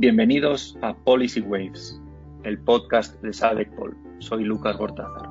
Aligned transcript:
Bienvenidos 0.00 0.78
a 0.80 0.94
Policy 0.94 1.40
Waves, 1.40 2.00
el 2.44 2.60
podcast 2.60 3.20
de 3.20 3.32
SADECPOL. 3.32 3.96
Soy 4.20 4.44
Lucas 4.44 4.78
Bortázar. 4.78 5.28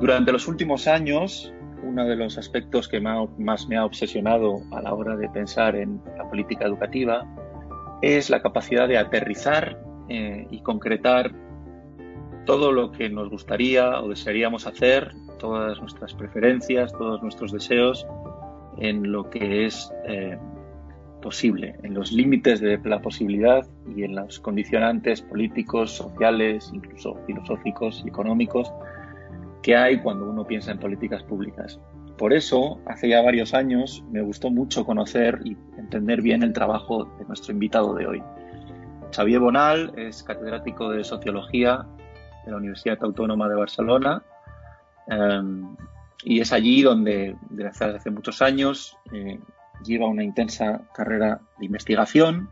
Durante 0.00 0.32
los 0.32 0.48
últimos 0.48 0.88
años, 0.88 1.54
uno 1.84 2.06
de 2.06 2.16
los 2.16 2.38
aspectos 2.38 2.88
que 2.88 3.00
más 3.00 3.68
me 3.68 3.76
ha 3.76 3.84
obsesionado 3.84 4.62
a 4.72 4.82
la 4.82 4.92
hora 4.92 5.14
de 5.14 5.28
pensar 5.28 5.76
en 5.76 6.02
la 6.16 6.28
política 6.28 6.64
educativa 6.64 7.24
es 8.02 8.30
la 8.30 8.42
capacidad 8.42 8.88
de 8.88 8.98
aterrizar 8.98 9.80
eh, 10.08 10.48
y 10.50 10.60
concretar 10.62 11.32
todo 12.46 12.72
lo 12.72 12.90
que 12.90 13.08
nos 13.10 13.30
gustaría 13.30 14.00
o 14.00 14.08
desearíamos 14.08 14.66
hacer, 14.66 15.14
todas 15.38 15.78
nuestras 15.78 16.14
preferencias, 16.14 16.92
todos 16.92 17.22
nuestros 17.22 17.52
deseos 17.52 18.08
en 18.78 19.10
lo 19.10 19.30
que 19.30 19.66
es 19.66 19.92
eh, 20.06 20.38
posible, 21.22 21.76
en 21.82 21.94
los 21.94 22.12
límites 22.12 22.60
de 22.60 22.78
la 22.84 23.00
posibilidad 23.00 23.66
y 23.94 24.04
en 24.04 24.14
los 24.14 24.38
condicionantes 24.40 25.22
políticos, 25.22 25.92
sociales, 25.92 26.70
incluso 26.72 27.16
filosóficos 27.26 28.02
y 28.04 28.08
económicos 28.08 28.72
que 29.62 29.76
hay 29.76 29.98
cuando 29.98 30.28
uno 30.28 30.46
piensa 30.46 30.70
en 30.70 30.78
políticas 30.78 31.22
públicas. 31.24 31.80
Por 32.16 32.32
eso, 32.32 32.80
hace 32.86 33.08
ya 33.08 33.20
varios 33.20 33.52
años, 33.52 34.04
me 34.10 34.22
gustó 34.22 34.50
mucho 34.50 34.86
conocer 34.86 35.40
y 35.44 35.56
entender 35.76 36.22
bien 36.22 36.42
el 36.42 36.52
trabajo 36.52 37.04
de 37.18 37.24
nuestro 37.26 37.52
invitado 37.52 37.94
de 37.94 38.06
hoy. 38.06 38.22
Xavier 39.14 39.40
Bonal 39.40 39.92
es 39.96 40.22
catedrático 40.22 40.90
de 40.90 41.04
Sociología 41.04 41.86
de 42.44 42.50
la 42.50 42.56
Universidad 42.56 42.98
Autónoma 43.02 43.48
de 43.48 43.54
Barcelona 43.54 44.22
em, 45.08 45.76
y 46.24 46.40
es 46.40 46.52
allí 46.52 46.82
donde 46.82 47.36
desde 47.50 47.96
hace 47.96 48.10
muchos 48.10 48.42
años 48.42 48.96
eh, 49.12 49.38
lleva 49.84 50.08
una 50.08 50.24
intensa 50.24 50.82
carrera 50.94 51.40
de 51.58 51.66
investigación 51.66 52.48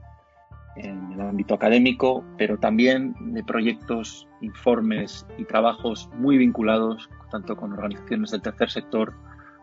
en 0.76 1.12
el 1.12 1.20
ámbito 1.20 1.54
académico, 1.54 2.24
pero 2.36 2.58
también 2.58 3.14
de 3.32 3.44
proyectos, 3.44 4.26
informes 4.40 5.24
y 5.38 5.44
trabajos 5.44 6.10
muy 6.14 6.36
vinculados 6.36 7.08
tanto 7.30 7.56
con 7.56 7.72
organizaciones 7.72 8.30
del 8.30 8.42
tercer 8.42 8.70
sector 8.70 9.12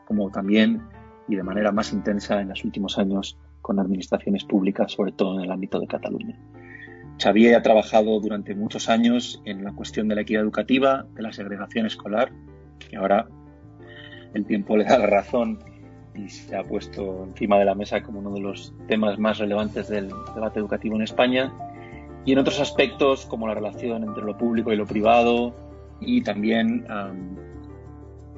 como 0.06 0.30
también 0.30 0.82
y 1.28 1.36
de 1.36 1.44
manera 1.44 1.72
más 1.72 1.94
intensa 1.94 2.42
en 2.42 2.50
los 2.50 2.64
últimos 2.66 2.98
años 2.98 3.38
con 3.62 3.80
administraciones 3.80 4.44
públicas, 4.44 4.92
sobre 4.92 5.12
todo 5.12 5.38
en 5.38 5.46
el 5.46 5.52
ámbito 5.52 5.80
de 5.80 5.88
Cataluña. 5.88 6.38
Xavier 7.18 7.56
ha 7.56 7.62
trabajado 7.62 8.20
durante 8.20 8.56
muchos 8.56 8.90
años 8.90 9.42
en 9.46 9.64
la 9.64 9.72
cuestión 9.74 10.08
de 10.08 10.16
la 10.16 10.22
equidad 10.22 10.42
educativa, 10.42 11.06
de 11.14 11.22
la 11.22 11.32
segregación 11.32 11.86
escolar, 11.86 12.32
que 12.80 12.98
ahora 12.98 13.28
el 14.34 14.46
tiempo 14.46 14.78
le 14.78 14.86
da 14.86 14.98
la 14.98 15.08
razón 15.08 15.60
y 16.16 16.30
se 16.30 16.56
ha 16.56 16.64
puesto 16.64 17.24
encima 17.26 17.58
de 17.58 17.66
la 17.66 17.76
mesa 17.76 18.02
como 18.02 18.20
uno 18.20 18.34
de 18.34 18.42
los 18.42 18.74
temas 18.88 19.18
más 19.18 19.38
relevantes 19.38 19.88
del 19.88 20.12
debate 20.36 20.60
educativo 20.60 20.96
en 20.96 21.04
España, 21.04 21.54
y 22.26 22.34
en 22.34 22.40
otros 22.40 22.60
aspectos 22.60 23.26
como 23.26 23.48
la 23.48 23.56
relación 23.56 24.04
entre 24.04 24.24
lo 24.24 24.38
público 24.38 24.72
y 24.72 24.76
lo 24.76 24.86
privado 24.86 25.54
y 26.00 26.22
también 26.22 26.86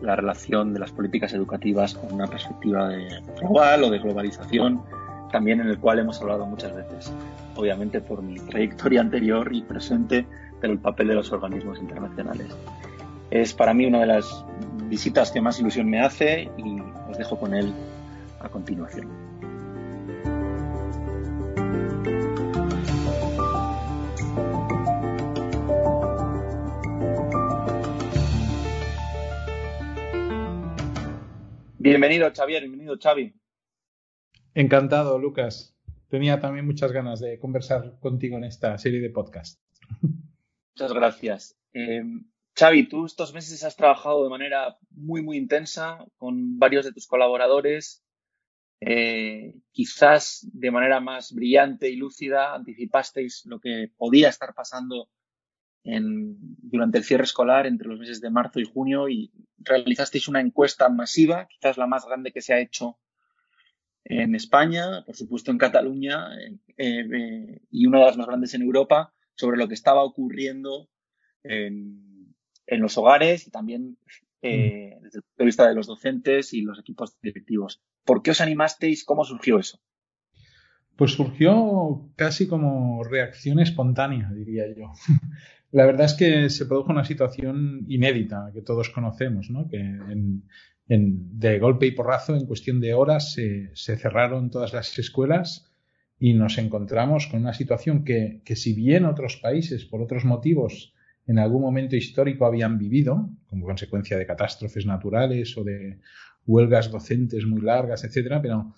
la 0.02 0.16
relación 0.16 0.74
de 0.74 0.80
las 0.80 0.92
políticas 0.92 1.34
educativas 1.34 1.94
con 1.96 2.14
una 2.14 2.28
perspectiva 2.28 2.90
de 2.90 3.22
global 3.40 3.84
o 3.84 3.90
de 3.90 4.00
globalización, 4.00 4.82
también 5.32 5.62
en 5.62 5.68
el 5.68 5.80
cual 5.80 6.00
hemos 6.00 6.22
hablado 6.22 6.46
muchas 6.46 6.76
veces, 6.76 7.12
obviamente 7.56 8.02
por 8.02 8.22
mi 8.22 8.36
trayectoria 8.36 9.02
anterior 9.02 9.50
y 9.54 9.62
presente, 9.62 10.26
pero 10.60 10.74
el 10.74 10.80
papel 10.80 11.10
de 11.10 11.16
los 11.16 11.32
organismos 11.32 11.80
internacionales. 11.80 12.48
Es 13.32 13.54
para 13.54 13.74
mí 13.74 13.86
una 13.86 14.02
de 14.02 14.08
las 14.08 14.46
visitas 14.94 15.32
que 15.32 15.42
más 15.42 15.60
ilusión 15.60 15.90
me 15.90 16.00
hace 16.00 16.52
y 16.56 16.80
os 17.10 17.18
dejo 17.18 17.36
con 17.40 17.56
él 17.56 17.74
a 18.40 18.48
continuación. 18.48 19.08
Bienvenido, 31.80 32.32
Xavier, 32.32 32.62
bienvenido, 32.62 32.96
Xavi. 33.02 33.34
Encantado, 34.54 35.18
Lucas. 35.18 35.76
Tenía 36.08 36.40
también 36.40 36.68
muchas 36.68 36.92
ganas 36.92 37.20
de 37.20 37.40
conversar 37.40 37.98
contigo 38.00 38.38
en 38.38 38.44
esta 38.44 38.78
serie 38.78 39.02
de 39.02 39.10
podcast. 39.10 39.60
Muchas 40.76 40.94
gracias. 40.94 41.58
Eh, 41.74 42.04
Xavi, 42.56 42.88
tú 42.88 43.06
estos 43.06 43.34
meses 43.34 43.64
has 43.64 43.76
trabajado 43.76 44.24
de 44.24 44.30
manera 44.30 44.78
muy, 44.92 45.24
muy 45.24 45.38
intensa 45.38 46.06
con 46.18 46.60
varios 46.60 46.86
de 46.86 46.92
tus 46.92 47.08
colaboradores. 47.08 48.04
Eh, 48.80 49.56
quizás 49.72 50.46
de 50.52 50.70
manera 50.70 51.00
más 51.00 51.34
brillante 51.34 51.90
y 51.90 51.96
lúcida 51.96 52.54
anticipasteis 52.54 53.46
lo 53.46 53.60
que 53.60 53.90
podía 53.98 54.30
estar 54.30 54.54
pasando 54.54 55.10
durante 55.86 56.98
el 56.98 57.04
cierre 57.04 57.26
escolar 57.26 57.68
entre 57.68 57.90
los 57.90 58.00
meses 58.00 58.22
de 58.22 58.30
marzo 58.30 58.62
y 58.62 58.64
junio 58.64 59.10
y 59.10 59.32
realizasteis 59.58 60.30
una 60.30 60.40
encuesta 60.40 60.88
masiva, 60.88 61.46
quizás 61.48 61.78
la 61.78 61.88
más 61.88 62.06
grande 62.06 62.32
que 62.32 62.42
se 62.42 62.54
ha 62.54 62.60
hecho 62.60 63.00
en 64.06 64.34
España, 64.36 65.04
por 65.06 65.16
supuesto 65.16 65.52
en 65.52 65.58
Cataluña 65.58 66.30
eh, 66.78 67.60
y 67.70 67.86
una 67.86 68.00
de 68.00 68.06
las 68.06 68.18
más 68.18 68.28
grandes 68.28 68.54
en 68.54 68.62
Europa, 68.62 69.14
sobre 69.36 69.58
lo 69.58 69.68
que 69.68 69.74
estaba 69.74 70.04
ocurriendo 70.04 70.90
en, 71.44 72.13
en 72.74 72.82
los 72.82 72.98
hogares 72.98 73.48
y 73.48 73.52
también 73.52 73.98
eh, 74.42 74.98
mm. 75.00 75.04
desde 75.04 75.18
el 75.20 75.24
punto 75.24 75.38
de 75.38 75.46
vista 75.46 75.68
de 75.68 75.76
los 75.76 75.88
docentes 75.88 76.54
y 76.54 76.62
los 76.62 76.80
equipos 76.80 77.18
directivos. 77.22 77.82
¿Por 78.04 78.22
qué 78.22 78.32
os 78.32 78.42
animasteis? 78.42 79.06
¿Cómo 79.06 79.24
surgió 79.24 79.60
eso? 79.60 79.80
Pues 80.96 81.12
surgió 81.12 82.12
casi 82.16 82.48
como 82.48 83.04
reacción 83.04 83.60
espontánea, 83.60 84.30
diría 84.34 84.66
yo. 84.76 84.92
La 85.72 85.88
verdad 85.88 86.06
es 86.06 86.14
que 86.14 86.50
se 86.50 86.68
produjo 86.68 86.92
una 86.92 87.04
situación 87.04 87.86
inédita 87.88 88.52
que 88.54 88.62
todos 88.62 88.90
conocemos, 88.90 89.50
¿no? 89.50 89.68
que 89.68 89.78
en, 89.80 90.44
de 90.88 91.58
golpe 91.58 91.88
y 91.88 91.92
porrazo, 91.92 92.36
en 92.36 92.46
cuestión 92.46 92.80
de 92.80 92.94
horas, 92.94 93.34
se, 93.34 93.72
se, 93.74 93.98
cerraron 93.98 94.52
todas 94.52 94.74
las 94.74 95.00
escuelas 95.00 95.74
y 96.20 96.34
nos 96.34 96.60
encontramos 96.60 97.26
con 97.26 97.42
una 97.42 97.54
situación 97.54 98.04
que, 98.04 98.42
que 98.46 98.56
si 98.56 98.74
bien 98.74 99.06
otros 99.06 99.38
países, 99.38 99.86
por 99.86 100.02
otros 100.02 100.26
motivos, 100.26 100.93
en 101.28 101.40
algún 101.40 101.62
momento 101.62 101.96
histórico 101.96 102.46
habían 102.46 102.78
vivido, 102.78 103.30
como 103.48 103.66
consecuencia 103.66 104.18
de 104.18 104.26
catástrofes 104.26 104.86
naturales 104.86 105.58
o 105.58 105.64
de 105.64 106.00
huelgas 106.46 106.92
docentes 106.92 107.46
muy 107.46 107.62
largas, 107.62 108.04
etcétera, 108.04 108.42
pero, 108.42 108.74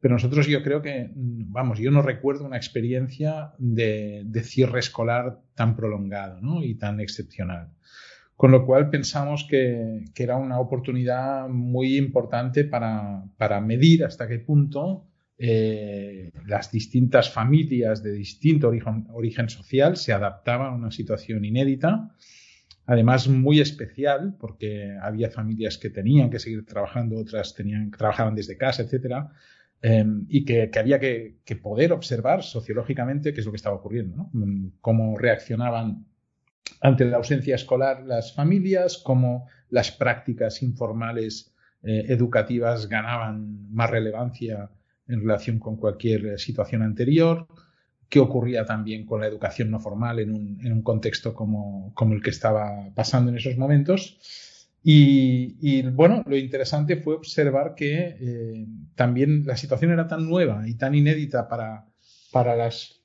pero 0.00 0.14
nosotros 0.14 0.46
yo 0.46 0.62
creo 0.62 0.82
que, 0.82 1.10
vamos, 1.14 1.78
yo 1.78 1.90
no 1.90 2.02
recuerdo 2.02 2.44
una 2.44 2.56
experiencia 2.56 3.52
de, 3.58 4.26
cierre 4.42 4.80
escolar 4.80 5.40
tan 5.54 5.76
prolongado 5.76 6.62
y 6.62 6.74
tan 6.74 7.00
excepcional. 7.00 7.70
Con 8.36 8.50
lo 8.50 8.66
cual 8.66 8.90
pensamos 8.90 9.46
que, 9.48 10.04
era 10.16 10.36
una 10.36 10.58
oportunidad 10.58 11.48
muy 11.48 11.96
importante 11.96 12.64
para, 12.64 13.24
para 13.38 13.60
medir 13.60 14.04
hasta 14.04 14.26
qué 14.26 14.40
punto 14.40 15.06
eh, 15.36 16.30
las 16.46 16.70
distintas 16.70 17.30
familias 17.30 18.02
de 18.02 18.12
distinto 18.12 18.68
origen, 18.68 19.48
social 19.48 19.96
se 19.96 20.12
adaptaban 20.12 20.68
a 20.68 20.76
una 20.76 20.90
situación 20.92 21.44
inédita, 21.44 22.14
además 22.86 23.26
muy 23.28 23.60
especial, 23.60 24.36
porque 24.38 24.96
había 25.02 25.30
familias 25.30 25.76
que 25.78 25.90
tenían 25.90 26.30
que 26.30 26.38
seguir 26.38 26.64
trabajando, 26.64 27.18
otras 27.18 27.54
tenían, 27.54 27.90
trabajaban 27.90 28.34
desde 28.34 28.56
casa, 28.56 28.82
etcétera, 28.82 29.32
em, 29.82 30.24
y 30.28 30.44
que, 30.44 30.70
había 30.78 31.00
que, 31.00 31.36
poder 31.62 31.92
observar 31.92 32.42
sociológicamente 32.42 33.32
qué 33.32 33.40
es 33.40 33.46
lo 33.46 33.52
que 33.52 33.56
estaba 33.56 33.76
ocurriendo, 33.76 34.28
mm, 34.32 34.66
cómo 34.80 35.18
reaccionaban 35.18 36.06
ante 36.80 37.04
la 37.06 37.16
ausencia 37.16 37.56
escolar 37.56 38.04
las 38.04 38.34
familias, 38.34 38.98
cómo 38.98 39.48
las 39.70 39.90
prácticas 39.90 40.62
informales 40.62 41.54
eh, 41.82 42.06
educativas 42.08 42.88
ganaban 42.88 43.70
más 43.70 43.90
relevancia 43.90 44.70
en 45.08 45.20
relación 45.20 45.58
con 45.58 45.76
cualquier 45.76 46.26
eh, 46.26 46.38
situación 46.38 46.82
anterior, 46.82 47.46
qué 48.08 48.20
ocurría 48.20 48.64
también 48.64 49.06
con 49.06 49.20
la 49.20 49.26
educación 49.26 49.70
no 49.70 49.80
formal 49.80 50.20
en 50.20 50.32
un, 50.32 50.82
contexto 50.82 51.34
como, 51.34 51.92
el 52.12 52.22
que 52.22 52.30
estaba 52.30 52.90
pasando 52.94 53.30
en 53.30 53.38
esos 53.38 53.56
momentos. 53.56 54.18
Y, 54.86 55.82
bueno, 55.82 56.22
lo 56.26 56.36
interesante 56.36 56.96
fue 56.96 57.14
observar 57.14 57.74
que 57.74 58.16
eh, 58.20 58.66
también 58.94 59.44
la 59.46 59.56
situación 59.56 59.92
era 59.92 60.06
tan 60.06 60.28
nueva 60.28 60.68
y 60.68 60.74
tan 60.74 60.94
inédita 60.94 61.48
para, 61.48 61.86
para 62.30 62.54
las, 62.54 63.00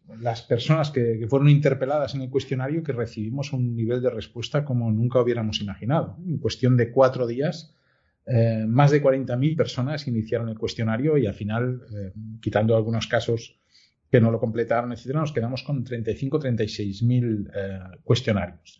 personas 0.48 0.92
que, 0.92 1.25
fueron 1.30 1.50
interpeladas 1.50 2.16
en 2.16 2.22
el 2.22 2.30
cuestionario 2.30 2.84
que 2.84 2.92
recibimos 2.92 3.54
un 3.54 3.75
nivel 3.75 4.02
de 4.02 4.10
respuesta 4.10 4.66
como 4.66 4.92
nunca 4.92 5.22
hubiéramos 5.22 5.62
imaginado. 5.62 6.18
En 6.28 6.38
cuestión 6.38 6.75
de 6.75 6.92
cuatro 6.92 7.28
días 7.28 7.74
eh, 8.31 8.66
más 8.68 8.92
de 8.92 9.02
40.000 9.02 9.58
personas 9.58 10.08
iniciaron 10.08 10.50
el 10.50 10.58
cuestionario 10.58 11.18
y 11.18 11.26
al 11.26 11.34
final, 11.34 11.81
eh, 11.92 12.14
quitando 12.40 12.76
algunos 12.76 13.08
casos 13.08 13.60
que 14.12 14.22
no 14.22 14.31
lo 14.31 14.40
completaron, 14.40 14.92
etcétera, 14.92 15.20
nos 15.20 15.31
quedamos 15.31 15.64
con 15.64 15.84
35 15.84 16.40
36.000 16.40 17.52
eh, 17.54 17.80
cuestionarios. 18.04 18.80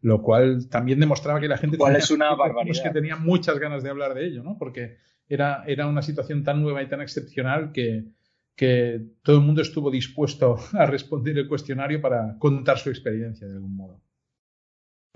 Lo 0.00 0.22
cual 0.22 0.68
también 0.68 0.98
demostraba 0.98 1.40
que 1.40 1.48
la 1.48 1.58
gente 1.58 1.76
tenía, 1.76 1.98
es 1.98 2.10
una 2.10 2.34
barbaridad. 2.34 2.82
que 2.82 2.90
tenía 2.90 3.16
muchas 3.16 3.58
ganas 3.58 3.82
de 3.82 3.90
hablar 3.90 4.14
de 4.14 4.26
ello, 4.26 4.42
¿no? 4.42 4.56
Porque 4.58 4.98
era, 5.28 5.64
era 5.66 5.86
una 5.86 6.02
situación 6.02 6.42
tan 6.42 6.62
nueva 6.62 6.82
y 6.82 6.88
tan 6.88 7.00
excepcional 7.00 7.72
que, 7.72 8.06
que 8.56 9.00
todo 9.22 9.36
el 9.36 9.42
mundo 9.42 9.62
estuvo 9.62 9.90
dispuesto 9.90 10.56
a 10.72 10.86
responder 10.86 11.38
el 11.38 11.48
cuestionario 11.48 12.00
para 12.00 12.36
contar 12.38 12.78
su 12.78 12.90
experiencia 12.90 13.46
de 13.46 13.54
algún 13.54 13.76
modo. 13.76 14.02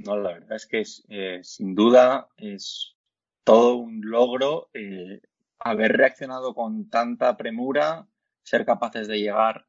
No, 0.04 0.16
la 0.16 0.32
verdad 0.32 0.56
es 0.56 0.66
que 0.66 0.80
es, 0.80 1.04
eh, 1.08 1.40
sin 1.42 1.74
duda 1.74 2.28
es 2.36 2.93
todo 3.44 3.76
un 3.76 4.00
logro 4.02 4.70
eh, 4.74 5.20
haber 5.58 5.92
reaccionado 5.92 6.54
con 6.54 6.88
tanta 6.88 7.36
premura, 7.36 8.08
ser 8.42 8.64
capaces 8.64 9.06
de 9.06 9.18
llegar 9.18 9.66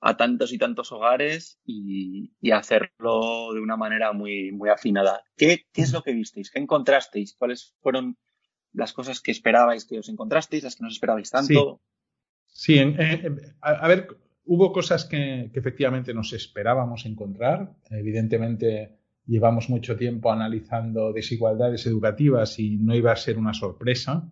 a 0.00 0.16
tantos 0.16 0.52
y 0.52 0.58
tantos 0.58 0.90
hogares 0.90 1.60
y, 1.64 2.32
hacerlo 2.50 3.52
de 3.54 3.60
una 3.60 3.76
manera 3.76 4.12
muy, 4.12 4.50
muy 4.52 4.68
afinada. 4.68 5.22
¿Qué, 5.36 5.66
¿Qué, 5.72 5.82
es 5.82 5.92
lo 5.92 6.02
que 6.02 6.12
visteis? 6.12 6.50
¿Qué 6.50 6.58
encontrasteis? 6.58 7.34
¿Cuáles 7.34 7.74
fueron 7.80 8.18
las 8.72 8.92
cosas 8.92 9.20
que 9.20 9.30
esperabais 9.30 9.84
que 9.84 9.98
os 9.98 10.08
encontrasteis, 10.08 10.64
las 10.64 10.76
que 10.76 10.82
no 10.82 10.88
os 10.88 10.94
esperabais 10.94 11.30
tanto? 11.30 11.80
Sí, 12.48 12.78
a, 13.60 13.88
ver, 13.88 14.08
hubo 14.44 14.72
cosas 14.72 15.04
que, 15.04 15.50
que, 15.52 15.58
efectivamente 15.60 16.12
nos 16.12 16.32
esperábamos 16.32 17.06
encontrar. 17.06 17.72
Evidentemente, 17.90 18.98
llevamos 19.26 19.70
mucho 19.70 19.96
tiempo 19.96 20.32
analizando 20.32 21.12
desigualdades 21.12 21.86
educativas 21.86 22.58
y 22.58 22.76
no 22.76 22.94
iba 22.94 23.12
a 23.12 23.16
ser 23.16 23.38
una 23.38 23.54
sorpresa. 23.54 24.28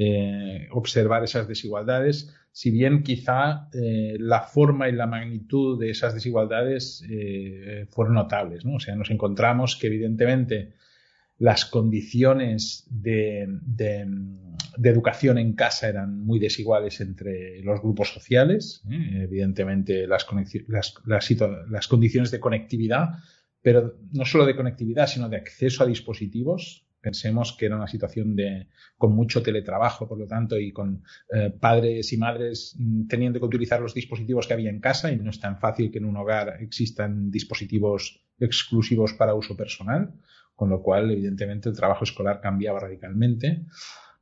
Eh, 0.00 0.68
observar 0.70 1.24
esas 1.24 1.48
desigualdades, 1.48 2.32
si 2.52 2.70
bien 2.70 3.02
quizá 3.02 3.68
eh, 3.72 4.16
la 4.20 4.42
forma 4.42 4.88
y 4.88 4.92
la 4.92 5.08
magnitud 5.08 5.76
de 5.76 5.90
esas 5.90 6.14
desigualdades 6.14 7.04
eh, 7.10 7.84
fueron 7.90 8.14
notables. 8.14 8.64
¿no? 8.64 8.76
O 8.76 8.80
sea, 8.80 8.94
nos 8.94 9.10
encontramos 9.10 9.74
que 9.74 9.88
evidentemente 9.88 10.74
las 11.38 11.64
condiciones 11.64 12.86
de, 12.90 13.48
educación 14.84 15.36
en 15.38 15.54
casa 15.54 15.88
eran 15.88 16.24
muy 16.24 16.38
desiguales 16.38 17.00
entre 17.00 17.60
los 17.64 17.80
grupos 17.80 18.12
sociales. 18.12 18.82
Evidentemente 18.88 20.06
las, 20.06 20.26
las 21.06 21.88
condiciones 21.88 22.30
de 22.30 22.40
conectividad, 22.40 23.18
pero 23.62 23.96
no 24.12 24.24
solo 24.24 24.46
de 24.46 24.56
conectividad, 24.56 25.06
sino 25.06 25.28
de 25.28 25.36
acceso 25.36 25.82
a 25.82 25.86
dispositivos 25.86 26.88
Pensemos 27.00 27.56
que 27.56 27.66
era 27.66 27.76
una 27.76 27.86
situación 27.86 28.34
de, 28.34 28.66
con 28.96 29.14
mucho 29.14 29.40
teletrabajo, 29.40 30.08
por 30.08 30.18
lo 30.18 30.26
tanto, 30.26 30.58
y 30.58 30.72
con 30.72 31.04
eh, 31.32 31.50
padres 31.50 32.12
y 32.12 32.16
madres 32.16 32.74
mm, 32.76 33.06
teniendo 33.06 33.38
que 33.38 33.46
utilizar 33.46 33.80
los 33.80 33.94
dispositivos 33.94 34.46
que 34.46 34.54
había 34.54 34.70
en 34.70 34.80
casa 34.80 35.12
y 35.12 35.16
no 35.16 35.30
es 35.30 35.38
tan 35.38 35.58
fácil 35.60 35.92
que 35.92 35.98
en 35.98 36.06
un 36.06 36.16
hogar 36.16 36.56
existan 36.60 37.30
dispositivos 37.30 38.20
exclusivos 38.40 39.12
para 39.12 39.34
uso 39.34 39.56
personal, 39.56 40.12
con 40.56 40.70
lo 40.70 40.82
cual, 40.82 41.10
evidentemente, 41.12 41.68
el 41.68 41.76
trabajo 41.76 42.02
escolar 42.02 42.40
cambiaba 42.40 42.80
radicalmente. 42.80 43.66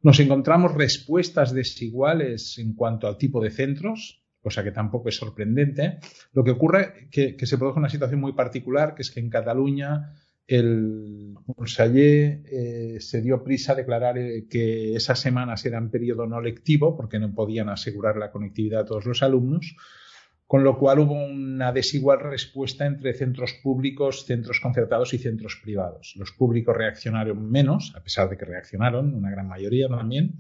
Nos 0.03 0.21
encontramos 0.21 0.75
respuestas 0.75 1.55
desiguales 1.55 2.59
en 2.59 2.75
cuanto 2.75 3.09
al 3.09 3.17
tipo 3.17 3.43
de 3.43 3.51
centros, 3.51 4.23
cosa 4.47 4.63
que 4.63 4.71
tampoco 4.71 5.09
es 5.09 5.17
sorprendente. 5.17 5.99
Lo 6.33 6.45
que 6.45 6.53
ocurre 6.53 7.09
que, 7.11 7.35
que 7.35 7.47
se 7.47 7.59
produce 7.59 7.81
una 7.81 7.89
situación 7.89 8.21
muy 8.21 8.33
particular, 8.33 8.95
que 8.95 9.03
es 9.03 9.11
que 9.11 9.19
en 9.19 9.29
Cataluña 9.29 10.13
el 10.47 11.35
conseller 11.57 12.43
eh, 12.47 12.97
se 13.01 13.21
dio 13.23 13.43
prisa 13.43 13.73
a 13.73 13.75
declarar 13.75 14.19
eh, 14.19 14.47
que 14.49 14.95
esas 14.95 15.19
semanas 15.19 15.67
eran 15.67 15.91
periodo 15.91 16.27
no 16.27 16.41
lectivo 16.41 16.97
porque 16.97 17.19
no 17.19 17.35
podían 17.35 17.71
asegurar 17.71 18.17
la 18.17 18.31
conectividad 18.31 18.83
a 18.83 18.85
todos 18.85 19.05
los 19.05 19.25
alumnos, 19.25 19.75
con 20.47 20.63
lo 20.63 20.79
cual 20.79 21.01
hubo 21.01 21.15
una 21.15 21.73
desigual 21.73 22.21
respuesta 22.21 22.87
entre 22.87 23.15
centros 23.15 23.55
públicos, 23.65 24.27
centros 24.27 24.61
concertados 24.61 25.13
y 25.13 25.19
centros 25.19 25.59
privados. 25.61 26.15
Los 26.17 26.31
públicos 26.31 26.77
reaccionaron 26.77 27.51
menos, 27.51 27.93
a 27.97 28.05
pesar 28.05 28.31
de 28.31 28.37
que 28.37 28.45
reaccionaron, 28.45 29.13
una 29.13 29.33
gran 29.33 29.49
mayoría 29.49 29.89
también, 29.89 30.37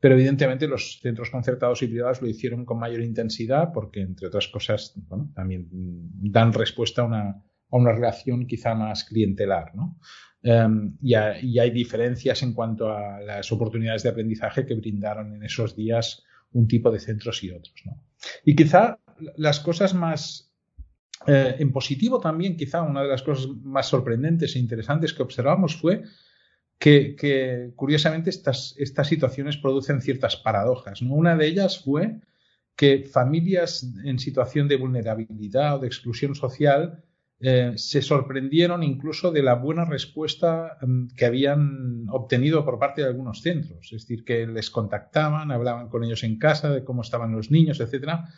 pero 0.00 0.14
evidentemente 0.14 0.66
los 0.66 0.98
centros 1.00 1.30
concertados 1.30 1.82
y 1.82 1.86
privados 1.86 2.22
lo 2.22 2.28
hicieron 2.28 2.64
con 2.64 2.78
mayor 2.78 3.02
intensidad 3.02 3.70
porque, 3.72 4.00
entre 4.00 4.26
otras 4.26 4.48
cosas, 4.48 4.94
también 5.34 5.68
dan 5.70 6.52
respuesta 6.52 7.02
a 7.02 7.04
una 7.04 7.42
a 7.70 7.76
una 7.76 7.92
relación 7.92 8.46
quizá 8.46 8.74
más 8.74 9.04
clientelar, 9.04 9.74
¿no? 9.74 9.98
Em, 10.42 10.96
y, 11.02 11.14
hay 11.14 11.70
diferencias 11.70 12.42
en 12.42 12.54
cuanto 12.54 12.90
a 12.90 13.20
las 13.20 13.52
oportunidades 13.52 14.02
de 14.02 14.08
aprendizaje 14.08 14.64
que 14.64 14.74
brindaron 14.74 15.34
en 15.34 15.42
esos 15.42 15.76
días 15.76 16.22
un 16.52 16.66
tipo 16.66 16.90
de 16.90 16.98
centros 16.98 17.44
y 17.44 17.50
otros. 17.50 17.74
¿no? 17.84 18.02
Y 18.44 18.56
quizá 18.56 18.98
las 19.36 19.60
cosas 19.60 19.92
más 19.92 20.50
eh, 21.26 21.56
en 21.58 21.70
positivo 21.72 22.20
también, 22.20 22.56
quizá 22.56 22.80
una 22.80 23.02
de 23.02 23.08
las 23.08 23.22
cosas 23.22 23.48
más 23.62 23.86
sorprendentes 23.86 24.56
e 24.56 24.58
interesantes 24.58 25.12
que 25.12 25.22
observamos 25.22 25.76
fue 25.76 26.04
que, 26.80 27.72
curiosamente 27.76 28.30
estas, 28.30 28.74
estas 28.78 29.06
situaciones 29.06 29.58
producen 29.58 30.00
ciertas 30.00 30.36
paradojas. 30.36 31.02
¿no? 31.02 31.14
Una 31.14 31.36
de 31.36 31.46
ellas 31.46 31.84
fue 31.84 32.20
que 32.74 33.04
familias 33.04 33.86
en 34.04 34.18
situación 34.18 34.66
de 34.66 34.76
vulnerabilidad 34.76 35.76
o 35.76 35.78
de 35.80 35.86
exclusión 35.86 36.34
social 36.34 37.04
eh, 37.38 37.74
se 37.76 38.00
sorprendieron 38.00 38.82
incluso 38.82 39.30
de 39.30 39.42
la 39.42 39.54
buena 39.54 39.84
respuesta 39.84 40.78
mm, 40.80 41.08
que 41.14 41.26
habían 41.26 42.06
obtenido 42.08 42.64
por 42.64 42.78
parte 42.78 43.02
de 43.02 43.08
algunos 43.08 43.42
centros. 43.42 43.92
Es 43.92 44.02
decir, 44.02 44.24
que 44.24 44.46
les 44.46 44.70
contactaban, 44.70 45.50
hablaban 45.50 45.90
con 45.90 46.02
ellos 46.02 46.24
en 46.24 46.38
casa 46.38 46.70
de 46.70 46.82
cómo 46.82 47.02
estaban 47.02 47.32
los 47.32 47.50
niños, 47.50 47.80
etcétera. 47.80 48.30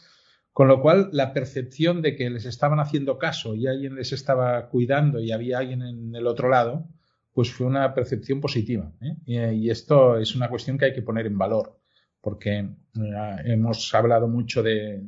Con 0.53 0.67
lo 0.67 0.83
cual, 0.83 1.11
la 1.13 1.33
percepción 1.33 2.03
de 2.03 2.17
que 2.17 2.29
les 2.29 2.45
estaban 2.45 2.81
haciendo 2.81 3.19
caso 3.19 3.55
y 3.55 3.69
alguien 3.69 3.95
les 3.95 4.13
estaba 4.13 4.69
cuidando 4.69 5.21
y 5.21 5.31
había 5.31 5.59
alguien 5.59 5.83
en 5.83 6.15
el 6.15 6.27
otro 6.27 6.49
lado, 6.49 6.89
pues 7.33 7.51
fue 7.51 7.67
una 7.67 7.95
percepción 7.95 8.41
positiva. 8.41 8.93
¿eh? 9.01 9.55
Y, 9.55 9.71
esto 9.71 10.19
es 10.19 10.35
una 10.35 10.49
cuestión 10.49 10.79
que 10.79 10.87
hay 10.87 10.93
que 10.93 11.03
poner 11.03 11.27
en 11.27 11.39
valor, 11.39 11.81
porque 12.21 12.69
hemos 13.45 13.95
hablado 13.95 14.29
mucho 14.29 14.63
de 14.63 15.03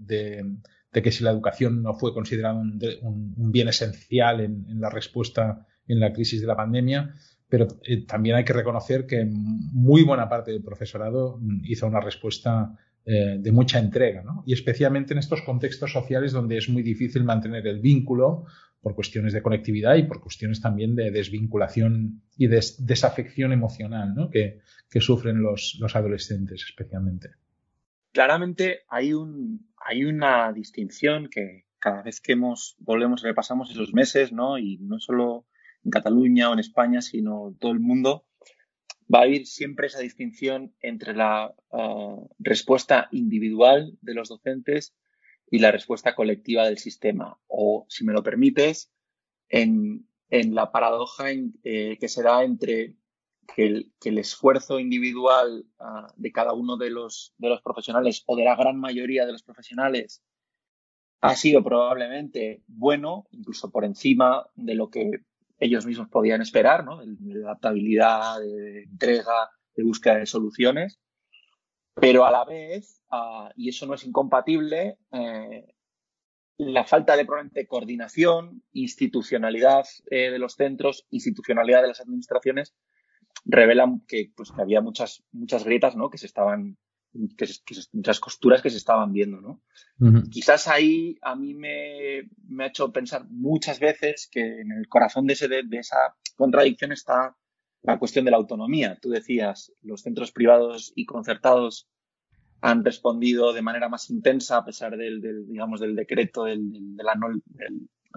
de 0.95 1.03
que 1.03 1.11
si 1.11 1.25
la 1.25 1.33
educación 1.33 1.83
no 1.83 1.93
fue 1.93 2.15
considerada 2.15 2.55
un, 2.55 3.53
bien 3.53 3.69
esencial 3.69 4.41
en, 4.41 4.81
la 4.81 4.89
respuesta 4.89 5.67
en 5.87 6.01
la 6.01 6.13
crisis 6.13 6.41
de 6.41 6.47
la 6.47 6.57
pandemia, 6.57 7.15
pero 7.49 7.67
eh, 7.83 8.07
también 8.07 8.37
hay 8.37 8.45
que 8.45 8.53
reconocer 8.53 9.05
que 9.05 9.27
muy 9.27 10.03
buena 10.05 10.29
parte 10.29 10.53
del 10.53 10.63
profesorado 10.63 11.41
hizo 11.65 11.87
una 11.87 12.01
respuesta 12.01 12.79
eh, 13.05 13.37
de 13.39 13.53
mucha 13.53 13.81
entrega, 13.81 14.23
¿no? 14.23 14.45
y 14.47 14.55
especialmente 14.55 15.13
en 15.13 15.19
estos 15.19 15.43
contextos 15.43 15.93
sociales 15.93 16.33
donde 16.33 16.57
es 16.57 16.69
muy 16.69 16.83
difícil 16.83 17.25
mantener 17.25 17.67
el 17.67 17.81
vínculo 17.81 18.45
por 18.85 18.95
cuestiones 18.95 19.33
de 19.33 19.43
conectividad 19.43 19.97
y 19.97 20.05
por 20.05 20.21
cuestiones 20.21 20.61
también 20.61 20.95
de 20.95 21.11
desvinculación 21.11 22.23
y 22.37 22.47
desafección 22.47 23.51
emocional 23.51 24.15
¿no? 24.15 24.31
que, 24.31 24.61
sufren 25.01 25.43
los 25.43 25.97
adolescentes 25.97 26.65
especialmente 26.69 27.31
claramente 28.15 28.83
hay, 28.89 29.13
un, 29.13 29.69
hay 29.77 30.05
una 30.05 30.51
distinción 30.53 31.29
que 31.29 31.67
cada 31.79 32.03
vez 32.03 32.21
que 32.21 32.33
hemos, 32.33 32.77
volvemos, 32.79 33.23
repasamos 33.23 33.71
esos 33.71 33.93
meses, 33.93 34.33
¿no? 34.33 34.57
Y 34.57 34.79
no 34.79 35.01
solo 35.01 35.47
en 35.85 35.91
Cataluña 35.91 36.49
o 36.49 36.55
en 36.55 36.61
España, 36.61 37.03
sino 37.03 37.55
todo 37.59 37.73
el 37.73 37.81
mundo, 37.81 38.25
va 39.13 39.19
a 39.19 39.23
haber 39.25 39.45
siempre 39.45 39.89
esa 39.89 39.99
distinción 39.99 40.75
entre 40.81 41.13
la 41.13 41.55
eh, 41.73 42.17
respuesta 42.39 43.09
individual 43.11 43.99
de 44.01 44.15
los 44.15 44.31
docentes 44.31 44.95
y 45.55 45.61
la 45.61 45.71
respuesta 45.71 46.17
colectiva 46.17 46.65
del 46.65 46.79
sistema. 46.79 47.39
O, 47.47 47.87
si 47.89 48.05
me 48.05 48.13
lo 48.13 48.25
permites, 48.25 48.91
en, 49.49 50.09
la 50.29 50.73
paradoja 50.73 51.27
eh, 51.31 51.97
que 52.01 52.09
se 52.09 52.25
da 52.25 52.43
entre 52.43 52.97
que 53.55 53.87
el, 54.05 54.19
esfuerzo 54.19 54.81
individual 54.81 55.65
ah, 55.79 56.13
de 56.17 56.33
cada 56.33 56.55
uno 56.55 56.77
de 56.77 56.91
los, 56.91 57.35
de 57.39 57.51
los 57.51 57.63
profesionales 57.63 58.25
o 58.27 58.35
de 58.35 58.43
la 58.43 58.57
gran 58.57 58.81
mayoría 58.81 59.27
de 59.27 59.33
los 59.33 59.45
profesionales 59.45 60.25
ha 61.21 61.37
sido 61.37 61.63
probablemente 61.63 62.65
bueno, 62.67 63.29
incluso 63.31 63.71
por 63.71 63.85
encima 63.85 64.49
de 64.57 64.75
lo 64.75 64.91
que 64.91 65.21
ellos 65.61 65.87
mismos 65.87 66.09
podían 66.09 66.43
esperar, 66.43 66.85
¿no? 66.85 66.99
de, 67.07 67.45
adaptabilidad, 67.45 68.41
de 68.41 68.83
entrega, 68.83 69.51
de 69.77 69.85
búsqueda 69.85 70.17
de 70.17 70.27
soluciones, 70.27 70.99
pero 71.95 72.27
a 72.27 72.31
la 72.31 72.45
vez, 72.45 73.01
ah, 73.11 73.53
y 73.57 73.69
eso 73.69 73.87
no 73.87 73.95
es 73.95 74.05
incompatible, 74.05 74.99
eh, 75.13 75.75
la 76.59 76.85
falta 76.85 77.17
de 77.17 77.25
probablemente 77.25 77.67
coordinación, 77.67 78.63
institucionalidad 78.73 79.87
eh, 80.11 80.31
de 80.31 80.39
los 80.39 80.55
centros, 80.55 81.07
institucionalidad 81.11 81.83
de 81.83 81.89
las 81.89 82.01
administraciones, 82.01 82.75
revelan 83.45 84.01
que, 84.07 84.33
pues, 84.35 84.53
que 84.53 84.63
había 84.63 84.81
muchas, 84.81 85.25
muchas 85.33 85.65
grietas, 85.65 85.97
¿no? 85.97 86.11
Que 86.11 86.19
se 86.19 86.27
estaban, 86.27 86.79
que, 87.37 87.47
muchas 87.93 88.21
costuras 88.21 88.63
que 88.63 88.71
se 88.71 88.77
estaban 88.77 89.13
viendo, 89.13 89.41
¿no? 89.41 89.63
Quizás 90.31 90.69
ahí 90.69 91.17
a 91.23 91.35
mí 91.37 91.55
me, 91.55 92.29
me, 92.49 92.65
ha 92.65 92.69
hecho 92.69 92.93
pensar 92.93 93.27
muchas 93.29 93.79
veces 93.79 94.29
que 94.31 94.61
en 94.61 94.73
el 94.73 94.89
corazón 94.89 95.27
de, 95.27 95.35
ese, 95.35 95.49
de, 95.49 95.65
esa 95.73 96.17
contradicción 96.37 96.93
está 96.93 97.37
la 97.85 97.99
cuestión 97.99 98.25
de 98.25 98.31
la 98.31 98.39
autonomía. 98.39 98.99
Tú 99.01 99.11
decías, 99.11 99.73
los 99.83 100.01
centros 100.03 100.33
privados 100.33 100.93
y 100.97 101.05
concertados 101.05 101.87
han 102.63 102.83
respondido 102.83 103.53
de 103.53 103.61
manera 103.61 103.91
más 103.91 104.09
intensa 104.09 104.57
a 104.57 104.65
pesar 104.65 104.97
del, 104.97 105.21
del 105.21 105.47
digamos, 105.47 105.81
del 105.81 105.95
decreto 105.95 106.45
del, 106.45 106.97
de, 106.97 107.05
la 107.05 107.13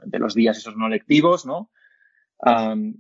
de 0.06 0.20
los 0.20 0.34
días 0.34 0.58
esos 0.58 0.78
no 0.78 0.88
lectivos, 0.88 1.46
¿no? 1.46 1.70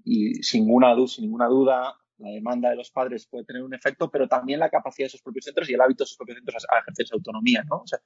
y 0.04 0.34
sin 0.44 0.66
ninguna, 0.66 1.48
duda, 1.48 1.94
la 2.18 2.30
demanda 2.32 2.72
de 2.72 2.76
los 2.76 2.92
padres 2.92 3.28
puede 3.28 3.46
tener 3.46 3.64
un 3.64 3.74
efecto, 3.74 4.10
pero 4.10 4.28
también 4.28 4.60
la 4.60 4.70
capacidad 4.70 5.06
de 5.06 5.10
esos 5.10 5.22
propios 5.22 5.46
centros 5.46 5.70
y 5.70 5.74
el 5.76 5.82
hábito 5.82 6.04
de 6.04 6.06
esos 6.06 6.18
propios 6.18 6.40
centros 6.40 6.66
a, 6.70 6.80
ejercer 6.80 7.06
esa 7.06 7.16
autonomía, 7.16 7.64
¿no? 7.64 7.78
O 7.78 7.88
sea, 7.88 8.00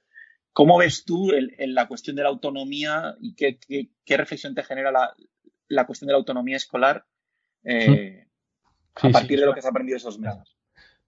¿cómo 0.52 0.76
ves 0.78 1.04
tú 1.04 1.32
en 1.32 1.74
la 1.74 1.88
cuestión 1.88 2.14
de 2.14 2.22
la 2.22 2.28
autonomía 2.28 3.16
y 3.18 3.34
qué, 3.34 3.58
qué, 4.04 4.16
reflexión 4.16 4.54
te 4.54 4.62
genera 4.62 4.92
la, 4.92 5.16
la, 5.68 5.86
cuestión 5.86 6.08
de 6.08 6.12
la 6.12 6.18
autonomía 6.18 6.58
escolar 6.58 7.06
eh, 7.64 8.26
a 8.94 9.08
partir 9.10 9.40
de 9.40 9.46
lo 9.46 9.54
que 9.54 9.62
se 9.62 9.68
ha 9.68 9.70
aprendido 9.70 9.96
esos 9.96 10.18
meses? 10.18 10.56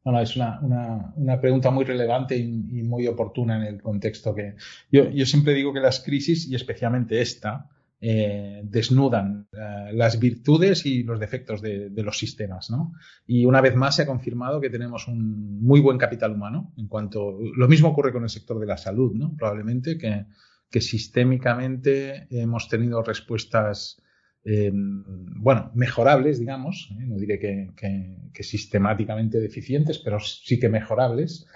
No, 0.05 0.21
es 0.21 0.37
una, 0.37 0.61
una, 0.61 1.15
una, 1.17 1.41
pregunta 1.41 1.71
muy 1.71 1.87
relevante 1.87 2.37
y, 2.37 2.83
muy 2.83 3.07
oportuna 3.07 3.57
en 3.57 3.75
el 3.75 3.81
contexto 3.81 4.35
que 4.35 4.55
yo, 4.93 5.09
yo 5.09 5.25
siempre 5.25 5.55
digo 5.55 5.73
que 5.73 5.81
las 5.81 6.01
crisis, 6.01 6.47
y 6.47 6.55
especialmente 6.55 7.23
esta, 7.23 7.71
eh, 8.07 8.61
desnudan 8.65 9.49
eh, 9.51 9.93
las 9.95 10.21
virtudes 10.21 10.85
y 10.85 11.05
los 11.05 11.19
defectos 11.19 11.63
de, 11.63 11.91
los 11.97 12.19
sistemas. 12.19 12.69
¿no? 12.69 12.93
Y 13.27 13.47
una 13.47 13.63
vez 13.63 13.77
más 13.77 13.97
se 13.97 14.03
ha 14.03 14.07
confirmado 14.07 14.61
que 14.61 14.69
tenemos 14.69 15.09
un 15.09 15.63
muy 15.63 15.81
buen 15.81 15.97
capital 15.97 16.33
humano. 16.33 16.75
En 16.77 16.87
cuanto 16.87 17.39
lo 17.57 17.67
mismo 17.67 17.89
ocurre 17.89 18.13
con 18.13 18.25
el 18.25 18.29
sector 18.29 18.59
de 18.59 18.67
la 18.67 18.77
salud, 18.77 19.15
¿no? 19.15 19.35
probablemente 19.35 19.97
que, 19.97 20.27
que 20.71 20.83
sistémicamente 20.83 22.27
hemos 22.29 22.69
tenido 22.69 23.03
respuestas 23.03 24.03
eh, 24.45 24.71
bueno, 24.73 25.71
mejorables, 25.75 26.39
digamos, 26.39 26.91
no 26.99 27.17
diré 27.17 27.39
que, 27.39 28.43
sistemáticamente 28.43 29.41
deficientes, 29.41 29.99
pero 29.99 30.21
sí 30.21 30.59
que 30.59 30.69
mejorables 30.69 31.47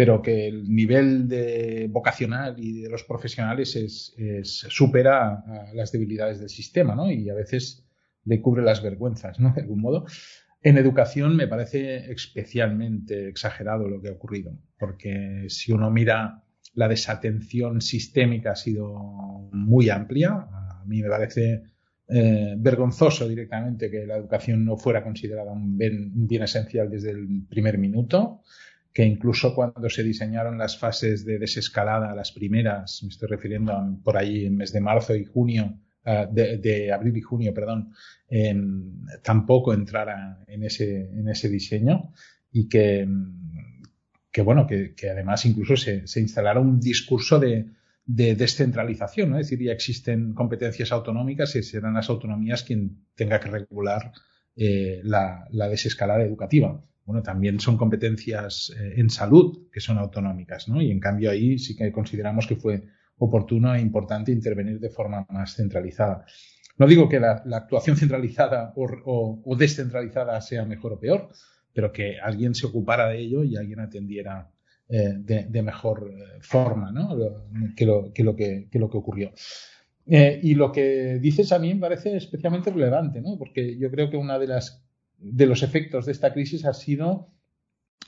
pero 0.00 0.22
que 0.22 0.48
el 0.48 0.74
nivel 0.74 1.28
de 1.28 1.86
vocacional 1.90 2.54
y 2.58 2.80
de 2.80 2.88
los 2.88 3.04
profesionales 3.04 3.76
es, 3.76 4.14
supera 4.70 5.44
las 5.74 5.92
debilidades 5.92 6.40
del 6.40 6.48
sistema, 6.48 6.94
¿no? 6.94 7.10
Y 7.10 7.28
a 7.28 7.34
veces 7.34 7.86
le 8.24 8.40
cubre 8.40 8.62
las 8.62 8.82
vergüenzas, 8.82 9.38
¿no? 9.38 9.52
De 9.54 9.60
algún 9.60 9.82
modo. 9.82 10.06
En 10.62 10.78
educación 10.78 11.36
me 11.36 11.48
parece 11.48 12.10
especialmente 12.10 13.28
exagerado 13.28 13.88
lo 13.88 14.00
que 14.00 14.08
ha 14.08 14.12
ocurrido, 14.12 14.58
porque 14.78 15.44
si 15.48 15.70
uno 15.70 15.90
mira 15.90 16.44
la 16.72 16.88
desatención 16.88 17.82
sistémica 17.82 18.52
ha 18.52 18.56
sido 18.56 19.50
muy 19.52 19.90
amplia. 19.90 20.30
A 20.30 20.82
mí 20.86 21.02
me 21.02 21.10
parece 21.10 21.62
eh, 22.12 22.54
vergonzoso 22.58 23.28
directamente 23.28 23.90
que 23.90 24.06
la 24.06 24.16
educación 24.16 24.64
no 24.64 24.76
fuera 24.76 25.02
considerada 25.02 25.52
un 25.52 25.78
bien 25.78 26.42
esencial 26.42 26.90
desde 26.90 27.10
el 27.10 27.44
primer 27.48 27.78
minuto 27.78 28.42
que 28.92 29.04
incluso 29.04 29.54
cuando 29.54 29.88
se 29.88 30.02
diseñaron 30.02 30.58
las 30.58 30.78
fases 30.78 31.24
de 31.24 31.38
desescalada, 31.38 32.14
las 32.14 32.32
primeras, 32.32 33.02
me 33.02 33.10
estoy 33.10 33.28
refiriendo 33.28 33.98
por 34.02 34.16
ahí 34.16 34.46
en 34.46 34.56
mes 34.56 34.72
de 34.72 34.80
marzo 34.80 35.14
y 35.14 35.24
junio, 35.24 35.78
ah, 36.04 36.26
de, 36.30 36.92
abril 36.92 37.16
y 37.16 37.20
junio, 37.20 37.54
perdón, 37.54 37.92
tampoco 39.22 39.72
entrara 39.72 40.42
en 40.46 40.64
ese, 40.64 41.08
en 41.10 41.28
ese 41.28 41.48
diseño 41.48 42.12
y 42.52 42.68
que, 42.68 43.06
que 44.32 44.42
bueno, 44.42 44.66
que, 44.66 44.94
además 45.08 45.46
incluso 45.46 45.76
se, 45.76 46.06
se, 46.06 46.20
instalara 46.20 46.58
un 46.58 46.80
discurso 46.80 47.38
de, 47.38 47.66
descentralización, 48.06 49.30
¿no? 49.30 49.38
es 49.38 49.48
decir, 49.48 49.64
ya 49.66 49.72
existen 49.72 50.34
competencias 50.34 50.90
autonómicas 50.92 51.54
y 51.56 51.62
serán 51.62 51.94
las 51.94 52.08
autonomías 52.10 52.62
quien 52.64 53.06
tenga 53.14 53.38
que 53.38 53.50
regular 53.50 54.12
eh, 54.56 55.00
la, 55.04 55.46
la 55.50 55.68
desescalada 55.68 56.24
educativa 56.24 56.82
bueno, 57.10 57.24
también 57.24 57.58
son 57.58 57.76
competencias 57.76 58.72
eh, 58.78 58.94
en 59.00 59.10
salud 59.10 59.68
que 59.72 59.80
son 59.80 59.98
autonómicas, 59.98 60.68
¿no? 60.68 60.80
Y 60.80 60.92
en 60.92 61.00
cambio 61.00 61.32
ahí 61.32 61.58
sí 61.58 61.74
que 61.74 61.90
consideramos 61.90 62.46
que 62.46 62.54
fue 62.54 62.84
oportuno 63.18 63.74
e 63.74 63.80
importante 63.80 64.30
intervenir 64.30 64.78
de 64.78 64.90
forma 64.90 65.26
más 65.28 65.56
centralizada. 65.56 66.24
No 66.78 66.86
digo 66.86 67.08
que 67.08 67.18
la, 67.18 67.42
actuación 67.52 67.96
centralizada 67.96 68.72
o, 68.76 69.56
descentralizada 69.58 70.40
sea 70.40 70.64
mejor 70.64 70.92
o 70.92 71.00
peor, 71.00 71.30
pero 71.72 71.90
que 71.90 72.20
alguien 72.20 72.54
se 72.54 72.66
ocupara 72.66 73.08
de 73.08 73.18
ello 73.18 73.42
y 73.42 73.56
alguien 73.56 73.80
atendiera 73.80 74.48
eh, 74.90 75.14
de, 75.18 75.62
mejor 75.62 76.10
eh, 76.12 76.38
forma 76.40 76.90
¿no? 76.92 77.16
que, 77.76 77.86
lo, 77.86 78.12
que, 78.12 78.24
lo 78.24 78.34
que, 78.34 78.68
lo 78.72 78.90
que 78.90 78.96
ocurrió. 78.96 79.32
y 80.06 80.54
lo 80.54 80.72
que 80.72 81.18
dices 81.20 81.52
a 81.52 81.58
mí 81.58 81.74
me 81.74 81.80
parece 81.80 82.16
especialmente 82.16 82.70
relevante, 82.70 83.20
¿no? 83.20 83.38
porque 83.38 83.78
yo 83.78 83.90
creo 83.90 84.10
que 84.10 84.16
una 84.16 84.38
de 84.38 84.48
las 84.48 84.84
de 85.20 85.46
los 85.46 85.62
efectos 85.62 86.06
de 86.06 86.12
esta 86.12 86.32
crisis 86.32 86.64
ha 86.64 86.72
sido 86.72 87.28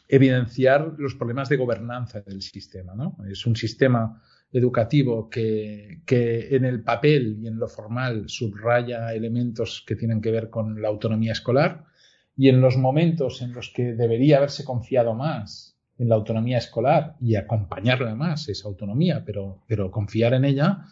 evidenciar 0.09 0.95
los 0.99 1.15
problemas 1.15 1.49
de 1.49 1.57
gobernanza 1.57 2.21
del 2.21 2.43
sistema. 2.43 2.95
¿no? 2.95 3.17
Es 3.31 3.47
un 3.47 3.57
sistema 3.57 4.23
educativo 4.53 5.31
que, 5.31 6.03
en 6.09 6.65
el 6.65 6.83
papel 6.83 7.39
y 7.41 7.47
en 7.47 7.59
lo 7.59 7.69
formal 7.69 8.29
subraya 8.29 9.15
elementos 9.15 9.83
que 9.87 9.97
tienen 9.97 10.21
que 10.21 10.31
ver 10.31 10.51
con 10.51 10.81
la 10.83 10.89
autonomía 10.89 11.33
escolar 11.33 11.85
y 12.37 12.49
en 12.49 12.61
los 12.61 12.77
momentos 12.77 13.41
en 13.43 13.53
los 13.53 13.71
que 13.71 13.95
debería 13.95 14.39
haberse 14.39 14.65
confiado 14.65 15.15
más 15.15 15.72
en 15.99 16.08
la 16.08 16.14
autonomía 16.14 16.58
escolar 16.58 17.16
y 17.20 17.37
acompañarla 17.37 18.14
más 18.14 18.49
esa 18.49 18.68
autonomía, 18.68 19.22
pero, 19.25 19.62
pero 19.66 19.90
confiar 19.90 20.34
en 20.34 20.44
ella, 20.44 20.84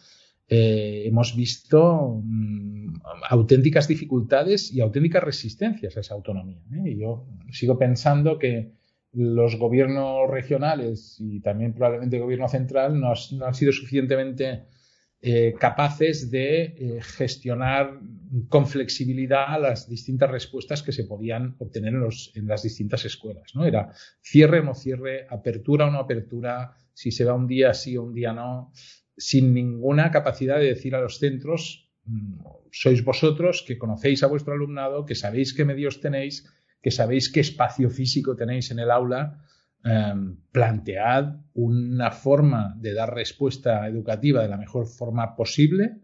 eh, 0.47 1.03
hemos 1.05 1.35
visto 1.35 2.21
mm, 2.23 3.01
auténticas 3.29 3.87
dificultades 3.87 4.73
y 4.73 4.81
auténticas 4.81 5.23
resistencias 5.23 5.95
a 5.95 6.01
esa 6.01 6.13
autonomía. 6.13 6.61
¿eh? 6.73 6.91
Y 6.91 6.97
yo 6.99 7.25
sigo 7.51 7.77
pensando 7.77 8.37
que 8.37 8.73
los 9.13 9.57
gobiernos 9.57 10.29
regionales 10.29 11.17
y 11.19 11.41
también 11.41 11.73
probablemente 11.73 12.17
el 12.17 12.23
gobierno 12.23 12.47
central 12.47 12.99
no, 12.99 13.13
han 13.45 13.53
sido 13.53 13.71
suficientemente 13.71 14.65
eh, 15.21 15.53
capaces 15.59 16.31
de 16.31 16.99
gestionar 17.01 17.99
con 18.49 18.65
flexibilidad 18.65 19.61
las 19.61 19.87
distintas 19.87 20.31
respuestas 20.31 20.81
que 20.81 20.91
se 20.91 21.03
podían 21.03 21.55
obtener 21.59 21.93
en, 21.93 22.07
en 22.35 22.47
las 22.47 22.63
distintas 22.63 23.05
escuelas. 23.05 23.51
¿no? 23.53 23.65
Era 23.65 23.91
cierre 24.21 24.59
o 24.59 24.63
no 24.63 24.73
cierre, 24.73 25.27
apertura 25.29 25.87
o 25.87 25.91
no 25.91 25.99
apertura, 25.99 26.75
si 26.93 27.11
se 27.11 27.25
va 27.25 27.33
un 27.33 27.47
día 27.47 27.73
sí 27.73 27.97
o 27.97 28.03
un 28.03 28.13
día 28.13 28.33
no 28.33 28.71
sin 29.21 29.53
ninguna 29.53 30.09
capacidad 30.09 30.57
de 30.57 30.65
decir 30.65 30.95
a 30.95 31.01
los 31.01 31.19
centros, 31.19 31.91
mm, 32.05 32.41
sois 32.71 33.03
vosotros 33.03 33.63
que 33.67 33.77
conocéis 33.77 34.23
a 34.23 34.27
vuestro 34.27 34.53
alumnado, 34.53 35.05
que 35.05 35.15
sabéis 35.15 35.53
qué 35.53 35.65
medios 35.65 36.01
tenéis, 36.01 36.49
que 36.81 36.89
sabéis 36.89 37.31
qué 37.31 37.41
espacio 37.41 37.89
físico 37.89 38.35
tenéis 38.35 38.71
en 38.71 38.79
el 38.79 38.89
aula, 38.89 39.45
em, 39.83 40.37
plantead 40.51 41.37
una 41.53 42.11
forma 42.11 42.75
de 42.77 42.93
dar 42.93 43.13
respuesta 43.13 43.87
educativa 43.87 44.41
de 44.41 44.49
la 44.49 44.57
mejor 44.57 44.87
forma 44.87 45.35
posible, 45.35 46.01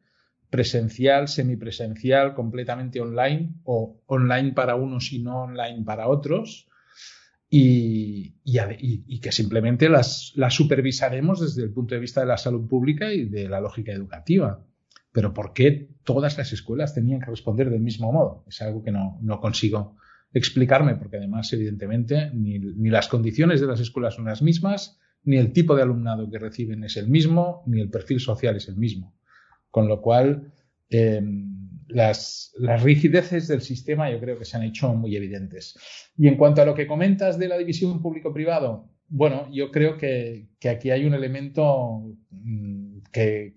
presencial, 0.49 1.27
semipresencial, 1.27 2.33
completamente 2.33 3.01
online 3.01 3.55
o 3.63 4.01
online 4.07 4.53
para 4.53 4.75
unos 4.75 5.11
y 5.11 5.19
no 5.19 5.43
online 5.43 5.83
para 5.83 6.07
otros, 6.07 6.67
y, 7.49 8.35
que 9.21 9.31
simplemente 9.31 9.89
las, 9.89 10.33
supervisaremos 10.49 11.39
desde 11.39 11.63
el 11.63 11.71
punto 11.71 11.95
de 11.95 12.01
vista 12.01 12.21
de 12.21 12.27
la 12.27 12.37
salud 12.37 12.67
pública 12.67 13.11
y 13.11 13.25
de 13.25 13.47
la 13.47 13.61
lógica 13.61 13.91
educativa. 13.91 14.65
Pero 15.11 15.33
¿por 15.33 15.53
qué 15.53 15.89
todas 16.03 16.37
las 16.37 16.51
escuelas 16.53 16.93
tenían 16.93 17.21
que 17.21 17.31
responder 17.31 17.69
del 17.69 17.81
mismo 17.81 18.11
modo? 18.11 18.43
Es 18.47 18.61
algo 18.61 18.83
que 18.83 18.91
no 18.91 19.39
consigo 19.39 19.95
explicarme, 20.33 20.95
porque 20.95 21.17
además, 21.17 21.51
evidentemente, 21.53 22.31
ni, 22.33 22.59
ni, 22.59 22.89
las 22.89 23.07
condiciones 23.07 23.61
de 23.61 23.67
las 23.67 23.79
escuelas 23.79 24.15
son 24.15 24.25
las 24.25 24.41
mismas, 24.41 24.99
ni 25.23 25.37
el 25.37 25.51
tipo 25.51 25.75
de 25.75 25.81
alumnado 25.81 26.29
que 26.29 26.39
reciben 26.39 26.83
es 26.83 26.97
el 26.97 27.07
mismo, 27.07 27.63
ni 27.65 27.81
el 27.81 27.89
perfil 27.89 28.19
social 28.19 28.55
es 28.55 28.67
el 28.67 28.77
mismo. 28.77 29.15
Con 29.69 29.87
lo 29.87 30.01
cual, 30.01 30.53
eh, 30.89 31.21
las, 31.87 32.53
rigideces 32.83 33.47
del 33.47 33.61
sistema 33.61 34.11
yo 34.11 34.19
creo 34.19 34.37
que 34.37 34.45
se 34.45 34.57
han 34.57 34.63
hecho 34.63 34.93
muy 34.93 35.15
evidentes. 35.15 35.77
Y 36.17 36.27
en 36.27 36.37
cuanto 36.37 36.61
a 36.61 36.65
lo 36.65 36.75
que 36.75 36.87
comentas 36.87 37.37
de 37.37 37.47
la 37.47 37.57
división 37.57 38.01
público-privado, 38.01 38.89
bueno, 39.09 39.49
yo 39.53 39.71
creo 39.71 39.97
que, 39.97 40.49
aquí 40.69 40.91
hay 40.91 41.05
un 41.05 41.13
elemento 41.13 42.17
mm, 42.29 42.76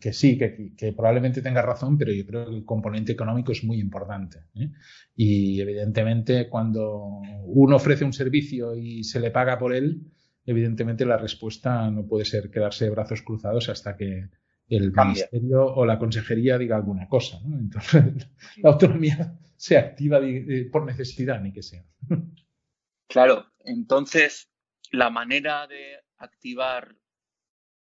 que, 0.00 0.12
sí, 0.12 0.38
que, 0.38 0.92
probablemente 0.92 1.42
tenga 1.42 1.60
razón, 1.60 1.98
pero 1.98 2.12
yo 2.12 2.24
creo 2.26 2.46
que 2.46 2.56
el 2.56 2.64
componente 2.64 3.12
económico 3.12 3.52
es 3.52 3.62
muy 3.62 3.78
importante. 3.78 4.44
¿eh? 4.54 4.70
Y 5.14 5.60
evidentemente 5.60 6.48
cuando 6.48 7.20
uno 7.44 7.76
ofrece 7.76 8.04
un 8.04 8.12
servicio 8.12 8.74
y 8.74 9.04
se 9.04 9.20
le 9.20 9.30
paga 9.30 9.58
por 9.58 9.74
él, 9.74 10.12
evidentemente 10.46 11.04
la 11.04 11.18
respuesta 11.18 11.90
no 11.90 12.06
puede 12.06 12.24
ser 12.24 12.50
quedarse 12.50 12.86
de 12.86 12.90
brazos 12.90 13.22
cruzados 13.22 13.68
hasta 13.68 13.96
que 13.96 14.30
el 14.68 14.92
ministerio 14.92 15.66
o 15.66 15.84
la 15.84 15.98
consejería 15.98 16.56
diga 16.56 16.76
alguna 16.76 17.06
cosa. 17.08 17.38
¿no? 17.44 17.58
Entonces, 17.58 18.28
la 18.62 18.70
autonomía 18.70 19.38
se 19.56 19.76
activa 19.76 20.20
por 20.72 20.86
necesidad, 20.86 21.40
ni 21.42 21.52
que 21.52 21.62
sea. 21.62 21.84
Claro, 23.08 23.46
entonces 23.64 24.48
la 24.90 25.10
manera 25.10 25.66
de 25.66 25.96
activar 26.16 26.94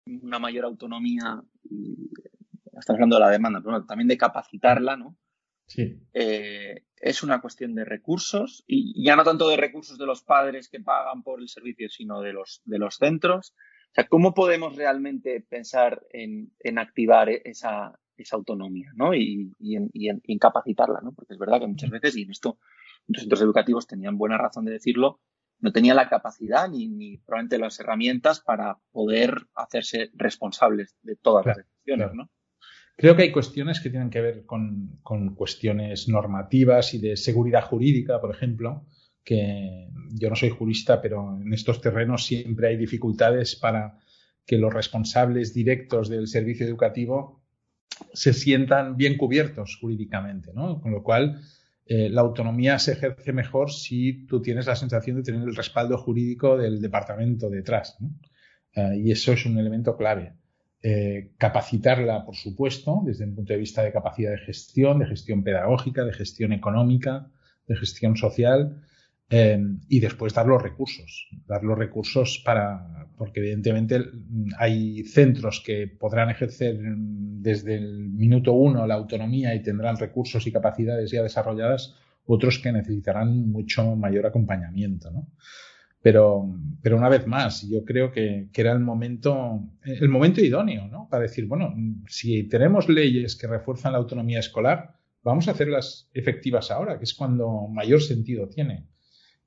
una 0.07 0.39
mayor 0.39 0.65
autonomía, 0.65 1.43
estamos 2.65 2.97
hablando 2.97 3.17
de 3.17 3.21
la 3.21 3.29
demanda, 3.29 3.61
pero 3.63 3.85
también 3.85 4.07
de 4.07 4.17
capacitarla, 4.17 4.95
¿no? 4.95 5.17
Sí. 5.67 6.01
Eh, 6.13 6.85
es 6.95 7.23
una 7.23 7.41
cuestión 7.41 7.75
de 7.75 7.85
recursos, 7.85 8.63
y 8.67 9.03
ya 9.03 9.15
no 9.15 9.23
tanto 9.23 9.49
de 9.49 9.57
recursos 9.57 9.97
de 9.97 10.05
los 10.05 10.23
padres 10.23 10.69
que 10.69 10.79
pagan 10.79 11.23
por 11.23 11.41
el 11.41 11.49
servicio, 11.49 11.89
sino 11.89 12.21
de 12.21 12.33
los, 12.33 12.61
de 12.65 12.79
los 12.79 12.95
centros 12.95 13.53
o 13.91 13.93
sea, 13.93 14.07
¿cómo 14.07 14.33
podemos 14.33 14.75
realmente 14.75 15.41
pensar 15.41 16.05
en, 16.11 16.51
activar 16.77 17.29
esa, 17.29 17.99
autonomía 18.31 18.91
¿no? 18.95 19.13
y, 19.13 19.53
en, 19.59 20.39
capacitarla? 20.39 20.99
¿no? 21.01 21.13
Porque 21.13 21.33
es 21.33 21.39
verdad 21.39 21.59
que 21.59 21.67
muchas 21.67 21.89
veces, 21.89 22.15
y 22.17 22.23
en 22.23 22.31
esto 22.31 22.59
muchos 23.07 23.23
centros 23.23 23.41
educativos 23.41 23.87
tenían 23.87 24.17
buena 24.17 24.37
razón 24.37 24.65
de 24.65 24.73
decirlo, 24.73 25.21
no 25.59 25.71
tenían 25.71 25.95
la 25.95 26.09
capacidad 26.09 26.69
ni, 26.69 26.87
ni 26.87 27.17
probablemente 27.17 27.59
las 27.59 27.79
herramientas 27.79 28.39
para 28.39 28.77
poder 28.91 29.47
hacerse 29.55 30.11
responsables 30.13 30.95
de 31.01 31.15
todas 31.15 31.45
las 31.45 31.57
decisiones, 31.57 32.13
¿no? 32.13 32.29
Creo 32.95 33.15
que 33.15 33.23
hay 33.23 33.31
cuestiones 33.31 33.79
que 33.79 33.91
tienen 33.91 34.09
que 34.09 34.21
ver 34.21 34.45
con, 34.45 34.99
con, 35.03 35.35
cuestiones 35.35 36.07
normativas 36.07 36.95
y 36.95 36.99
de 36.99 37.15
seguridad 37.15 37.61
jurídica, 37.61 38.19
por 38.19 38.33
ejemplo, 38.33 38.87
que 39.23 39.89
yo 40.13 40.29
no 40.29 40.35
soy 40.35 40.49
jurista, 40.49 40.99
pero 40.99 41.37
en 41.39 41.53
estos 41.53 41.79
terrenos 41.79 42.25
siempre 42.25 42.69
hay 42.69 42.77
dificultades 42.77 43.55
para 43.55 43.99
que 44.47 44.57
los 44.57 44.73
responsables 44.73 45.53
directos 45.53 46.09
del 46.09 46.27
servicio 46.27 46.65
educativo 46.65 47.43
se 48.13 48.33
sientan 48.33 48.97
bien 48.97 49.17
cubiertos 49.17 49.77
jurídicamente, 49.79 50.51
¿no? 50.53 50.81
Con 50.81 50.91
lo 50.91 51.03
cual, 51.03 51.41
eh, 51.89 52.09
la 52.09 52.21
autonomía 52.21 52.79
se 52.79 52.93
ejerce 52.93 53.31
mejor 53.31 53.71
si 53.71 54.25
tú 54.25 54.41
tienes 54.41 54.65
la 54.65 54.75
sensación 54.75 55.17
de 55.17 55.23
tener 55.23 55.41
el 55.41 55.55
respaldo 55.55 55.97
jurídico 55.97 56.57
del 56.57 56.81
departamento 56.81 57.49
detrás. 57.49 57.97
Eh, 58.73 58.97
y 58.97 59.11
eso 59.11 59.31
es 59.31 59.45
un 59.45 59.57
elemento 59.57 59.95
clave. 59.95 60.33
Eh, 60.83 61.31
capacitarla, 61.37 62.25
por 62.25 62.35
supuesto, 62.35 63.01
desde 63.05 63.25
un 63.25 63.35
punto 63.35 63.53
de 63.53 63.59
vista 63.59 63.83
de 63.83 63.91
capacidad 63.91 64.31
de 64.31 64.37
gestión, 64.37 64.99
de 64.99 65.07
gestión 65.07 65.43
pedagógica, 65.43 66.03
de 66.03 66.13
gestión 66.13 66.53
económica, 66.53 67.31
de 67.67 67.75
gestión 67.75 68.15
social, 68.15 68.83
Em, 69.29 69.81
y 69.89 69.99
después 69.99 70.33
dar 70.33 70.45
los 70.47 70.61
recursos, 70.61 71.27
dar 71.47 71.61
los 71.61 71.77
recursos 71.77 72.41
para, 72.45 73.09
porque 73.17 73.41
evidentemente 73.41 74.01
hay 74.57 75.03
centros 75.03 75.61
que 75.65 75.85
podrán 75.87 76.29
ejercer 76.29 76.77
desde 76.79 77.75
el 77.75 78.09
minuto 78.09 78.53
uno 78.53 78.87
la 78.87 78.93
autonomía 78.93 79.53
y 79.53 79.61
tendrán 79.61 79.97
recursos 79.97 80.47
y 80.47 80.51
capacidades 80.53 81.11
ya 81.11 81.23
desarrolladas, 81.23 81.95
otros 82.25 82.59
que 82.59 82.71
necesitarán 82.71 83.51
mucho 83.51 83.97
mayor 83.97 84.25
acompañamiento, 84.25 85.11
¿no? 85.11 85.27
Pero, 86.01 86.49
pero 86.81 86.95
una 86.95 87.09
vez 87.09 87.27
más, 87.27 87.67
yo 87.69 87.83
creo 87.83 88.13
que, 88.13 88.47
que, 88.53 88.61
era 88.61 88.71
el 88.71 88.79
momento, 88.79 89.61
el 89.83 90.07
momento 90.07 90.39
idóneo, 90.39 90.87
¿no? 90.87 91.09
Para 91.09 91.23
decir, 91.23 91.47
bueno, 91.47 91.75
si 92.07 92.43
tenemos 92.47 92.87
leyes 92.87 93.35
que 93.35 93.47
refuerzan 93.47 93.91
la 93.91 93.97
autonomía 93.97 94.39
escolar, 94.39 94.93
vamos 95.21 95.49
a 95.49 95.51
hacerlas 95.51 96.09
efectivas 96.13 96.71
ahora, 96.71 96.97
que 96.97 97.03
es 97.03 97.13
cuando 97.13 97.67
mayor 97.67 98.01
sentido 98.01 98.47
tiene. 98.47 98.85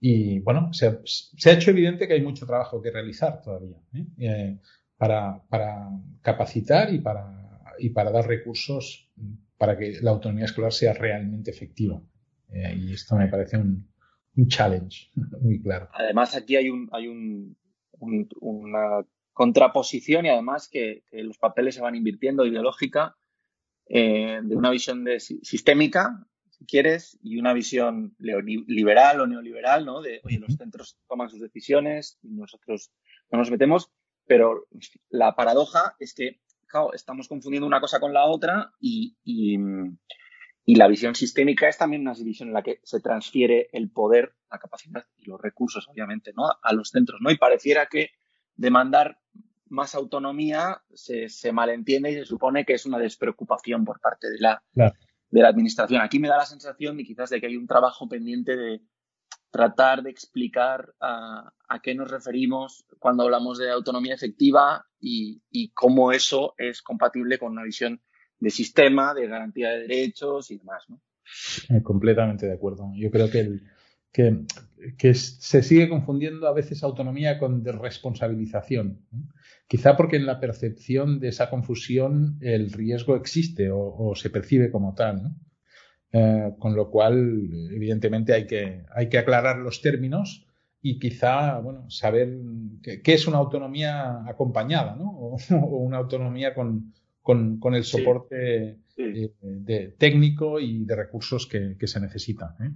Y 0.00 0.40
bueno, 0.40 0.72
se, 0.72 0.86
ha 0.86 1.52
hecho 1.52 1.70
evidente 1.70 2.08
que 2.08 2.14
hay 2.14 2.22
mucho 2.22 2.46
trabajo 2.46 2.80
que 2.80 2.90
realizar 2.90 3.42
todavía 3.42 3.76
¿eh? 3.92 4.06
Eh, 4.18 4.58
para, 4.96 5.42
para, 5.48 5.90
capacitar 6.22 6.92
y 6.92 6.98
para, 6.98 7.74
y 7.78 7.90
para 7.90 8.10
dar 8.10 8.26
recursos 8.26 9.10
para 9.58 9.76
que 9.76 9.98
la 10.00 10.10
autonomía 10.10 10.46
escolar 10.46 10.72
sea 10.72 10.94
realmente 10.94 11.50
efectiva. 11.50 12.02
Eh, 12.48 12.76
y 12.78 12.92
esto 12.94 13.14
me 13.14 13.28
parece 13.28 13.58
un, 13.58 13.88
un, 14.36 14.48
challenge 14.48 15.10
muy 15.42 15.60
claro. 15.60 15.88
Además, 15.92 16.34
aquí 16.34 16.56
hay, 16.56 16.70
un, 16.70 16.88
hay 16.92 17.06
un, 17.06 17.56
una 18.40 19.04
contraposición 19.34 20.24
y 20.24 20.30
además 20.30 20.68
que, 20.70 21.04
que, 21.10 21.22
los 21.22 21.36
papeles 21.36 21.74
se 21.74 21.82
van 21.82 21.94
invirtiendo 21.94 22.46
ideológica 22.46 23.16
de 23.86 24.54
una 24.54 24.70
visión 24.70 25.02
de, 25.02 25.18
sistémica 25.18 26.29
quieres, 26.66 27.18
y 27.22 27.38
una 27.38 27.52
visión 27.52 28.14
liberal 28.18 29.20
o 29.20 29.26
neoliberal, 29.26 29.84
¿no? 29.84 30.00
De, 30.00 30.20
oye, 30.24 30.38
los 30.38 30.56
centros 30.56 30.98
toman 31.08 31.30
sus 31.30 31.40
decisiones 31.40 32.18
y 32.22 32.28
nosotros 32.30 32.90
no 33.30 33.38
nos 33.38 33.50
metemos, 33.50 33.90
pero 34.26 34.66
la 35.08 35.34
paradoja 35.34 35.96
es 35.98 36.14
que, 36.14 36.40
claro, 36.66 36.92
estamos 36.92 37.28
confundiendo 37.28 37.66
una 37.66 37.80
cosa 37.80 38.00
con 38.00 38.12
la 38.12 38.26
otra 38.26 38.72
y, 38.78 39.16
y, 39.24 39.58
y 40.64 40.74
la 40.76 40.88
visión 40.88 41.14
sistémica 41.14 41.68
es 41.68 41.78
también 41.78 42.02
una 42.02 42.14
visión 42.14 42.48
en 42.48 42.54
la 42.54 42.62
que 42.62 42.80
se 42.82 43.00
transfiere 43.00 43.68
el 43.72 43.90
poder, 43.90 44.34
la 44.50 44.58
capacidad 44.58 45.04
y 45.16 45.26
los 45.26 45.40
recursos, 45.40 45.88
obviamente, 45.88 46.32
¿no? 46.36 46.44
A 46.62 46.72
los 46.72 46.90
centros, 46.90 47.20
¿no? 47.20 47.30
Y 47.30 47.38
pareciera 47.38 47.86
que 47.86 48.10
demandar 48.54 49.18
más 49.68 49.94
autonomía 49.94 50.82
se, 50.92 51.28
se 51.28 51.52
malentiende 51.52 52.10
y 52.10 52.14
se 52.14 52.24
supone 52.24 52.64
que 52.64 52.74
es 52.74 52.86
una 52.86 52.98
despreocupación 52.98 53.84
por 53.84 54.00
parte 54.00 54.28
de 54.28 54.38
la, 54.38 54.62
de 55.30 55.42
la 55.42 55.48
administración. 55.48 56.02
Aquí 56.02 56.18
me 56.18 56.28
da 56.28 56.38
la 56.38 56.46
sensación 56.46 56.96
de 56.96 57.04
quizás 57.04 57.30
de 57.30 57.40
que 57.40 57.46
hay 57.46 57.56
un 57.56 57.66
trabajo 57.66 58.08
pendiente 58.08 58.56
de 58.56 58.80
tratar 59.50 60.02
de 60.02 60.10
explicar 60.10 60.94
a, 61.00 61.52
qué 61.82 61.94
nos 61.94 62.10
referimos 62.10 62.84
cuando 62.98 63.24
hablamos 63.24 63.58
de 63.58 63.70
autonomía 63.70 64.14
efectiva 64.14 64.86
y, 65.00 65.40
cómo 65.74 66.12
eso 66.12 66.54
es 66.58 66.82
compatible 66.82 67.38
con 67.38 67.52
una 67.52 67.64
visión 67.64 68.00
de 68.38 68.50
sistema, 68.50 69.14
de 69.14 69.28
garantía 69.28 69.70
de 69.70 69.80
derechos 69.80 70.50
y 70.50 70.58
demás. 70.58 70.86
Eh, 71.68 71.82
completamente 71.82 72.46
de 72.46 72.54
acuerdo. 72.54 72.90
Yo 72.96 73.10
creo 73.10 73.30
que, 73.30 73.40
el, 73.40 73.62
que, 74.12 75.14
se 75.14 75.62
sigue 75.62 75.88
confundiendo 75.88 76.48
a 76.48 76.52
veces 76.52 76.82
autonomía 76.82 77.38
con 77.38 77.62
desresponsabilización. 77.62 79.06
Quizá 79.70 79.96
porque 79.96 80.16
en 80.16 80.26
la 80.26 80.40
percepción 80.40 81.20
de 81.20 81.28
esa 81.28 81.48
confusión 81.48 82.38
el 82.40 82.72
riesgo 82.72 83.14
existe 83.14 83.70
o, 83.70 84.16
se 84.16 84.28
percibe 84.28 84.68
como 84.68 84.96
tal. 84.96 85.30
Eh, 86.12 86.50
con 86.58 86.74
lo 86.74 86.90
cual, 86.90 87.48
evidentemente, 87.70 88.32
hay 88.32 88.48
que, 88.48 88.82
hay 88.92 89.08
que 89.08 89.18
aclarar 89.18 89.58
los 89.58 89.80
términos 89.80 90.44
y 90.82 90.98
quizá 90.98 91.60
bueno, 91.60 91.88
saber 91.88 92.36
qué, 92.82 93.00
es 93.14 93.28
una 93.28 93.36
autonomía 93.36 94.28
acompañada 94.28 94.96
¿no? 94.96 95.08
o, 95.08 95.36
una 95.86 95.98
autonomía 95.98 96.52
con, 96.52 96.92
con, 97.22 97.72
el 97.72 97.84
soporte 97.84 98.80
eh, 98.96 99.32
de, 99.40 99.94
técnico 99.96 100.58
y 100.58 100.84
de 100.84 100.96
recursos 100.96 101.46
que, 101.46 101.76
se 101.86 102.00
necesitan. 102.00 102.56
¿eh? 102.60 102.72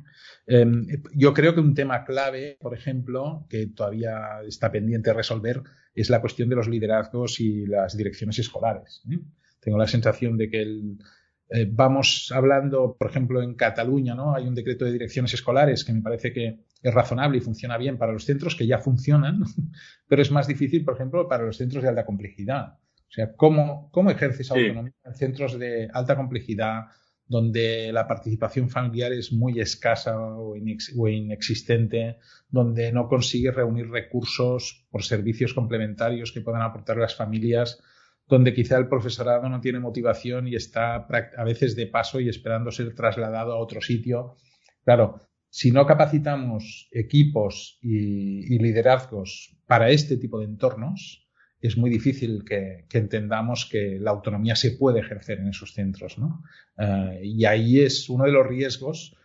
Em, 0.47 0.87
yo 1.13 1.35
creo 1.35 1.55
que 1.55 1.61
un 1.61 1.75
tema 1.75 2.05
clave, 2.05 2.57
por 2.61 2.73
ejemplo, 2.73 3.47
que 3.51 3.67
todavía 3.67 4.43
está 4.47 4.71
pendiente 4.71 5.11
de 5.11 5.15
resolver, 5.15 5.61
es 5.95 6.11
la 6.11 6.21
cuestión 6.21 6.49
de 6.49 6.57
los 6.57 6.69
liderazgos 6.69 7.41
y 7.41 7.67
las 7.67 7.97
direcciones 7.97 8.39
escolares. 8.39 9.03
¿eh? 9.11 9.19
Tengo 9.61 9.79
la 9.79 9.87
sensación 9.87 10.37
de 10.37 10.51
que 10.51 10.81
vamos 11.71 12.33
hablando, 12.35 12.97
por 12.99 13.11
ejemplo, 13.11 13.43
en 13.43 13.55
Cataluña, 13.55 14.15
¿no? 14.15 14.35
Hay 14.35 14.47
un 14.47 14.55
decreto 14.55 14.85
de 14.85 14.93
direcciones 14.93 15.35
escolares 15.35 15.85
que 15.85 15.93
me 15.93 16.03
parece 16.03 16.33
que 16.33 16.65
es 16.83 16.95
razonable 16.95 17.39
y 17.39 17.41
funciona 17.41 17.79
bien 17.79 17.97
para 17.97 18.13
los 18.13 18.25
centros 18.25 18.57
que 18.57 18.67
ya 18.67 18.79
funcionan, 18.79 19.41
pero 20.09 20.23
es 20.23 20.31
más 20.31 20.47
difícil, 20.47 20.85
por 20.85 20.95
ejemplo, 20.95 21.29
para 21.29 21.45
los 21.45 21.57
centros 21.57 21.83
de 21.83 21.89
alta 21.89 22.05
complejidad. 22.05 22.79
O 23.09 23.13
sea, 23.15 23.33
¿cómo, 23.37 23.91
cómo 23.93 24.11
ejerces 24.11 24.51
autonomía 24.51 24.93
en 25.05 25.15
centros 25.15 25.59
de 25.59 25.89
alta 25.93 26.17
complejidad 26.17 26.87
donde 27.27 27.91
la 27.93 28.07
participación 28.07 28.69
familiar 28.69 29.13
es 29.13 29.33
muy 29.33 29.61
escasa 29.61 30.17
o, 30.19 30.57
inexistente, 30.57 32.19
donde 32.49 32.93
no 32.93 33.09
consigues 33.09 33.55
reunir 33.55 33.89
recursos 33.89 34.87
por 34.91 35.03
servicios 35.03 35.55
complementarios 35.55 36.33
que 36.33 36.43
puedan 36.43 36.63
aportar 36.63 36.99
las 36.99 37.17
familias, 37.17 37.83
donde 38.29 38.55
quizá 38.55 38.77
el 38.79 38.89
profesorado 38.89 39.49
no 39.49 39.61
tiene 39.61 39.81
motivación 39.81 40.49
y 40.49 40.55
está 40.55 40.97
a 40.97 41.45
veces 41.45 41.77
de 41.77 41.87
paso 41.87 42.21
y 42.21 42.29
esperando 42.29 42.71
ser 42.71 42.95
trasladado 42.95 43.53
a 43.53 43.59
otro 43.59 43.81
sitio. 43.81 44.37
Claro, 44.85 45.21
si 45.49 45.71
no 45.71 45.87
capacitamos 45.87 46.89
equipos 46.91 47.79
y 47.81 48.59
liderazgos 48.59 49.57
para 49.67 49.91
este 49.91 50.17
tipo 50.17 50.39
de 50.39 50.47
entornos, 50.47 51.24
es 51.67 51.79
muy 51.79 51.89
difícil 51.89 52.45
que, 52.45 52.85
entendamos 52.93 53.67
que 53.71 53.99
la 53.99 54.11
autonomía 54.11 54.55
se 54.55 54.73
puede 54.73 55.01
ejercer 55.01 55.39
en 55.39 55.49
esos 55.49 55.73
centros. 55.73 56.19
¿no? 56.19 56.43
Eh, 56.79 57.21
y 57.23 57.47
ahí 57.47 57.81
es 57.81 58.11
uno 58.11 58.25
de 58.25 58.33
los 58.33 58.47
riesgos. 58.47 59.17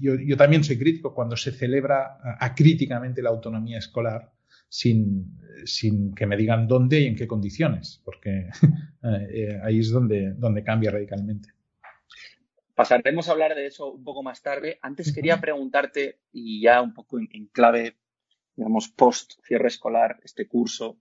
Yo, 0.00 0.36
también 0.36 0.64
soy 0.64 0.78
crítico 0.78 1.14
cuando 1.14 1.36
se 1.36 1.52
celebra 1.52 2.18
acríticamente 2.40 3.22
la 3.22 3.30
autonomía 3.30 3.78
escolar 3.78 4.32
sin, 4.68 5.38
sin, 5.64 6.12
que 6.12 6.26
me 6.26 6.36
digan 6.36 6.66
dónde 6.66 7.00
y 7.00 7.06
en 7.06 7.14
qué 7.14 7.28
condiciones, 7.28 8.02
porque 8.04 8.48
eh, 9.32 9.60
ahí 9.62 9.78
es 9.78 9.90
donde, 9.90 10.34
donde 10.34 10.64
cambia 10.64 10.90
radicalmente. 10.90 11.50
Pasaremos 12.74 13.28
a 13.28 13.32
hablar 13.32 13.54
de 13.54 13.66
eso 13.66 13.92
un 13.92 14.02
poco 14.02 14.24
más 14.24 14.42
tarde. 14.42 14.78
Antes 14.82 15.14
quería 15.14 15.40
preguntarte, 15.40 16.18
y 16.32 16.60
ya 16.62 16.82
un 16.82 16.94
poco 16.94 17.18
en, 17.18 17.28
en 17.32 17.46
clave, 17.46 17.96
digamos, 18.56 18.88
post 18.88 19.34
cierre 19.44 19.68
escolar, 19.68 20.20
este 20.24 20.46
curso, 20.46 20.98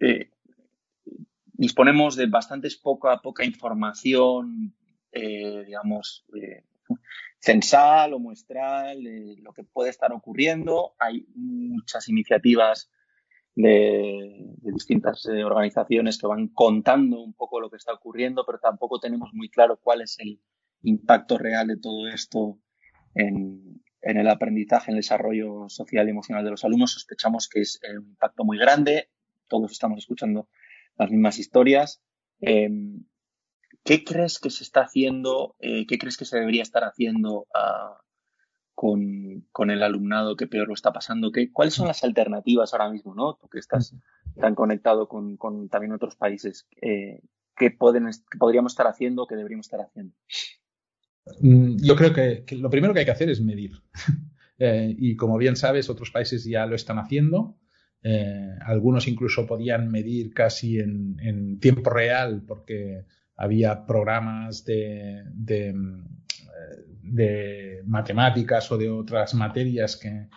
eh, 0.00 0.30
disponemos 1.52 2.16
de 2.16 2.26
bastantes 2.26 2.76
poca, 2.76 3.20
poca 3.22 3.44
información, 3.44 4.74
eh, 5.12 5.64
digamos, 5.66 6.26
eh, 6.34 6.64
censal 7.38 8.14
o 8.14 8.18
muestral 8.18 9.02
lo 9.42 9.52
que 9.52 9.64
puede 9.64 9.90
estar 9.90 10.12
ocurriendo. 10.12 10.94
Hay 10.98 11.26
muchas 11.34 12.08
iniciativas 12.08 12.90
de, 13.54 14.54
distintas 14.62 15.26
organizaciones 15.26 16.18
que 16.18 16.26
van 16.26 16.48
contando 16.48 17.20
un 17.20 17.34
poco 17.34 17.60
lo 17.60 17.70
que 17.70 17.76
está 17.76 17.92
ocurriendo, 17.92 18.44
pero 18.44 18.58
tampoco 18.58 18.98
tenemos 18.98 19.30
muy 19.32 19.48
claro 19.48 19.78
cuál 19.80 20.02
es 20.02 20.18
el 20.18 20.40
impacto 20.82 21.38
real 21.38 21.68
de 21.68 21.76
todo 21.76 22.08
esto 22.08 22.58
en, 23.14 23.83
en 24.04 24.18
el 24.18 24.28
aprendizaje, 24.28 24.90
en 24.90 24.96
el 24.96 25.02
desarrollo 25.02 25.68
social 25.68 26.06
y 26.06 26.10
emocional 26.10 26.44
de 26.44 26.50
los 26.50 26.64
alumnos. 26.64 26.92
Sospechamos 26.92 27.48
que 27.48 27.60
es 27.60 27.80
eh, 27.82 27.98
un 27.98 28.08
impacto 28.08 28.44
muy 28.44 28.58
grande. 28.58 29.10
Todos 29.48 29.72
estamos 29.72 29.98
escuchando 29.98 30.48
las 30.96 31.10
mismas 31.10 31.38
historias. 31.38 32.02
Eh, 32.40 32.68
¿Qué 33.84 34.02
crees 34.02 34.38
que 34.38 34.50
se 34.50 34.64
está 34.64 34.80
haciendo? 34.80 35.56
Eh, 35.58 35.86
¿Qué 35.86 35.98
crees 35.98 36.16
que 36.16 36.24
se 36.24 36.38
debería 36.38 36.62
estar 36.62 36.84
haciendo 36.84 37.46
ah, 37.54 38.00
con, 38.74 39.70
el 39.70 39.82
alumnado 39.82 40.36
que 40.36 40.46
peor 40.46 40.68
lo 40.68 40.74
está 40.74 40.92
pasando? 40.92 41.30
¿Qué, 41.32 41.52
¿Cuáles 41.52 41.74
son 41.74 41.86
las 41.86 42.02
alternativas 42.02 42.72
ahora 42.72 42.90
mismo, 42.90 43.14
no? 43.14 43.34
Tú 43.34 43.48
que 43.48 43.58
estás 43.58 43.94
tan 44.40 44.54
conectado 44.54 45.06
con, 45.06 45.38
también 45.68 45.92
otros 45.92 46.16
países, 46.16 46.66
eh, 46.80 47.20
¿qué, 47.56 47.70
pueden, 47.70 48.08
podríamos 48.38 48.72
estar 48.72 48.86
haciendo, 48.86 49.26
qué 49.26 49.36
deberíamos 49.36 49.66
estar 49.66 49.80
haciendo? 49.82 50.14
Mm, 51.40 51.76
yo 51.82 51.96
creo 51.96 52.12
que, 52.12 52.44
lo 52.56 52.70
primero 52.70 52.92
que 52.92 53.00
hay 53.00 53.04
que 53.04 53.12
hacer 53.12 53.30
es 53.30 53.40
medir. 53.40 53.72
Eh, 54.56 54.94
y 54.96 55.16
como 55.16 55.36
bien 55.36 55.56
sabes, 55.56 55.90
otros 55.90 56.12
países 56.12 56.44
ya 56.44 56.64
lo 56.64 56.76
están 56.76 57.00
haciendo. 57.00 57.58
Eh, 58.04 58.54
algunos 58.64 59.08
incluso 59.08 59.48
podían 59.48 59.90
medir 59.90 60.32
casi 60.32 60.78
en, 60.78 61.58
tiempo 61.58 61.90
real 61.90 62.44
porque 62.46 63.04
había 63.34 63.84
programas 63.84 64.64
de, 64.64 65.24
de 65.34 65.74
matemáticas 67.86 68.70
o 68.72 68.78
de 68.78 68.90
otras 68.90 69.34
materias 69.34 69.96
que, 69.96 70.28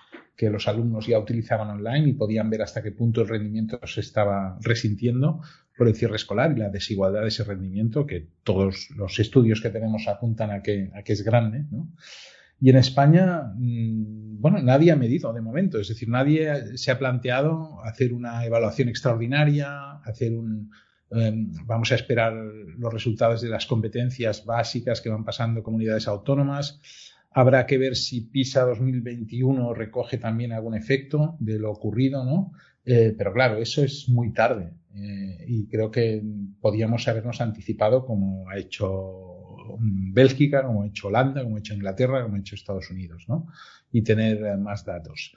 los 0.50 0.68
alumnos 0.68 1.08
ya 1.08 1.18
utilizaban 1.18 1.70
online 1.70 2.10
y 2.10 2.14
podían 2.14 2.50
ver 2.50 2.62
hasta 2.62 2.84
qué 2.84 2.92
punto 2.92 3.22
el 3.22 3.28
rendimiento 3.28 3.80
se 3.86 4.02
estaba 4.02 4.58
resintiendo 4.62 5.42
por 5.78 5.88
el 5.88 5.96
cierre 5.96 6.16
escolar 6.16 6.54
y 6.56 6.60
la 6.60 6.70
desigualdad 6.70 7.22
de 7.22 7.28
ese 7.28 7.44
rendimiento, 7.44 8.06
que 8.06 8.28
todos 8.44 8.90
los 8.96 9.20
estudios 9.20 9.62
que 9.62 9.70
tenemos 9.70 10.08
apuntan 10.08 10.52
a 10.52 10.62
que, 10.62 10.90
a 10.96 11.04
que 11.04 11.14
es 11.14 11.24
grande. 11.24 11.66
Y 12.60 12.70
en 12.70 12.78
España, 12.78 13.54
mm, 13.56 14.42
bueno, 14.42 14.62
nadie 14.62 14.92
ha 14.92 14.96
medido 14.96 15.32
de 15.34 15.42
momento, 15.42 15.80
es 15.80 15.88
decir, 15.90 16.10
nadie 16.10 16.78
se 16.78 16.92
ha 16.92 16.98
planteado 16.98 17.84
hacer 17.84 18.14
una 18.14 18.44
evaluación 18.46 18.90
extraordinaria, 18.90 20.00
hacer 20.04 20.34
un, 20.34 20.72
Em, 21.10 21.54
vamos 21.66 21.92
a 21.92 21.96
esperar 21.96 22.34
los 22.34 22.94
resultados 22.94 23.42
de 23.42 23.50
las 23.50 23.66
competencias 23.66 24.46
básicas 24.46 25.00
que 25.00 25.10
van 25.10 25.24
pasando 25.24 25.64
comunidades 25.64 26.08
autónomas. 26.08 26.82
Habrá 27.32 27.66
que 27.66 27.78
ver 27.78 27.96
si 27.96 28.22
PISA 28.22 28.66
2021 28.66 29.74
recoge 29.74 30.18
también 30.18 30.52
algún 30.52 30.76
efecto 30.76 31.38
de 31.40 31.60
lo 31.60 31.72
ocurrido, 31.72 32.26
¿no? 32.26 32.52
Eh, 32.90 33.14
pero 33.18 33.34
claro, 33.34 33.58
eso 33.58 33.84
es 33.84 34.08
muy 34.08 34.32
tarde 34.32 34.72
eh, 34.96 35.44
y 35.46 35.68
creo 35.68 35.92
que 35.92 36.24
podíamos 36.62 37.06
habernos 37.10 37.42
anticipado 37.42 38.06
como 38.06 38.50
ha 38.50 38.58
hecho 38.58 39.78
Bélgica, 39.78 40.64
como 40.64 40.84
ha 40.84 40.88
hecho 40.88 41.10
Holanda, 41.10 41.44
como 41.44 41.58
ha 41.58 41.60
hecho 41.60 41.74
Inglaterra, 41.74 42.24
como 42.24 42.38
ha 42.38 42.40
hecho 42.40 42.56
Estados 42.56 42.90
Unidos, 42.90 43.26
¿no? 43.28 43.48
Y 43.92 44.04
tener 44.04 44.38
eh, 44.38 44.56
más 44.56 44.86
datos. 44.86 45.36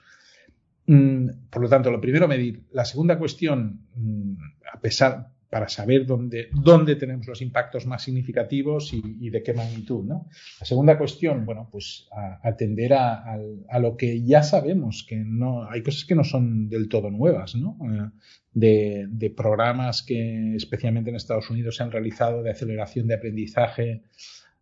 Mm, 0.85 1.49
por 1.49 1.61
lo 1.61 1.67
tanto, 1.67 1.91
lo 1.91 1.99
primero 1.99 2.25
medir. 2.25 2.63
La 2.71 2.85
segunda 2.85 3.19
cuestión, 3.19 3.81
mm, 3.95 4.35
a 4.73 4.79
pesar, 4.79 5.27
para 5.51 5.67
saber 5.67 6.05
dónde, 6.05 6.47
dónde 6.53 6.95
tenemos 6.95 7.27
los 7.27 7.41
impactos 7.41 7.85
más 7.85 8.01
significativos 8.01 8.93
y, 8.93 9.29
de 9.29 9.43
qué 9.43 9.53
magnitud. 9.53 10.05
¿no? 10.05 10.29
La 10.61 10.65
segunda 10.65 10.97
cuestión, 10.97 11.45
bueno, 11.45 11.67
pues 11.69 12.07
atender 12.41 12.93
a, 12.93 13.37
lo 13.81 13.97
que 13.97 14.23
ya 14.23 14.43
sabemos, 14.43 15.05
que 15.07 15.17
no 15.17 15.69
hay 15.69 15.83
cosas 15.83 16.05
que 16.05 16.15
no 16.15 16.23
son 16.23 16.69
del 16.69 16.87
todo 16.87 17.11
nuevas, 17.11 17.55
¿no? 17.55 17.77
Eh, 17.83 18.09
de, 18.53 19.07
de, 19.09 19.29
programas 19.29 20.03
que 20.03 20.55
especialmente 20.55 21.09
en 21.09 21.17
Estados 21.17 21.49
Unidos 21.49 21.75
se 21.75 21.83
han 21.83 21.91
realizado 21.91 22.43
de 22.43 22.51
aceleración 22.51 23.07
de 23.07 23.15
aprendizaje, 23.15 24.03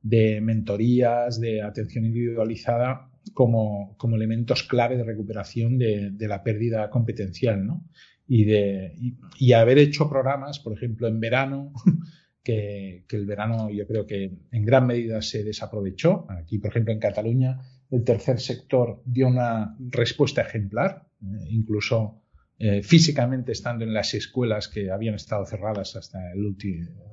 de 0.02 0.41
mentorías, 0.41 1.39
de 1.39 1.62
atención 1.62 2.06
individualizada 2.06 3.12
como, 3.36 3.95
como 3.97 4.15
elementos 4.15 4.63
clave 4.63 4.97
de 4.97 5.04
recuperación 5.04 5.78
de, 5.78 6.10
de 6.10 6.28
la 6.28 6.43
pérdida 6.43 6.89
competencial, 6.89 7.63
¿no? 7.65 7.86
Y, 8.31 8.45
de, 8.45 8.93
y, 9.39 9.53
haber 9.53 9.79
hecho 9.79 10.07
programas, 10.07 10.59
por 10.59 10.71
ejemplo, 10.73 11.07
en 11.07 11.19
verano, 11.19 11.73
que, 12.43 13.03
el 13.09 13.25
verano 13.25 13.71
yo 13.71 13.87
creo 13.87 14.05
que 14.05 14.37
en 14.51 14.65
gran 14.65 14.85
medida 14.85 15.19
se 15.23 15.43
desaprovechó. 15.43 16.27
Aquí, 16.29 16.59
por 16.59 16.69
ejemplo, 16.69 16.93
en 16.93 16.99
Cataluña, 16.99 17.59
el 17.89 18.03
tercer 18.03 18.39
sector 18.39 19.01
dio 19.03 19.27
una 19.27 19.75
respuesta 19.79 20.43
ejemplar, 20.43 21.07
eh, 21.23 21.47
incluso 21.49 22.21
eh, 22.59 22.83
físicamente 22.83 23.51
estando 23.51 23.83
en 23.83 23.95
las 23.95 24.13
escuelas 24.13 24.67
que 24.67 24.91
habían 24.91 25.15
estado 25.15 25.43
cerradas 25.47 25.95
hasta 25.95 26.31
el, 26.31 26.55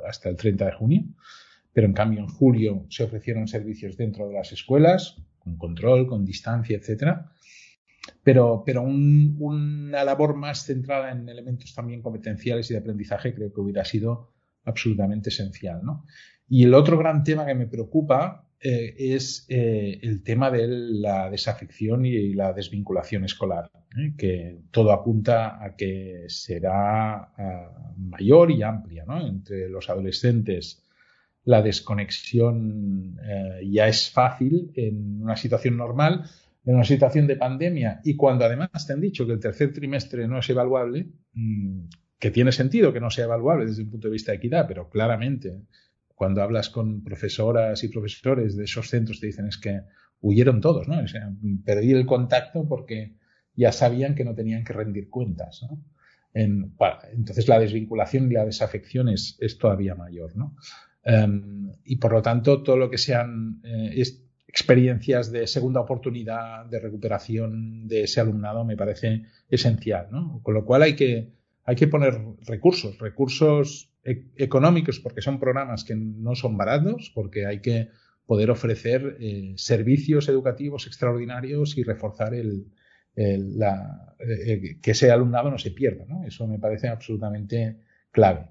hasta 0.07 0.29
el 0.29 0.37
30 0.37 0.67
de 0.67 0.73
junio. 0.73 1.05
Pero 1.73 1.87
en 1.87 1.95
cambio, 1.95 2.21
en 2.21 2.29
julio 2.29 2.85
se 2.91 3.05
ofrecieron 3.05 3.49
servicios 3.49 3.97
dentro 3.97 4.29
de 4.29 4.35
las 4.35 4.53
escuelas, 4.53 5.17
con 5.39 5.57
control, 5.57 6.07
con 6.07 6.27
distancia, 6.27 6.77
etcétera 6.77 7.33
pero, 8.23 8.63
pero 8.65 8.83
una 8.83 10.05
labor 10.05 10.35
más 10.37 10.65
centrada 10.65 11.13
en 11.13 11.29
elementos 11.29 11.75
también 11.75 12.03
competenciales 12.03 12.71
y 12.71 12.75
de 12.75 12.81
aprendizaje 12.81 13.35
creo 13.35 13.53
que 13.53 13.61
hubiera 13.61 13.85
sido 13.85 14.33
absolutamente 14.65 15.31
esencial. 15.31 15.81
¿no? 15.83 16.05
Y 16.49 16.65
el 16.65 16.75
otro 16.75 16.99
gran 16.99 17.25
tema 17.25 17.47
que 17.47 17.55
me 17.55 17.67
preocupa 17.67 18.47
eh, 18.59 18.95
es 19.15 19.45
eh, 19.49 19.99
el 20.03 20.23
tema 20.23 20.51
de 20.51 20.67
la 20.67 21.31
desafección 21.31 22.07
y 22.07 22.33
la 22.33 22.53
desvinculación 22.53 23.25
escolar, 23.25 23.71
¿eh? 23.99 24.15
que 24.17 24.59
todo 24.71 24.93
apunta 24.93 25.63
a 25.63 25.77
que 25.77 26.25
será 26.29 27.33
mayor 27.97 28.51
y 28.51 28.63
amplia 28.63 29.05
¿no? 29.07 29.27
entre 29.27 29.69
los 29.69 29.91
adolescentes. 29.91 30.83
La 31.45 31.63
desconexión 31.63 33.21
ya 33.63 33.87
es 33.87 34.11
fácil 34.11 34.73
en 34.75 35.23
una 35.23 35.37
situación 35.37 35.77
normal, 35.77 36.25
en 36.67 36.75
una 36.75 36.85
situación 36.85 37.29
de 37.29 37.37
pandemia 37.37 38.01
y 38.05 38.17
cuando 38.17 38.45
además 38.45 38.87
te 38.87 38.93
han 38.93 39.01
dicho 39.01 39.25
que 39.25 39.33
el 39.33 39.41
tercer 39.41 39.73
trimestre 39.73 40.27
no 40.27 40.41
es 40.41 40.51
evaluable, 40.51 41.07
mm, 41.33 41.85
que 42.19 42.31
tiene 42.33 42.51
sentido 42.51 42.93
que 42.93 43.01
no 43.01 43.09
sea 43.09 43.27
evaluable 43.27 43.67
desde 43.67 43.85
un 43.85 43.91
punto 43.91 44.09
de 44.09 44.13
vista 44.13 44.33
de 44.33 44.39
equidad, 44.39 44.67
pero 44.67 44.91
claramente 44.91 45.63
cuando 46.09 46.43
hablas 46.43 46.69
con 46.69 47.05
profesoras 47.05 47.85
y 47.85 47.89
profesores 47.89 48.57
de 48.57 48.65
esos 48.65 48.89
centros 48.89 49.21
te 49.21 49.27
dicen 49.27 49.47
es 49.47 49.59
que 49.59 49.83
huyeron 50.21 50.61
todos, 50.61 50.89
¿no? 50.89 50.99
O 50.99 51.07
sea, 51.07 51.31
perdí 51.65 51.93
el 51.93 52.05
contacto 52.05 52.67
porque 52.67 53.15
ya 53.55 53.71
sabían 53.71 54.15
que 54.15 54.25
no 54.25 54.35
tenían 54.35 54.65
que 54.65 54.73
rendir 54.73 55.09
cuentas, 55.09 55.65
¿no? 55.69 55.83
entonces 56.39 57.49
la 57.49 57.59
desvinculación 57.59 58.31
y 58.31 58.35
la 58.35 58.45
desafección 58.45 59.09
es, 59.09 59.39
todavía 59.59 59.95
mayor, 59.95 60.37
¿no? 60.37 60.55
Em, 61.03 61.73
y 61.83 61.97
por 61.97 62.13
lo 62.13 62.21
tanto, 62.21 62.63
todo 62.63 62.77
lo 62.77 62.91
que 62.91 62.99
sean 62.99 63.63
eh, 63.65 63.93
experiencias 64.49 65.31
de 65.31 65.47
segunda 65.47 65.81
oportunidad, 65.81 66.67
de 66.67 66.81
recuperación 66.81 67.87
de 67.89 68.05
ese 68.05 68.21
alumnado 68.21 68.65
me 68.65 68.77
parece 68.77 69.25
esencial, 69.49 70.09
¿no? 70.11 70.41
Con 70.43 70.55
lo 70.55 70.65
cual 70.65 70.83
hay 70.83 70.95
que, 70.95 71.33
hay 71.65 71.77
que 71.77 71.89
poner 71.89 72.21
recursos, 72.47 72.99
recursos 72.99 73.91
e-, 74.05 74.27
económicos, 74.37 75.01
porque 75.01 75.21
son 75.21 75.41
programas 75.41 75.85
que 75.85 75.97
no 75.97 76.35
son 76.35 76.57
baratos, 76.57 77.11
porque 77.15 77.47
hay 77.47 77.61
que 77.61 77.89
poder 78.25 78.51
ofrecer 78.51 79.17
eh, 79.21 79.55
servicios 79.57 80.29
educativos 80.29 80.87
extraordinarios 80.87 81.77
y 81.79 81.85
reforzar 81.85 82.35
el, 82.35 82.67
la, 83.17 84.15
eh, 84.19 84.79
que 84.81 84.91
ese 84.91 85.11
alumnado 85.11 85.51
no 85.51 85.59
se 85.59 85.71
pierda, 85.71 86.05
¿no? 86.07 86.25
Eso 86.25 86.47
me 86.47 86.59
parece 86.59 86.89
absolutamente 86.89 87.79
clave. 88.11 88.51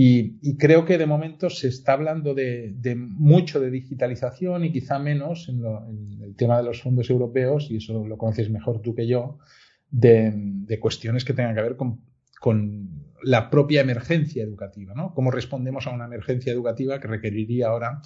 Y, 0.00 0.56
creo 0.58 0.84
que 0.84 0.96
de 0.96 1.06
momento 1.06 1.50
se 1.50 1.66
está 1.66 1.94
hablando 1.94 2.32
de, 2.32 2.72
mucho 2.94 3.58
de 3.58 3.68
digitalización 3.68 4.64
y 4.64 4.70
quizá 4.70 5.00
menos 5.00 5.48
en, 5.48 5.60
el 6.22 6.36
tema 6.36 6.56
de 6.56 6.62
los 6.62 6.80
fondos 6.82 7.10
europeos, 7.10 7.68
y 7.68 7.78
eso 7.78 8.06
lo 8.06 8.16
conoces 8.16 8.48
mejor 8.48 8.80
tú 8.80 8.94
que 8.94 9.08
yo, 9.08 9.40
de, 9.90 10.78
cuestiones 10.80 11.24
que 11.24 11.32
tengan 11.32 11.56
que 11.56 11.62
ver 11.62 11.76
con, 11.76 11.98
la 13.24 13.50
propia 13.50 13.80
emergencia 13.80 14.44
educativa, 14.44 14.94
¿no? 14.94 15.12
Cómo 15.14 15.32
respondemos 15.32 15.88
a 15.88 15.90
una 15.90 16.04
emergencia 16.04 16.52
educativa 16.52 17.00
que 17.00 17.08
requeriría 17.08 17.66
ahora 17.66 18.00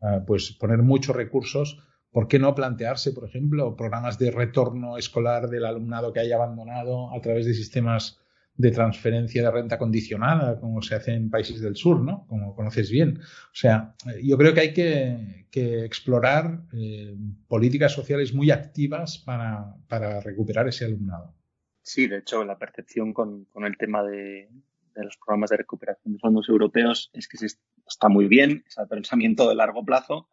ah, 0.00 0.24
pues 0.26 0.52
poner 0.52 0.78
muchos 0.78 1.14
recursos. 1.14 1.78
¿Por 2.10 2.26
qué 2.26 2.38
no 2.38 2.54
plantearse, 2.54 3.12
por 3.12 3.28
ejemplo, 3.28 3.76
programas 3.76 4.18
de 4.18 4.30
retorno 4.30 4.96
escolar 4.96 5.50
del 5.50 5.66
alumnado 5.66 6.14
que 6.14 6.20
haya 6.20 6.36
abandonado 6.36 7.12
a 7.12 7.20
través 7.20 7.44
de 7.44 7.52
sistemas 7.52 8.23
de 8.56 8.70
transferencia 8.70 9.42
de 9.42 9.50
renta 9.50 9.78
condicionada, 9.78 10.60
como 10.60 10.80
se 10.80 10.94
hace 10.94 11.12
en 11.12 11.28
países 11.28 11.60
del 11.60 11.74
sur, 11.74 12.00
¿no? 12.00 12.24
Como 12.28 12.54
conoces 12.54 12.90
bien. 12.90 13.18
O 13.20 13.54
sea, 13.54 13.94
yo 14.22 14.38
creo 14.38 14.54
que 14.54 14.60
hay 14.60 14.72
que, 14.72 15.44
explorar 15.84 16.62
eh, 16.72 17.16
políticas 17.46 17.92
sociales 17.92 18.34
muy 18.34 18.50
activas 18.50 19.18
para, 19.18 20.20
recuperar 20.20 20.68
ese 20.68 20.84
alumnado. 20.84 21.34
Sí, 21.82 22.06
de 22.06 22.18
hecho, 22.18 22.44
la 22.44 22.58
percepción 22.58 23.12
con, 23.12 23.46
el 23.54 23.76
tema 23.76 24.02
de, 24.04 24.48
los 24.96 25.16
programas 25.16 25.50
de 25.50 25.58
recuperación 25.58 26.14
de 26.14 26.18
fondos 26.20 26.48
europeos 26.48 27.10
es 27.12 27.28
que 27.28 27.44
está 27.86 28.08
muy 28.08 28.26
bien, 28.26 28.64
es 28.66 28.78
el 28.78 28.88
pensamiento 28.88 29.48
de 29.48 29.54
largo 29.56 29.84
plazo, 29.84 30.28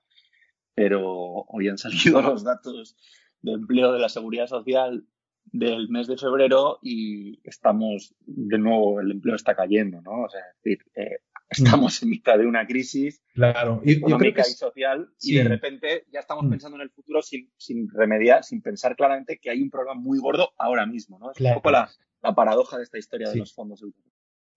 pero 0.75 1.01
hoy 1.03 1.69
han 1.69 1.77
salido 1.77 2.21
los 2.21 2.43
datos 2.43 2.95
de 3.41 3.53
empleo 3.53 3.91
de 3.91 3.99
la 3.99 4.09
seguridad 4.09 4.47
social 4.47 5.05
del 5.51 5.89
mes 5.89 6.07
de 6.07 6.17
febrero 6.17 6.79
y 6.81 7.39
estamos, 7.43 8.15
de 8.25 8.57
nuevo, 8.57 9.01
el 9.01 9.11
empleo 9.11 9.35
está 9.35 9.55
cayendo, 9.55 10.01
¿no? 10.01 10.23
O 10.23 10.29
sea, 10.29 10.39
es 10.39 10.63
decir, 10.63 10.85
eh, 10.95 11.19
estamos 11.49 12.01
en 12.01 12.09
mitad 12.09 12.37
de 12.37 12.45
una 12.45 12.65
crisis 12.65 13.21
claro. 13.33 13.81
y, 13.83 13.93
económica 13.93 14.41
y 14.41 14.51
social 14.51 15.09
y 15.21 15.35
de 15.35 15.43
repente 15.43 16.05
ya 16.11 16.21
estamos 16.21 16.45
mm. 16.45 16.49
pensando 16.49 16.77
en 16.77 16.83
el 16.83 16.89
futuro 16.89 17.21
sin, 17.21 17.51
sin 17.57 17.89
remediar, 17.89 18.43
sin 18.43 18.61
pensar 18.61 18.95
claramente 18.95 19.39
que 19.41 19.49
hay 19.49 19.61
un 19.61 19.69
problema 19.69 19.99
muy 19.99 20.19
gordo 20.19 20.51
ahora 20.57 20.85
mismo, 20.85 21.19
¿no? 21.19 21.31
Es 21.31 21.39
un 21.41 21.53
poco 21.53 21.71
la, 21.71 21.89
la, 22.21 22.33
paradoja 22.33 22.77
de 22.77 22.83
esta 22.83 22.97
historia 22.97 23.29
de 23.29 23.37
los 23.37 23.53
fondos 23.53 23.81
europeos. 23.81 24.07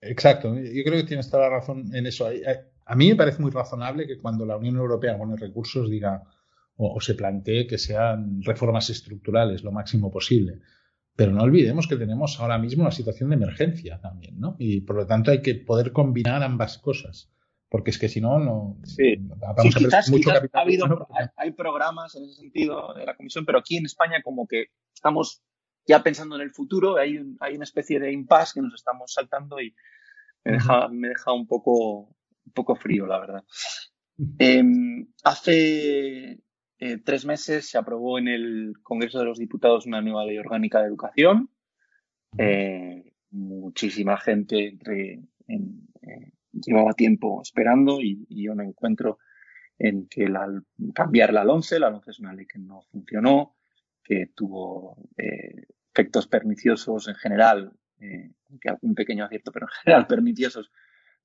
Exacto, 0.01 0.55
yo 0.55 0.85
creo 0.85 1.01
que 1.01 1.09
tienes 1.09 1.31
toda 1.31 1.49
la 1.49 1.57
razón 1.57 1.95
en 1.95 2.07
eso. 2.07 2.29
A 2.87 2.95
mí 2.95 3.09
me 3.09 3.17
parece 3.17 3.41
muy 3.41 3.51
razonable 3.51 4.07
que 4.07 4.19
cuando 4.19 4.45
la 4.45 4.57
Unión 4.57 4.77
Europea 4.77 5.17
pone 5.17 5.37
recursos 5.37 5.91
diga, 5.91 6.23
o, 6.77 7.01
se 7.01 7.15
plantee 7.15 7.67
que 7.67 7.79
sean 7.79 8.43
reformas 8.43 8.91
estructurales 8.91 9.63
lo 9.63 9.73
máximo 9.73 10.11
posible. 10.11 10.61
Pero 11.17 11.33
no 11.33 11.43
olvidemos 11.43 11.87
que 11.87 11.97
tenemos 11.97 12.41
ahora 12.41 12.59
mismo 12.59 12.83
una 12.83 12.91
situación 12.91 13.31
de 13.31 13.37
emergencia 13.37 14.01
también, 14.01 14.41
¿no? 14.41 14.57
Y 14.59 14.81
por 14.81 14.97
lo 14.97 15.07
tanto 15.07 15.31
hay 15.31 15.43
que 15.43 15.55
poder 15.55 15.93
combinar 15.93 16.43
ambas 16.43 16.79
cosas. 16.79 17.31
Porque 17.69 17.91
es 17.91 17.99
que 17.99 18.09
si 18.09 18.21
no, 18.21 18.39
no 18.39 18.79
sí. 18.85 19.17
vamos 19.19 19.77
a 19.77 19.79
quizás, 19.79 20.09
mucho 20.11 20.31
capital. 20.31 20.61
Ha 20.61 20.63
habido, 20.63 21.09
hay, 21.37 21.53
programas 21.53 22.15
en 22.15 22.25
ese 22.25 22.35
sentido 22.35 22.95
de 22.95 23.05
la 23.05 23.17
Comisión, 23.17 23.45
pero 23.45 23.59
aquí 23.59 23.77
en 23.77 23.87
España 23.87 24.23
como 24.23 24.47
que 24.47 24.67
estamos 24.95 25.43
ya 25.87 26.03
pensando 26.03 26.37
en 26.37 26.43
el 26.43 26.53
futuro, 26.53 26.97
hay, 26.97 27.19
hay 27.41 27.57
una 27.57 27.65
especie 27.65 27.99
de 27.99 28.13
impasse 28.13 28.55
que 28.55 28.63
nos 28.63 28.75
estamos 28.75 29.13
saltando 29.13 29.61
y 29.61 29.75
me 30.45 30.53
deja, 30.53 30.89
me 30.89 31.09
deja 31.09 31.33
un 31.33 31.47
poco 31.47 32.15
un 32.47 32.53
poco 32.53 32.77
frío, 32.77 33.07
la 33.07 33.19
verdad. 33.19 33.45
Em, 34.39 35.09
hace 35.25 36.44
eh, 36.87 36.99
tres 37.03 37.25
meses 37.25 37.67
se 37.67 37.79
aprobó 37.79 38.19
en 38.19 38.29
el 38.29 38.75
Congreso 38.83 39.19
de 39.19 39.25
los 39.25 39.39
Diputados 39.39 39.87
una 39.87 40.03
nueva 40.03 40.27
ley 40.27 40.37
orgánica 40.37 40.83
de 40.83 40.89
educación. 40.89 41.49
Eh, 42.37 43.15
muchísima 43.31 44.19
gente 44.19 44.77
eh, 44.91 45.23
llevaba 46.53 46.93
tiempo 46.93 47.41
esperando 47.41 48.03
y, 48.03 48.27
yo 48.29 48.55
me 48.55 48.65
encuentro 48.65 49.19
en 49.79 50.09
que 50.09 50.29
la, 50.29 50.47
cambiar 50.95 51.33
la 51.33 51.45
11, 51.45 51.79
la 51.79 51.89
11 51.89 52.11
es 52.11 52.21
una 52.21 52.35
ley 52.35 52.45
que 52.45 52.59
no 52.59 52.83
funcionó, 52.93 53.57
que 54.03 54.27
tuvo 54.35 54.99
efectos 55.17 56.27
perniciosos 56.27 57.09
en 57.09 57.15
general, 57.15 57.73
aunque 58.51 58.69
algún 58.69 58.95
pequeño 58.95 59.25
acierto, 59.25 59.53
pero 59.53 59.69
en 59.69 59.85
general 59.85 60.07
perniciosos 60.07 60.71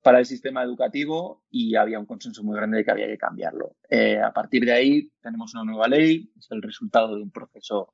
para 0.02 0.20
el 0.20 0.26
sistema 0.26 0.64
educativo 0.64 1.44
y 1.50 1.76
había 1.76 2.00
un 2.00 2.06
consenso 2.06 2.44
muy 2.44 2.56
grande 2.56 2.78
de 2.78 2.86
que 2.86 2.92
había 2.92 3.08
que 3.08 3.18
cambiarlo. 3.18 3.76
Eh, 3.90 4.20
a 4.20 4.32
partir 4.32 4.64
de 4.64 4.72
ahí 4.72 5.12
tenemos 5.22 5.54
una 5.54 5.66
nueva 5.66 5.88
ley, 5.88 6.32
es 6.38 6.48
el 6.52 6.62
resultado 6.62 7.16
de 7.16 7.24
un 7.24 7.32
proceso 7.32 7.94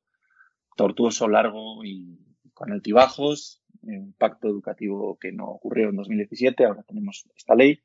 tortuoso, 0.76 1.28
largo 1.28 1.84
y 1.84 2.20
con 2.54 2.72
altibajos, 2.72 3.64
un 3.82 4.14
pacto 4.14 4.48
educativo 4.48 5.18
que 5.20 5.32
no 5.32 5.46
ocurrió 5.46 5.90
en 5.90 5.96
2017, 5.96 6.66
ahora 6.66 6.84
tenemos 6.84 7.26
esta 7.36 7.56
ley. 7.56 7.82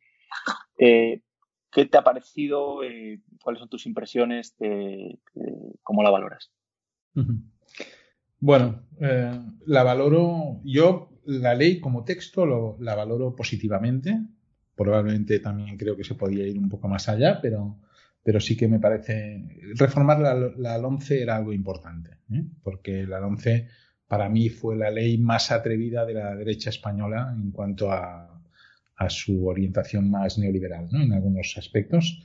Eh, 0.79 1.23
¿Qué 1.71 1.87
te 1.87 1.99
ha 1.99 2.03
parecido? 2.03 2.83
Eh, 2.83 3.21
¿Cuáles 3.43 3.61
son 3.61 3.69
tus 3.69 3.87
impresiones? 3.87 4.57
¿Cómo 5.83 6.03
la 6.03 6.11
valoras? 6.11 6.51
Bueno, 8.39 8.83
la 9.67 9.83
valoro 9.83 10.61
yo 10.65 11.10
la 11.25 11.55
ley 11.55 11.81
como 11.81 12.05
texto 12.05 12.77
la 12.81 12.95
valoro 12.95 13.35
positivamente. 13.35 14.19
Probablemente 14.75 15.39
también 15.41 15.77
creo 15.77 15.97
que 15.97 16.05
se 16.05 16.15
podía 16.15 16.47
ir 16.47 16.59
un 16.59 16.69
poco 16.69 16.89
más 16.89 17.09
allá, 17.09 17.41
pero, 17.41 17.79
pero 18.23 18.41
sí 18.41 18.57
que 18.57 18.69
me 18.69 18.79
parece. 18.79 19.45
Reformar 19.75 20.21
la, 20.21 20.35
la 20.35 20.79
11 20.79 21.23
era 21.23 21.37
algo 21.37 21.53
importante, 21.53 22.11
¿eh? 22.33 22.45
porque 22.63 23.07
la 23.07 23.25
11 23.27 23.69
para 24.09 24.29
mí 24.29 24.49
fue 24.49 24.77
la 24.77 24.91
ley 24.91 25.19
más 25.19 25.53
atrevida 25.53 26.05
de 26.05 26.15
la 26.15 26.35
derecha 26.35 26.71
española 26.71 27.33
en 27.33 27.53
cuanto 27.53 27.93
a, 27.93 28.41
a 28.97 29.09
su 29.09 29.47
orientación 29.47 30.11
más 30.11 30.37
neoliberal, 30.37 30.89
¿no? 30.91 31.03
en 31.03 31.13
algunos 31.13 31.57
aspectos. 31.57 32.23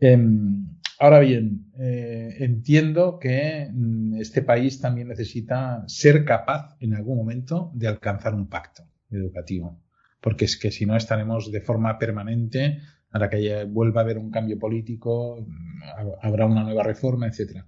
Em, 0.00 0.66
ahora 0.98 1.20
bien, 1.20 1.72
eh, 1.78 2.36
entiendo 2.40 3.18
que 3.18 3.68
mm, 3.72 4.16
este 4.20 4.42
país 4.42 4.80
también 4.80 5.08
necesita 5.08 5.84
ser 5.86 6.24
capaz 6.24 6.76
en 6.80 6.94
algún 6.94 7.16
momento 7.16 7.70
de 7.74 7.88
alcanzar 7.88 8.34
un 8.34 8.48
pacto 8.48 8.84
educativo, 9.10 9.80
porque 10.20 10.46
es 10.46 10.58
que 10.58 10.70
si 10.70 10.86
no 10.86 10.96
estaremos 10.96 11.50
de 11.50 11.60
forma 11.60 11.98
permanente 11.98 12.80
a 13.10 13.18
la 13.18 13.30
que 13.30 13.64
vuelva 13.64 14.00
a 14.00 14.04
haber 14.04 14.18
un 14.18 14.30
cambio 14.30 14.58
político, 14.58 15.46
mm, 15.46 15.80
habrá 16.22 16.46
una 16.46 16.64
nueva 16.64 16.82
reforma, 16.82 17.26
etcétera. 17.26 17.66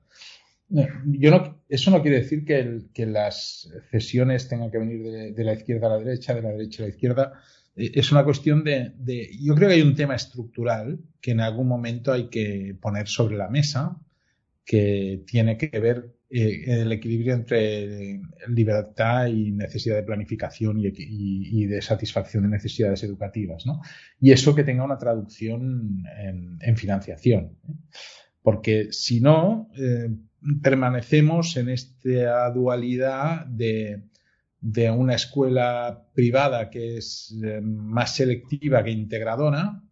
Yo 0.70 1.30
no, 1.30 1.62
eso 1.68 1.90
no 1.90 2.02
quiere 2.02 2.18
decir 2.18 2.44
que, 2.44 3.06
las 3.06 3.70
cesiones 3.90 4.48
tengan 4.48 4.70
que 4.70 4.78
venir 4.78 5.02
de, 5.02 5.32
de, 5.32 5.44
la 5.44 5.54
izquierda 5.54 5.86
a 5.86 5.90
la 5.90 5.98
derecha, 5.98 6.34
de 6.34 6.42
la 6.42 6.50
derecha 6.50 6.82
a 6.82 6.86
la 6.86 6.90
izquierda. 6.90 7.32
Eh, 7.78 7.92
es 7.94 8.12
una 8.12 8.24
cuestión 8.24 8.64
de, 8.64 8.92
Yo 9.40 9.54
creo 9.54 9.68
que 9.68 9.76
hay 9.76 9.82
un 9.82 9.94
tema 9.94 10.16
estructural 10.16 10.98
que 11.20 11.30
en 11.30 11.40
algún 11.40 11.68
momento 11.68 12.12
hay 12.12 12.28
que 12.28 12.76
poner 12.80 13.08
sobre 13.08 13.36
la 13.36 13.48
mesa, 13.48 13.96
que 14.64 15.22
tiene 15.26 15.56
que 15.56 15.78
ver 15.78 16.14
eh, 16.28 16.64
el 16.66 16.92
equilibrio 16.92 17.32
entre 17.34 18.20
libertad 18.48 19.28
y 19.28 19.52
necesidad 19.52 19.96
de 19.96 20.02
planificación 20.02 20.78
y, 20.78 21.66
de 21.66 21.80
satisfacción 21.80 22.42
de 22.42 22.50
necesidades 22.50 23.02
educativas, 23.02 23.64
¿no? 23.64 23.80
Y 24.20 24.32
eso 24.32 24.54
que 24.54 24.64
tenga 24.64 24.84
una 24.84 24.98
traducción 24.98 26.04
en, 26.60 26.76
financiación. 26.76 27.56
¿eh? 27.66 27.72
Porque 28.42 28.88
si 28.92 29.20
no, 29.20 29.70
permanecemos 30.62 31.56
en 31.56 31.70
esta 31.70 32.50
dualidad 32.50 33.46
de 33.46 34.02
de 34.60 34.90
una 34.90 35.14
escuela 35.14 36.06
privada 36.14 36.70
que 36.70 36.96
es 36.96 37.36
eh, 37.44 37.60
más 37.60 38.14
selectiva 38.14 38.82
que 38.82 38.90
integradora 38.90 39.82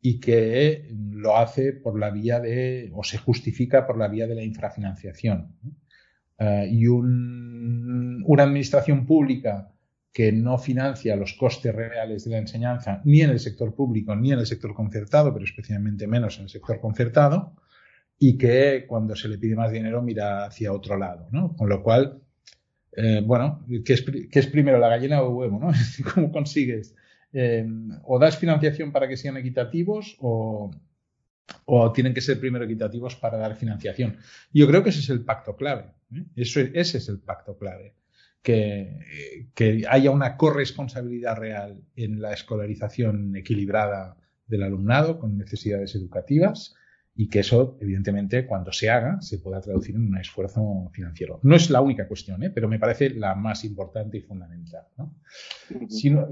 y 0.00 0.20
que 0.20 0.88
lo 1.10 1.36
hace 1.36 1.72
por 1.72 1.98
la 1.98 2.10
vía 2.10 2.40
de, 2.40 2.90
o 2.94 3.02
se 3.04 3.18
justifica 3.18 3.86
por 3.86 3.98
la 3.98 4.08
vía 4.08 4.26
de 4.26 4.34
la 4.34 4.42
infrafinanciación. 4.42 5.56
Eh, 6.38 6.68
y 6.70 6.86
una 6.86 8.42
administración 8.42 9.06
pública 9.06 9.70
que 10.12 10.30
no 10.30 10.58
financia 10.58 11.16
los 11.16 11.34
costes 11.34 11.74
reales 11.74 12.24
de 12.24 12.30
la 12.30 12.38
enseñanza 12.38 13.02
ni 13.04 13.20
en 13.22 13.30
el 13.30 13.40
sector 13.40 13.74
público 13.74 14.14
ni 14.14 14.32
en 14.32 14.38
el 14.38 14.46
sector 14.46 14.74
concertado, 14.74 15.32
pero 15.32 15.44
especialmente 15.44 16.06
menos 16.06 16.38
en 16.38 16.44
el 16.44 16.50
sector 16.50 16.80
concertado, 16.80 17.54
y 18.18 18.38
que 18.38 18.86
cuando 18.86 19.16
se 19.16 19.28
le 19.28 19.38
pide 19.38 19.56
más 19.56 19.72
dinero 19.72 20.02
mira 20.02 20.46
hacia 20.46 20.72
otro 20.72 20.96
lado. 20.96 21.28
¿no? 21.32 21.56
Con 21.56 21.68
lo 21.68 21.82
cual, 21.82 22.22
eh, 22.96 23.22
bueno, 23.24 23.64
¿qué 23.84 23.92
es, 23.92 24.46
primero, 24.46 24.78
la 24.78 24.88
gallina 24.88 25.22
o 25.22 25.28
el 25.28 25.34
huevo? 25.34 25.60
¿no? 25.60 25.72
¿Cómo 26.14 26.30
consigues? 26.30 26.94
Eh, 27.32 27.66
o 28.04 28.18
das 28.18 28.38
financiación 28.38 28.92
para 28.92 29.08
que 29.08 29.16
sean 29.16 29.36
equitativos 29.36 30.16
o, 30.20 30.70
tienen 31.92 32.14
que 32.14 32.20
ser 32.20 32.38
primero 32.40 32.64
equitativos 32.64 33.16
para 33.16 33.36
dar 33.36 33.56
financiación. 33.56 34.16
Yo 34.52 34.66
creo 34.66 34.82
que 34.82 34.90
ese 34.90 35.00
es 35.00 35.10
el 35.10 35.24
pacto 35.24 35.56
clave. 35.56 35.92
¿eh? 36.14 36.24
Eso, 36.36 36.60
ese 36.60 36.98
es 36.98 37.08
el 37.08 37.18
pacto 37.18 37.58
clave. 37.58 37.94
Que, 38.42 39.50
que 39.54 39.84
haya 39.88 40.10
una 40.10 40.36
corresponsabilidad 40.36 41.36
real 41.36 41.82
en 41.96 42.20
la 42.20 42.34
escolarización 42.34 43.34
equilibrada 43.36 44.18
del 44.46 44.62
alumnado 44.62 45.18
con 45.18 45.38
necesidades 45.38 45.94
educativas 45.94 46.74
y 47.16 47.28
que 47.28 47.40
eso, 47.40 47.78
evidentemente, 47.80 48.44
cuando 48.44 48.72
se 48.72 48.90
haga, 48.90 49.20
se 49.20 49.38
pueda 49.38 49.60
traducir 49.60 49.94
en 49.94 50.08
un 50.08 50.18
esfuerzo 50.18 50.90
financiero. 50.92 51.38
No 51.44 51.54
es 51.54 51.70
la 51.70 51.80
única 51.80 52.08
cuestión, 52.08 52.42
¿eh? 52.42 52.50
pero 52.50 52.68
me 52.68 52.80
parece 52.80 53.10
la 53.10 53.36
más 53.36 53.64
importante 53.64 54.18
y 54.18 54.22
fundamental. 54.22 54.86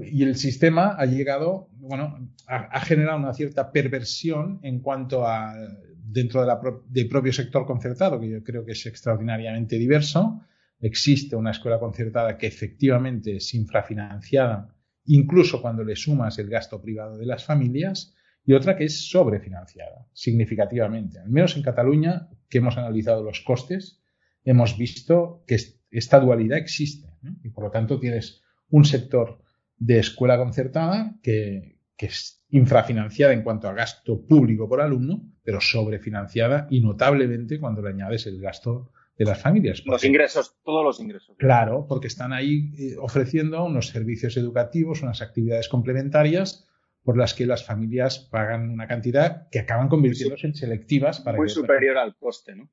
y 0.01 0.23
el 0.23 0.35
sistema 0.35 0.95
ha 0.97 1.05
llegado, 1.05 1.69
bueno, 1.77 2.29
ha, 2.47 2.81
generado 2.81 3.17
una 3.17 3.33
cierta 3.33 3.71
perversión 3.71 4.59
en 4.61 4.81
cuanto 4.81 5.25
a, 5.25 5.55
dentro 6.03 6.41
de 6.41 6.47
la 6.47 6.59
del 6.89 7.07
propio 7.07 7.31
sector 7.31 7.65
concertado, 7.65 8.19
que 8.19 8.29
yo 8.29 8.43
creo 8.43 8.65
que 8.65 8.73
es 8.73 8.85
extraordinariamente 8.85 9.77
diverso. 9.77 10.41
Existe 10.81 11.37
una 11.37 11.51
escuela 11.51 11.79
concertada 11.79 12.37
que 12.37 12.47
efectivamente 12.47 13.37
es 13.37 13.53
infrafinanciada, 13.53 14.75
incluso 15.05 15.61
cuando 15.61 15.85
le 15.85 15.95
sumas 15.95 16.37
el 16.39 16.49
gasto 16.49 16.81
privado 16.81 17.17
de 17.17 17.25
las 17.25 17.45
familias 17.45 18.13
y 18.45 18.53
otra 18.53 18.75
que 18.75 18.85
es 18.85 19.09
sobrefinanciada, 19.09 20.07
significativamente. 20.13 21.19
Al 21.19 21.29
menos 21.29 21.55
en 21.55 21.63
Cataluña, 21.63 22.29
que 22.49 22.57
hemos 22.57 22.77
analizado 22.77 23.23
los 23.23 23.41
costes, 23.41 24.01
hemos 24.43 24.77
visto 24.77 25.43
que 25.47 25.57
esta 25.91 26.19
dualidad 26.19 26.57
existe. 26.57 27.09
Y 27.43 27.49
por 27.49 27.65
lo 27.65 27.71
tanto 27.71 27.99
tienes 27.99 28.41
un 28.69 28.83
sector 28.85 29.41
de 29.77 29.99
escuela 29.99 30.37
concertada 30.37 31.15
que, 31.21 31.73
es 31.97 32.43
infrafinanciada 32.49 33.31
en 33.31 33.43
cuanto 33.43 33.69
a 33.69 33.73
gasto 33.73 34.25
público 34.27 34.67
por 34.67 34.81
alumno, 34.81 35.23
pero 35.41 35.61
sobrefinanciada 35.61 36.67
y 36.69 36.81
notablemente 36.81 37.61
cuando 37.61 37.81
le 37.81 37.91
añades 37.91 38.27
el 38.27 38.41
gasto 38.41 38.91
de 39.17 39.23
las 39.23 39.41
familias. 39.41 39.83
los 39.85 40.03
ingresos, 40.03 40.57
todos 40.65 40.83
los 40.83 40.99
ingresos. 40.99 41.37
Claro, 41.37 41.85
porque 41.87 42.07
están 42.07 42.33
ahí 42.33 42.73
eh, 42.77 42.95
ofreciendo 42.99 43.63
unos 43.63 43.87
servicios 43.87 44.35
educativos, 44.35 45.01
unas 45.01 45.21
actividades 45.21 45.69
complementarias 45.69 46.67
por 47.03 47.17
las 47.17 47.33
que 47.33 47.45
las 47.45 47.65
familias 47.65 48.19
pagan 48.19 48.69
una 48.69 48.87
cantidad 48.87 49.49
que 49.49 49.59
acaban 49.59 49.89
convirtiéndose 49.89 50.47
en 50.47 50.55
selectivas 50.55 51.19
para 51.19 51.37
muy 51.37 51.49
superior 51.49 51.97
al 51.97 52.15
coste, 52.15 52.55
¿no? 52.55 52.69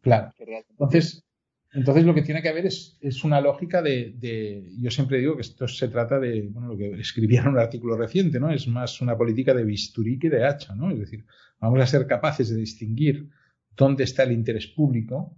Claro. 0.00 0.32
Entonces, 0.70 1.26
entonces 1.72 2.04
lo 2.04 2.14
que 2.14 2.22
tiene 2.22 2.42
que 2.42 2.48
haber 2.48 2.66
es, 2.66 2.98
es 3.00 3.24
una 3.24 3.40
lógica 3.40 3.82
de, 3.82 4.64
yo 4.78 4.90
siempre 4.90 5.18
digo 5.18 5.36
que 5.36 5.42
esto 5.42 5.66
se 5.66 5.88
trata 5.88 6.20
de, 6.20 6.48
bueno, 6.50 6.68
lo 6.68 6.76
que 6.76 6.92
escribía 7.00 7.40
en 7.40 7.48
un 7.48 7.58
artículo 7.58 7.96
reciente, 7.96 8.38
¿no? 8.38 8.50
Es 8.50 8.68
más 8.68 9.00
una 9.00 9.16
política 9.16 9.54
de 9.54 9.64
bisturí 9.64 10.18
que 10.18 10.30
de 10.30 10.44
hacha, 10.44 10.74
¿no? 10.74 10.90
Es 10.90 10.98
decir, 10.98 11.24
vamos 11.60 11.80
a 11.80 11.86
ser 11.86 12.06
capaces 12.06 12.50
de 12.50 12.56
distinguir 12.56 13.28
dónde 13.76 14.04
está 14.04 14.22
el 14.22 14.32
interés 14.32 14.66
público 14.66 15.34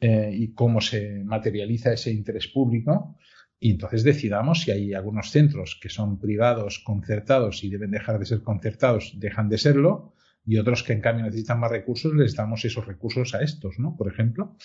eh, 0.00 0.30
y 0.32 0.52
cómo 0.52 0.80
se 0.80 1.24
materializa 1.24 1.92
ese 1.92 2.10
interés 2.10 2.48
público 2.48 3.16
y 3.60 3.72
entonces 3.72 4.04
decidamos 4.04 4.62
si 4.62 4.70
hay 4.70 4.94
algunos 4.94 5.30
centros 5.30 5.78
que 5.80 5.88
son 5.88 6.18
privados, 6.18 6.78
concertados 6.78 7.64
y 7.64 7.70
deben 7.70 7.90
dejar 7.90 8.18
de 8.18 8.26
ser 8.26 8.42
concertados, 8.42 9.14
dejan 9.16 9.48
de 9.48 9.58
serlo, 9.58 10.14
y 10.44 10.58
otros 10.58 10.82
que 10.82 10.92
en 10.92 11.00
cambio 11.00 11.24
necesitan 11.24 11.60
más 11.60 11.70
recursos, 11.70 12.14
les 12.14 12.34
damos 12.34 12.64
esos 12.64 12.86
recursos 12.86 13.34
a 13.34 13.42
estos, 13.42 13.78
¿no? 13.78 13.96
Por 13.96 14.10
ejemplo. 14.10 14.56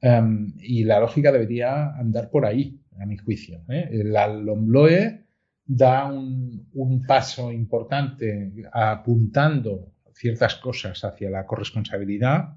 Em, 0.00 0.52
y 0.58 0.84
la 0.84 1.00
lógica 1.00 1.30
debería 1.30 1.94
andar 1.96 2.28
por 2.28 2.44
ahí, 2.44 2.80
a 3.00 3.06
mi 3.06 3.16
juicio. 3.16 3.64
¿eh? 3.68 4.02
La 4.04 4.26
LOMLOE 4.26 5.24
da 5.64 6.06
un, 6.06 6.68
un, 6.74 7.06
paso 7.06 7.52
importante 7.52 8.52
apuntando 8.72 9.92
ciertas 10.12 10.56
cosas 10.56 11.02
hacia 11.04 11.30
la 11.30 11.46
corresponsabilidad, 11.46 12.56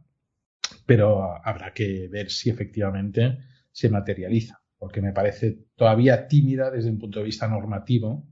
pero 0.85 1.39
habrá 1.45 1.71
que 1.71 2.07
ver 2.09 2.29
si 2.31 2.49
efectivamente 2.49 3.37
se 3.71 3.89
materializa, 3.89 4.59
porque 4.85 5.01
me 5.01 5.13
parece 5.13 5.57
todavía 5.75 6.27
tímida 6.27 6.69
desde 6.69 6.91
un 6.91 6.99
punto 6.99 7.17
de 7.17 7.25
vista 7.25 7.47
normativo 7.47 8.27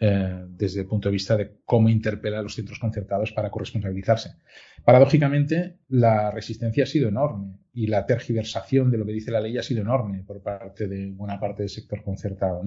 eh, 0.00 0.44
desde 0.48 0.80
el 0.80 0.88
punto 0.88 1.08
de 1.08 1.12
vista 1.12 1.36
de 1.36 1.60
cómo 1.64 1.88
interpela 1.88 2.40
a 2.40 2.42
los 2.42 2.56
centros 2.56 2.80
concertados 2.80 3.30
para 3.30 3.48
corresponsabilizarse. 3.48 4.38
Paradójicamente, 4.84 5.78
la 5.86 6.32
resistencia 6.32 6.82
ha 6.82 6.86
sido 6.88 7.08
enorme 7.08 7.60
y 7.72 7.86
la 7.86 8.04
tergiversación 8.04 8.90
de 8.90 8.98
lo 8.98 9.06
que 9.06 9.12
dice 9.12 9.30
la 9.30 9.40
ley 9.40 9.56
ha 9.56 9.62
sido 9.62 9.82
enorme 9.82 10.24
por 10.26 10.42
parte 10.42 10.88
de 10.88 11.12
buena 11.12 11.38
parte 11.38 11.62
del 11.62 11.70
sector 11.70 12.02
concertado. 12.02 12.60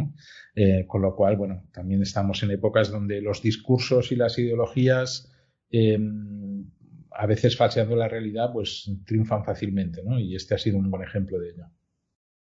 Eh, 0.56 0.86
con 0.88 1.02
lo 1.02 1.13
cual, 1.18 1.36
bueno, 1.36 1.66
también 1.74 2.02
estamos 2.02 2.42
en 2.44 2.52
épocas 2.52 2.90
donde 2.90 3.20
los 3.20 3.42
discursos 3.42 4.13
y 4.13 4.16
las 4.16 4.40
ideologías, 4.40 5.30
em, 5.70 6.72
a 7.12 7.26
veces 7.26 7.58
falseando 7.58 7.98
la 7.98 8.08
realidad, 8.08 8.54
pues 8.54 8.90
triunfan 9.06 9.44
fácilmente, 9.44 10.02
¿no? 10.02 10.18
Y 10.18 10.34
este 10.34 10.56
ha 10.56 10.58
sido 10.58 10.78
un 10.78 10.90
buen 10.90 11.04
ejemplo 11.04 11.40
de 11.40 11.50
ello. 11.50 11.66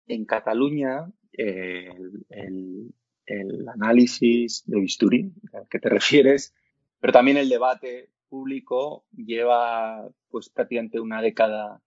En 0.08 0.26
Cataluña, 0.26 1.12
eh, 1.38 1.90
el 2.30 2.94
el 3.26 3.68
análisis 3.68 4.64
de 4.66 4.80
bisturí 4.80 5.32
al 5.54 5.68
que 5.70 5.80
te 5.80 5.90
refieres, 5.90 6.54
pero 7.00 7.14
también 7.14 7.38
el 7.38 7.50
debate 7.50 8.10
público 8.30 9.06
lleva 9.16 10.08
pues 10.30 10.50
prácticamente 10.50 11.00
una 11.00 11.22
década 11.22 11.82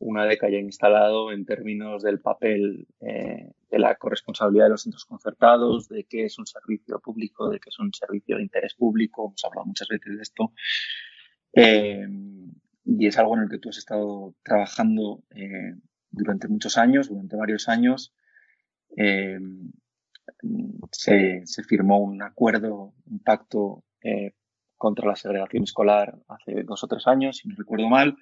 una 0.00 0.26
década 0.26 0.52
ya 0.52 0.58
instalado 0.58 1.32
en 1.32 1.44
términos 1.44 2.04
del 2.04 2.20
papel 2.20 2.86
eh, 3.00 3.50
de 3.68 3.78
la 3.80 3.96
corresponsabilidad 3.96 4.66
de 4.66 4.70
los 4.70 4.82
centros 4.82 5.04
concertados, 5.04 5.88
de 5.88 6.04
qué 6.04 6.24
es 6.24 6.38
un 6.38 6.46
servicio 6.46 7.00
público, 7.00 7.48
de 7.50 7.58
qué 7.58 7.68
es 7.68 7.78
un 7.80 7.92
servicio 7.92 8.36
de 8.36 8.42
interés 8.42 8.74
público. 8.74 9.26
Hemos 9.26 9.44
hablado 9.44 9.66
muchas 9.66 9.88
veces 9.88 10.16
de 10.16 10.22
esto. 10.22 10.52
Eh, 11.52 12.06
y 12.84 13.06
es 13.08 13.18
algo 13.18 13.34
en 13.34 13.42
el 13.42 13.48
que 13.48 13.58
tú 13.58 13.70
has 13.70 13.78
estado 13.78 14.36
trabajando 14.44 15.24
eh, 15.34 15.74
durante 16.10 16.48
muchos 16.48 16.78
años, 16.78 17.08
durante 17.08 17.36
varios 17.36 17.68
años 17.68 18.14
se, 20.92 21.42
se 21.44 21.62
firmó 21.64 21.98
un 21.98 22.22
acuerdo, 22.22 22.94
un 23.04 23.18
pacto 23.20 23.84
eh, 24.02 24.34
contra 24.76 25.06
la 25.06 25.16
segregación 25.16 25.64
escolar 25.64 26.18
hace 26.28 26.62
dos 26.62 26.84
o 26.84 26.86
tres 26.86 27.06
años, 27.06 27.38
si 27.38 27.48
no 27.48 27.56
recuerdo 27.56 27.88
mal, 27.88 28.16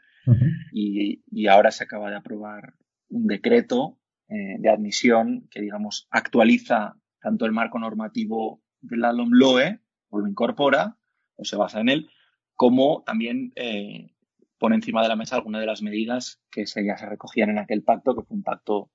y, 0.72 1.22
y, 1.30 1.46
ahora 1.46 1.70
se 1.70 1.84
acaba 1.84 2.10
de 2.10 2.16
aprobar 2.16 2.74
un 3.10 3.28
decreto 3.28 4.00
eh, 4.28 4.56
de 4.58 4.70
admisión 4.70 5.46
que, 5.52 5.60
digamos, 5.60 6.08
actualiza 6.10 6.96
tanto 7.20 7.46
el 7.46 7.52
marco 7.52 7.78
normativo 7.78 8.60
de 8.80 8.96
la 8.96 9.12
LOMLOE, 9.12 9.78
o 10.08 10.18
lo 10.18 10.26
incorpora, 10.26 10.96
o 11.36 11.44
se 11.44 11.54
basa 11.54 11.80
en 11.80 11.90
él, 11.90 12.10
como 12.56 13.04
también 13.04 13.52
eh, 13.54 14.15
pone 14.58 14.76
encima 14.76 15.02
de 15.02 15.08
la 15.08 15.16
mesa 15.16 15.36
algunas 15.36 15.60
de 15.60 15.66
las 15.66 15.82
medidas 15.82 16.40
que 16.50 16.66
se, 16.66 16.84
ya 16.84 16.96
se 16.96 17.06
recogían 17.06 17.50
en 17.50 17.58
aquel 17.58 17.82
pacto, 17.82 18.14
que 18.14 18.22
fue 18.22 18.36
un 18.36 18.42
pacto 18.42 18.90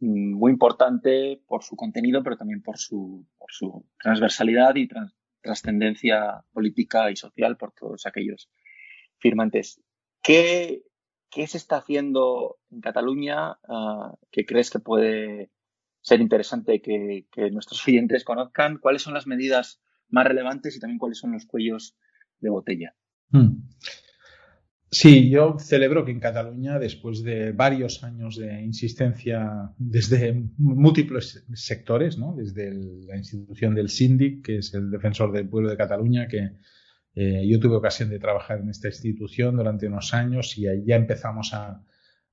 Mm, 0.00 0.32
muy 0.34 0.52
importante 0.52 1.42
por 1.46 1.62
su 1.62 1.76
contenido, 1.76 2.22
pero 2.22 2.36
también 2.36 2.62
por 2.62 2.78
su, 2.78 3.26
por 3.38 3.52
su 3.52 3.86
transversalidad 3.98 4.74
y 4.76 4.88
trascendencia 5.42 6.42
política 6.52 7.10
y 7.10 7.16
social 7.16 7.56
por 7.56 7.72
todos 7.72 8.06
aquellos 8.06 8.50
firmantes. 9.18 9.82
¿Qué, 10.22 10.82
qué 11.30 11.46
se 11.46 11.58
está 11.58 11.76
haciendo 11.76 12.58
en 12.70 12.80
Cataluña 12.80 13.58
uh, 13.68 14.16
que 14.30 14.46
crees 14.46 14.70
que 14.70 14.78
puede 14.80 15.50
ser 16.00 16.20
interesante 16.22 16.80
que, 16.80 17.26
que, 17.30 17.50
nuestros 17.50 17.86
oyentes 17.86 18.24
conozcan? 18.24 18.78
¿Cuáles 18.78 19.02
son 19.02 19.14
las 19.14 19.26
medidas 19.26 19.82
más 20.08 20.26
relevantes 20.26 20.76
y 20.76 20.80
también 20.80 20.98
cuáles 20.98 21.18
son 21.18 21.32
los 21.32 21.44
cuellos 21.44 21.96
de 22.38 22.48
botella? 22.48 22.94
Sí, 24.92 25.30
yo 25.30 25.56
celebro 25.60 26.04
que 26.04 26.10
en 26.10 26.18
Cataluña, 26.18 26.80
después 26.80 27.22
de 27.22 27.52
varios 27.52 28.02
años 28.02 28.36
de 28.36 28.60
insistencia 28.60 29.72
desde 29.78 30.34
múltiples 30.58 31.46
sectores, 31.54 32.18
¿no? 32.18 32.34
desde 32.34 32.74
la 33.06 33.16
institución 33.16 33.76
del 33.76 33.88
SINDIC, 33.88 34.44
que 34.44 34.58
es 34.58 34.74
el 34.74 34.90
defensor 34.90 35.30
del 35.30 35.48
pueblo 35.48 35.70
de 35.70 35.76
Cataluña, 35.76 36.26
que 36.26 36.56
eh, 37.14 37.46
yo 37.46 37.60
tuve 37.60 37.76
ocasión 37.76 38.10
de 38.10 38.18
trabajar 38.18 38.60
en 38.60 38.70
esta 38.70 38.88
institución 38.88 39.56
durante 39.56 39.86
unos 39.86 40.12
años 40.12 40.58
y 40.58 40.62
ya 40.84 40.96
empezamos 40.96 41.54
a, 41.54 41.84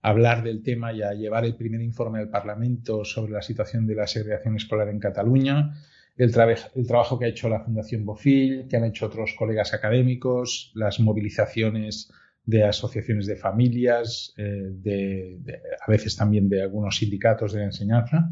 hablar 0.02 0.44
del 0.44 0.64
tema 0.64 0.94
y 0.94 1.02
a 1.02 1.14
llevar 1.14 1.44
el 1.44 1.56
primer 1.56 1.82
informe 1.82 2.20
al 2.20 2.30
Parlamento 2.30 3.04
sobre 3.04 3.34
la 3.34 3.42
situación 3.42 3.86
de 3.88 3.96
la 3.96 4.08
segregación 4.08 4.56
escolar 4.56 4.90
en 4.90 5.00
Cataluña. 5.00 5.74
El, 6.16 6.32
el, 6.76 6.88
trabajo 6.88 7.20
que 7.20 7.26
ha 7.26 7.30
hecho 7.30 7.50
la 7.50 7.64
Fundación 7.64 8.06
Bofil, 8.06 8.68
que 8.70 8.78
han 8.78 8.86
hecho 8.86 9.08
otros 9.08 9.34
colegas 9.34 9.74
académicos, 9.74 10.72
las 10.76 11.00
movilizaciones 11.00 12.12
de 12.48 12.64
asociaciones 12.64 13.28
de 13.28 13.36
familias, 13.36 14.34
eh, 14.38 14.72
de, 14.72 15.38
a 15.86 15.92
veces 15.92 16.16
también 16.16 16.48
de 16.48 16.64
algunos 16.64 16.96
sindicatos 16.96 17.52
de 17.52 17.60
la 17.60 17.66
enseñanza, 17.66 18.32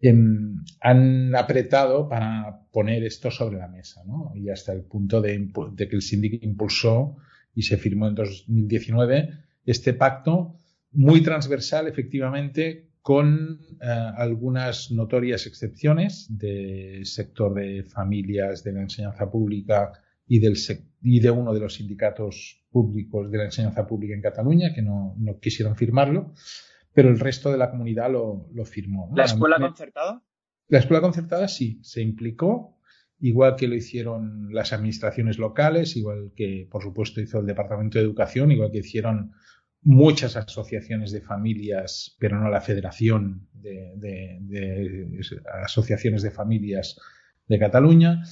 em, 0.00 0.56
han 0.80 1.34
apretado 1.36 2.08
para 2.08 2.66
poner 2.72 3.04
esto 3.04 3.30
sobre 3.30 3.58
la 3.58 3.68
mesa, 3.68 4.02
¿no? 4.06 4.32
Y 4.34 4.50
hasta 4.50 4.72
el 4.72 4.82
punto 4.82 5.22
de, 5.22 5.50
que 5.76 5.96
el 5.96 6.02
sindicato 6.02 6.44
impulsó 6.44 7.16
y 7.54 7.62
se 7.62 7.76
firmó 7.76 8.08
en 8.08 8.16
2019 8.16 9.30
este 9.64 9.94
pacto 9.94 10.56
muy 10.90 11.22
transversal, 11.22 11.86
efectivamente, 11.86 12.88
con 13.02 13.60
eh, 13.80 13.86
algunas 14.16 14.90
notorias 14.90 15.46
excepciones 15.46 16.26
del 16.28 17.06
sector 17.06 17.54
de 17.54 17.84
familias 17.84 18.64
de 18.64 18.72
la 18.72 18.82
enseñanza 18.82 19.30
pública 19.30 19.92
y, 20.26 20.40
del, 20.40 20.56
y 21.02 21.20
de 21.20 21.30
uno 21.30 21.54
de 21.54 21.60
los 21.60 21.74
sindicatos 21.74 22.63
públicos 22.74 23.30
de 23.30 23.38
la 23.38 23.44
enseñanza 23.44 23.86
pública 23.86 24.14
en 24.14 24.20
Cataluña, 24.20 24.74
que 24.74 24.82
no, 24.82 25.14
no 25.16 25.38
quisieron 25.38 25.76
firmarlo, 25.76 26.34
pero 26.92 27.08
el 27.08 27.20
resto 27.20 27.52
de 27.52 27.58
la 27.58 27.70
comunidad 27.70 28.10
lo, 28.10 28.48
lo 28.52 28.64
firmó. 28.64 29.12
¿La 29.14 29.26
escuela 29.26 29.60
concertada? 29.60 30.22
La 30.66 30.78
escuela 30.80 31.00
concertada 31.00 31.46
sí, 31.46 31.78
se 31.84 32.02
implicó, 32.02 32.80
igual 33.20 33.54
que 33.54 33.68
lo 33.68 33.76
hicieron 33.76 34.52
las 34.52 34.72
administraciones 34.72 35.38
locales, 35.38 35.96
igual 35.96 36.32
que, 36.34 36.66
por 36.68 36.82
supuesto, 36.82 37.20
hizo 37.20 37.38
el 37.38 37.46
Departamento 37.46 37.98
de 37.98 38.04
Educación, 38.04 38.50
igual 38.50 38.72
que 38.72 38.78
hicieron 38.78 39.34
muchas 39.82 40.34
asociaciones 40.36 41.12
de 41.12 41.20
familias, 41.20 42.16
pero 42.18 42.40
no 42.40 42.50
la 42.50 42.60
Federación 42.60 43.46
de, 43.52 43.92
de, 43.96 44.38
de 44.40 45.20
Asociaciones 45.62 46.22
de 46.22 46.32
Familias 46.32 46.98
de 47.46 47.58
Cataluña. 47.60 48.24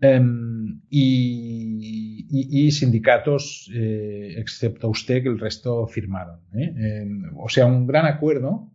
Em, 0.00 0.80
y, 0.90 2.70
sindicatos, 2.72 3.70
eh, 3.72 4.34
excepto 4.36 4.88
usted, 4.88 5.22
que 5.22 5.28
el 5.28 5.38
resto 5.38 5.86
firmaron. 5.86 6.40
¿eh? 6.52 6.74
Em, 6.76 7.30
o 7.36 7.48
sea, 7.48 7.66
un 7.66 7.86
gran 7.86 8.06
acuerdo 8.06 8.72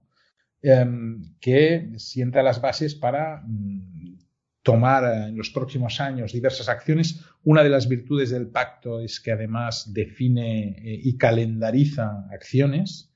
em, 0.61 1.21
que 1.39 1.91
sienta 1.97 2.43
las 2.43 2.61
bases 2.61 2.95
para 2.95 3.43
mm, 3.45 4.17
tomar 4.63 5.29
en 5.29 5.37
los 5.37 5.49
próximos 5.49 5.99
años 5.99 6.33
diversas 6.33 6.69
acciones. 6.69 7.21
Una 7.43 7.63
de 7.63 7.69
las 7.69 7.87
virtudes 7.87 8.29
del 8.29 8.47
pacto 8.47 8.99
es 8.99 9.19
que 9.19 9.31
además 9.31 9.91
define 9.93 10.69
eh, 10.77 10.99
y 11.03 11.17
calendariza 11.17 12.27
acciones. 12.31 13.07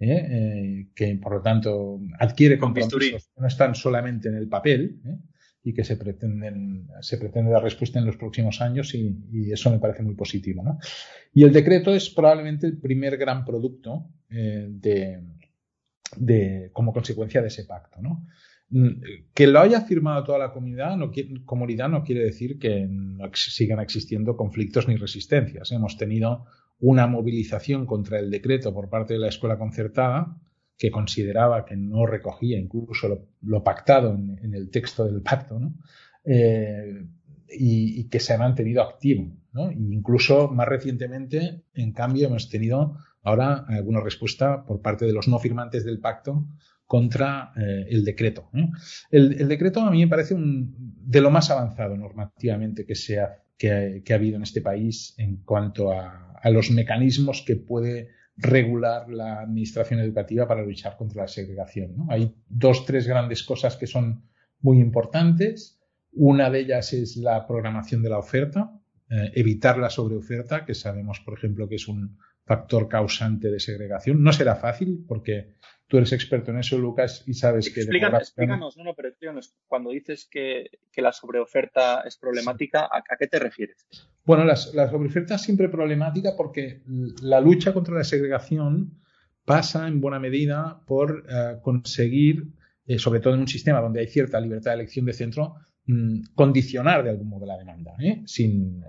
que 0.00 1.18
por 1.22 1.32
lo 1.34 1.42
tanto 1.42 2.00
adquiere 2.18 2.58
compromisos 2.58 3.30
que 3.32 3.40
no 3.40 3.46
están 3.46 3.76
solamente 3.76 4.28
en 4.28 4.34
el 4.34 4.48
papel, 4.48 5.00
y 5.64 5.72
que 5.72 5.84
se 5.84 5.96
pretenden 5.96 6.88
se 7.00 7.18
pretende 7.18 7.50
dar 7.50 7.62
respuesta 7.62 7.98
en 7.98 8.06
los 8.06 8.16
próximos 8.16 8.60
años 8.60 8.94
y, 8.94 9.52
eso 9.52 9.70
me 9.70 9.78
parece 9.78 10.02
muy 10.02 10.14
positivo. 10.14 10.62
¿no? 10.62 10.78
Y 11.32 11.44
el 11.44 11.52
decreto 11.52 11.94
es 11.94 12.10
probablemente 12.10 12.66
el 12.66 12.78
primer 12.78 13.16
gran 13.16 13.44
producto 13.44 14.08
eh, 14.30 14.66
de, 14.68 15.22
de, 16.16 16.70
como 16.72 16.92
consecuencia 16.92 17.40
de 17.40 17.48
ese 17.48 17.64
pacto. 17.64 18.00
¿no? 18.00 18.26
Mm, 18.70 19.02
que 19.34 19.46
lo 19.46 19.60
haya 19.60 19.82
firmado 19.82 20.24
toda 20.24 20.38
la 20.38 20.52
comunidad 20.52 20.96
no, 20.96 21.12
comunidad 21.44 21.90
no 21.90 22.02
quiere 22.02 22.24
decir 22.24 22.58
que 22.58 22.86
no 22.88 23.30
sigan 23.34 23.80
existiendo 23.80 24.36
conflictos 24.36 24.88
ni 24.88 24.96
resistencias. 24.96 25.70
Hemos 25.72 25.96
tenido 25.96 26.46
una 26.80 27.06
movilización 27.06 27.86
contra 27.86 28.18
el 28.18 28.30
decreto 28.30 28.72
por 28.74 28.88
parte 28.88 29.14
de 29.14 29.20
la 29.20 29.28
escuela 29.28 29.58
concertada 29.58 30.38
que 30.82 30.90
consideraba 30.90 31.64
que 31.64 31.76
no 31.76 32.06
recogía 32.06 32.58
incluso 32.58 33.28
lo, 33.40 33.62
pactado 33.62 34.12
en, 34.14 34.52
el 34.52 34.68
texto 34.68 35.04
del 35.04 35.22
pacto, 35.22 35.60
¿no? 35.60 35.74
Eh, 36.24 37.06
y, 37.48 38.08
que 38.08 38.18
se 38.18 38.32
ha 38.32 38.38
mantenido 38.38 38.82
activo. 38.82 39.30
¿no? 39.52 39.70
E 39.70 39.74
incluso 39.74 40.48
más 40.48 40.66
recientemente, 40.66 41.62
en 41.72 41.92
cambio, 41.92 42.26
hemos 42.26 42.48
tenido 42.48 42.96
ahora 43.22 43.64
alguna 43.68 44.00
respuesta 44.00 44.64
por 44.64 44.82
parte 44.82 45.06
de 45.06 45.12
los 45.12 45.28
no 45.28 45.38
firmantes 45.38 45.84
del 45.84 46.00
pacto 46.00 46.48
contra 46.84 47.52
eh, 47.56 47.86
el 47.88 48.04
decreto. 48.04 48.50
El, 49.12 49.46
decreto 49.46 49.82
a 49.82 49.90
mí 49.92 50.00
me 50.00 50.10
parece 50.10 50.34
de 50.36 51.20
lo 51.20 51.30
más 51.30 51.48
avanzado 51.52 51.96
normativamente 51.96 52.84
que, 52.84 52.96
sea, 52.96 53.36
que, 53.56 54.02
ha 54.10 54.14
habido 54.14 54.34
en 54.34 54.42
este 54.42 54.62
país 54.62 55.14
en 55.16 55.44
cuanto 55.44 55.92
a 55.92 56.50
los 56.50 56.72
mecanismos 56.72 57.44
que 57.46 57.54
puede 57.54 58.08
regular 58.36 59.08
la 59.08 59.40
administración 59.40 60.00
educativa 60.00 60.46
para 60.48 60.62
luchar 60.62 60.96
contra 60.96 61.22
la 61.22 61.28
segregación. 61.28 61.96
¿no? 61.96 62.06
Hay 62.10 62.34
dos, 62.48 62.84
tres 62.86 63.06
grandes 63.06 63.42
cosas 63.42 63.76
que 63.76 63.86
son 63.86 64.24
muy 64.60 64.78
importantes. 64.78 65.80
Una 66.12 66.50
de 66.50 66.60
ellas 66.60 66.92
es 66.92 67.16
la 67.16 67.46
programación 67.46 68.02
de 68.02 68.10
la 68.10 68.18
oferta, 68.18 68.72
eh, 69.10 69.32
evitar 69.34 69.78
la 69.78 69.90
sobreoferta, 69.90 70.64
que 70.64 70.74
sabemos, 70.74 71.20
por 71.20 71.34
ejemplo, 71.38 71.68
que 71.68 71.76
es 71.76 71.88
un 71.88 72.18
factor 72.44 72.88
causante 72.88 73.50
de 73.50 73.60
segregación. 73.60 74.22
No 74.22 74.32
será 74.32 74.56
fácil 74.56 75.04
porque 75.06 75.54
tú 75.86 75.98
eres 75.98 76.12
experto 76.12 76.50
en 76.50 76.58
eso, 76.58 76.78
Lucas, 76.78 77.22
y 77.26 77.34
sabes 77.34 77.70
que... 77.70 77.80
Explícanos, 77.80 78.22
explícanos 78.22 78.76
no, 78.78 78.84
no, 78.84 78.94
pero 78.94 79.10
cuando 79.66 79.90
dices 79.90 80.26
que, 80.30 80.70
la 80.96 81.12
sobreoferta 81.12 82.00
es 82.06 82.16
problemática, 82.16 82.84
¿a, 82.84 83.02
qué 83.18 83.26
te 83.26 83.38
refieres? 83.38 83.86
Bueno, 84.24 84.44
la, 84.44 84.56
sobreoferta 84.56 85.34
es 85.34 85.42
siempre 85.42 85.68
problemática 85.68 86.30
porque 86.36 86.82
la 87.20 87.40
lucha 87.40 87.74
contra 87.74 87.94
la 87.94 88.04
segregación 88.04 89.02
pasa 89.44 89.86
en 89.86 90.00
buena 90.00 90.18
medida 90.18 90.80
por 90.86 91.26
eh, 91.28 91.58
conseguir, 91.62 92.44
eh, 92.86 92.98
sobre 92.98 93.20
todo 93.20 93.34
en 93.34 93.40
un 93.40 93.48
sistema 93.48 93.80
donde 93.80 94.00
hay 94.00 94.06
cierta 94.06 94.40
libertad 94.40 94.70
de 94.70 94.76
elección 94.76 95.04
de 95.04 95.12
centro, 95.12 95.56
condicionar 96.34 97.02
de 97.02 97.10
algún 97.10 97.28
modo 97.28 97.46
la 97.46 97.58
demanda. 97.58 97.94
¿eh? 98.00 98.22
Sin, 98.26 98.84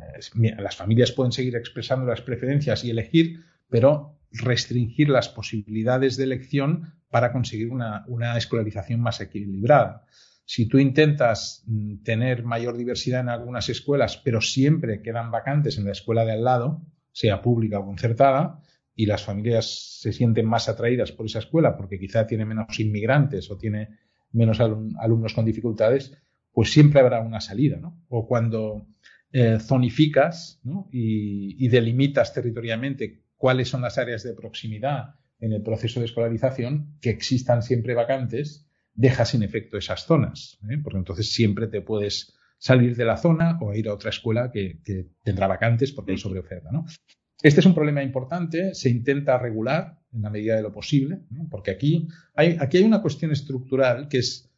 las 0.57 0.75
familias 0.75 1.11
pueden 1.11 1.31
seguir 1.31 1.55
expresando 1.55 2.05
las 2.05 2.21
preferencias 2.21 2.83
y 2.83 2.91
elegir, 2.91 3.41
pero 3.69 4.19
restringir 4.31 5.09
las 5.09 5.29
posibilidades 5.29 6.17
de 6.17 6.23
elección 6.25 6.93
para 7.09 7.31
conseguir 7.31 7.69
una, 7.71 8.05
escolarización 8.37 8.99
más 8.99 9.21
equilibrada. 9.21 10.05
Si 10.45 10.67
tú 10.67 10.77
intentas 10.77 11.63
mm, 11.67 12.03
tener 12.03 12.43
mayor 12.43 12.77
diversidad 12.77 13.21
en 13.21 13.29
algunas 13.29 13.69
escuelas, 13.69 14.17
pero 14.17 14.41
siempre 14.41 15.01
quedan 15.01 15.31
vacantes 15.31 15.77
en 15.77 15.85
la 15.85 15.91
escuela 15.91 16.25
de 16.25 16.33
al 16.33 16.43
lado, 16.43 16.81
sea 17.11 17.41
pública 17.41 17.79
o 17.79 17.85
concertada, 17.85 18.59
y 18.95 19.05
las 19.05 19.23
familias 19.23 19.99
se 20.01 20.13
sienten 20.13 20.45
más 20.45 20.69
atraídas 20.69 21.11
por 21.11 21.25
esa 21.25 21.39
escuela 21.39 21.75
porque 21.75 21.97
quizá 21.97 22.27
tiene 22.27 22.45
menos 22.45 22.79
inmigrantes 22.79 23.49
o 23.49 23.57
tiene 23.57 23.89
menos 24.31 24.59
alumnos 24.59 25.33
con 25.33 25.45
dificultades, 25.45 26.15
pues 26.53 26.71
siempre 26.71 27.01
habrá 27.01 27.19
una 27.21 27.41
salida. 27.41 27.77
¿no? 27.77 28.01
O 28.07 28.27
cuando 28.27 28.87
eh, 29.31 29.57
zonificas 29.59 30.61
y, 30.91 31.65
y, 31.65 31.67
delimitas 31.67 32.33
territorialmente 32.33 33.23
cuáles 33.35 33.67
son 33.67 33.81
las 33.81 33.97
áreas 33.97 34.23
de 34.23 34.33
proximidad 34.33 35.15
en 35.39 35.51
el 35.51 35.61
proceso 35.61 35.99
de 35.99 36.05
escolarización, 36.05 36.97
que 37.01 37.09
existan 37.09 37.63
siempre 37.63 37.95
vacantes, 37.95 38.69
deja 38.93 39.25
sin 39.25 39.43
efecto 39.43 39.77
esas 39.77 40.05
zonas, 40.05 40.59
¿eh? 40.69 40.77
porque 40.81 40.99
entonces 40.99 41.33
siempre 41.33 41.67
te 41.67 41.81
puedes 41.81 42.33
salir 42.57 42.95
de 42.95 43.05
la 43.05 43.17
zona 43.17 43.57
o 43.59 43.73
ir 43.73 43.89
a 43.89 43.93
otra 43.93 44.09
escuela 44.09 44.51
que, 44.51 44.79
tendrá 45.23 45.47
vacantes 45.47 45.91
porque 45.91 46.11
hay 46.11 46.17
sobreoferta. 46.17 46.71
¿no? 46.71 46.85
Este 47.41 47.59
es 47.59 47.65
un 47.65 47.75
problema 47.75 48.03
importante, 48.03 48.73
se 48.73 48.89
intenta 48.89 49.37
regular 49.37 49.99
en 50.13 50.21
la 50.21 50.29
medida 50.29 50.55
de 50.55 50.61
lo 50.61 50.71
posible, 50.71 51.23
porque 51.49 51.71
aquí 51.71 52.07
hay, 52.35 52.55
aquí 52.59 52.77
hay 52.77 52.83
una 52.83 53.01
cuestión 53.01 53.31
estructural 53.31 54.07
que 54.07 54.19
es 54.19 54.52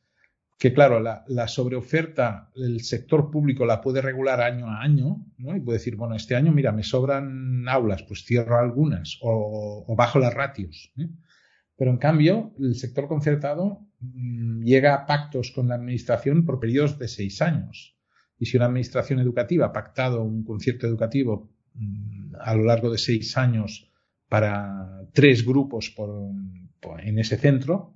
que 0.58 0.74
claro, 0.74 1.02
la, 1.02 1.48
sobreoferta, 1.48 2.50
el 2.56 2.82
sector 2.82 3.30
público 3.30 3.66
la 3.66 3.82
puede 3.82 4.02
regular 4.02 4.40
año 4.40 4.68
a 4.70 4.82
año, 4.82 5.26
¿no? 5.38 5.56
Y 5.56 5.60
puede 5.60 5.80
decir, 5.80 5.98
bueno, 5.98 6.16
este 6.16 6.36
año, 6.36 6.54
mira, 6.54 6.72
me 6.72 6.84
sobran 6.84 7.68
aulas, 7.68 8.04
pues 8.04 8.24
cierro 8.24 8.58
algunas 8.58 9.18
o, 9.22 9.94
bajo 9.98 10.20
las 10.20 10.34
ratios. 10.34 10.94
¿eh? 10.98 11.10
Pero 11.78 11.92
en 11.92 11.98
cambio, 11.98 12.54
el 12.58 12.76
sector 12.76 13.10
concertado 13.10 13.82
mm, 14.00 14.64
llega 14.64 14.94
a 14.94 15.06
pactos 15.06 15.52
con 15.52 15.68
la 15.68 15.76
administración 15.76 16.46
por 16.46 16.62
periodos 16.62 16.98
de 17.00 17.10
seis 17.10 17.42
años. 17.42 17.98
Y 18.40 18.46
si 18.46 18.56
una 18.56 18.68
administración 18.68 19.20
educativa 19.20 19.68
ha 19.68 19.74
pactado 19.74 20.24
un 20.24 20.46
concierto 20.46 20.88
educativo 20.88 21.52
mm, 21.74 22.36
a 22.40 22.56
lo 22.56 22.64
largo 22.64 22.90
de 22.90 22.98
seis 22.98 23.38
años 23.38 23.92
para 24.30 25.06
tres 25.14 25.46
grupos 25.46 25.94
en 27.04 27.20
ese 27.20 27.38
centro, 27.38 27.94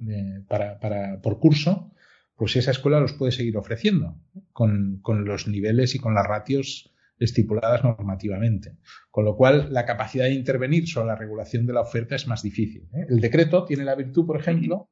para, 0.47 0.79
para, 0.79 1.21
por 1.21 1.39
curso, 1.39 1.91
pues 2.39 2.55
esa 2.55 2.71
escuela 2.71 3.01
los 3.01 3.11
puede 3.11 3.33
seguir 3.33 3.57
ofreciendo 3.57 4.15
con, 4.53 5.01
los 5.25 5.47
niveles 5.49 5.93
y 5.93 5.99
con 5.99 6.15
las 6.15 6.25
ratios 6.25 6.89
estipuladas 7.19 7.83
normativamente. 7.83 8.77
Con 9.11 9.25
lo 9.25 9.35
cual, 9.35 9.73
la 9.73 9.85
capacidad 9.85 10.23
de 10.23 10.31
intervenir 10.31 10.87
sobre 10.87 11.07
la 11.07 11.17
regulación 11.17 11.65
de 11.65 11.73
la 11.73 11.81
oferta 11.81 12.15
es 12.15 12.27
más 12.27 12.41
difícil. 12.41 12.87
¿eh? 12.93 13.07
El 13.09 13.19
decreto 13.19 13.65
tiene 13.65 13.83
la 13.83 13.93
virtud, 13.93 14.25
por 14.25 14.39
ejemplo, 14.39 14.89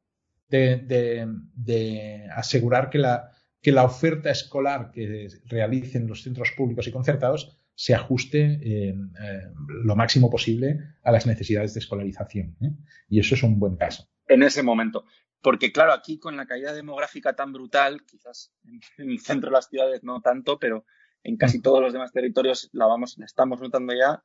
de, 0.49 2.27
asegurar 2.35 2.89
que 2.89 2.99
la, 2.99 3.83
oferta 3.85 4.29
escolar 4.29 4.91
que 4.91 5.29
realicen 5.45 6.05
los 6.05 6.23
centros 6.23 6.51
públicos 6.51 6.85
y 6.87 6.91
concertados 6.91 7.57
se 7.75 7.95
ajuste 7.95 8.59
eh, 8.61 8.93
lo 9.85 9.95
máximo 9.95 10.29
posible 10.29 10.79
a 11.01 11.13
las 11.13 11.25
necesidades 11.25 11.73
de 11.73 11.79
escolarización. 11.79 12.57
¿eh? 12.59 12.71
Y 13.07 13.21
eso 13.21 13.35
es 13.35 13.43
un 13.43 13.57
buen 13.57 13.77
caso. 13.77 14.09
En 14.27 14.43
ese 14.43 14.63
momento. 14.63 15.05
Porque 15.41 15.71
claro, 15.71 15.93
aquí 15.93 16.19
con 16.19 16.35
la 16.35 16.45
caída 16.45 16.73
demográfica 16.73 17.35
tan 17.35 17.53
brutal, 17.53 18.05
quizás 18.05 18.51
en 18.65 18.79
el 19.11 19.19
centro 19.19 19.49
de 19.49 19.53
las 19.55 19.69
ciudades 19.69 20.03
no 20.03 20.21
tanto, 20.21 20.59
pero 20.59 20.85
en 21.23 21.37
casi 21.37 21.61
todos 21.61 21.81
los 21.81 21.93
demás 21.93 22.11
territorios 22.11 22.69
la 22.71 22.85
vamos, 22.85 23.17
la 23.17 23.25
estamos 23.25 23.59
notando 23.59 23.93
ya, 23.93 24.23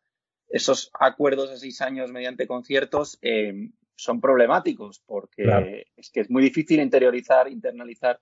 esos 0.49 0.91
acuerdos 0.99 1.51
de 1.51 1.57
seis 1.57 1.81
años 1.81 2.13
mediante 2.13 2.47
conciertos 2.47 3.19
eh, 3.23 3.71
son 3.95 4.21
problemáticos 4.21 5.03
porque 5.07 5.87
es 5.97 6.11
que 6.11 6.21
es 6.21 6.31
muy 6.31 6.43
difícil 6.43 6.81
interiorizar, 6.81 7.49
internalizar 7.49 8.21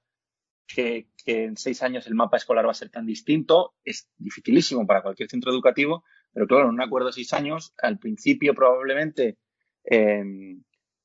que, 0.66 1.08
que, 1.24 1.44
en 1.44 1.56
seis 1.56 1.82
años 1.82 2.06
el 2.06 2.14
mapa 2.14 2.36
escolar 2.36 2.66
va 2.66 2.70
a 2.70 2.74
ser 2.74 2.90
tan 2.90 3.04
distinto. 3.04 3.74
Es 3.84 4.08
dificilísimo 4.16 4.86
para 4.86 5.02
cualquier 5.02 5.28
centro 5.28 5.50
educativo, 5.50 6.04
pero 6.32 6.46
claro, 6.46 6.64
en 6.64 6.74
un 6.74 6.82
acuerdo 6.82 7.08
de 7.08 7.14
seis 7.14 7.32
años, 7.32 7.74
al 7.78 7.98
principio 7.98 8.54
probablemente 8.54 9.38
eh, 9.84 10.22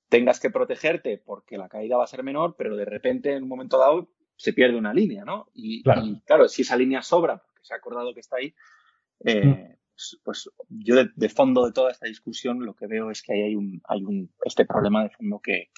tengas 0.09 0.39
que 0.39 0.49
protegerte 0.49 1.21
porque 1.23 1.57
la 1.57 1.69
caída 1.69 1.97
va 1.97 2.03
a 2.03 2.07
ser 2.07 2.23
menor, 2.23 2.55
pero 2.57 2.75
de 2.75 2.85
repente 2.85 3.33
en 3.33 3.43
un 3.43 3.49
momento 3.49 3.77
dado 3.77 4.09
se 4.35 4.53
pierde 4.53 4.77
una 4.77 4.93
línea, 4.93 5.23
¿no? 5.25 5.47
Y 5.53 5.83
claro, 5.83 6.47
si 6.47 6.61
esa 6.61 6.75
línea 6.75 7.01
sobra, 7.01 7.37
porque 7.37 7.61
se 7.63 7.73
ha 7.73 7.77
acordado 7.77 8.13
que 8.13 8.19
está 8.19 8.37
ahí, 8.37 8.53
eh, 9.23 9.45
mm. 9.45 9.75
pues, 9.93 10.19
pues, 10.23 10.49
yo 10.69 10.95
de, 10.95 11.29
fondo 11.29 11.65
de 11.65 11.71
toda 11.71 11.91
esta 11.91 12.07
discusión 12.07 12.65
lo 12.65 12.75
que 12.75 12.87
veo 12.87 13.11
es 13.11 13.21
que 13.21 13.33
ahí 13.33 13.41
hay 13.41 13.55
un, 13.55 13.81
hay 13.87 14.03
un 14.03 14.31
este 14.43 14.65
problema 14.65 15.03
de 15.03 15.09
fondo 15.09 15.39
que, 15.39 15.69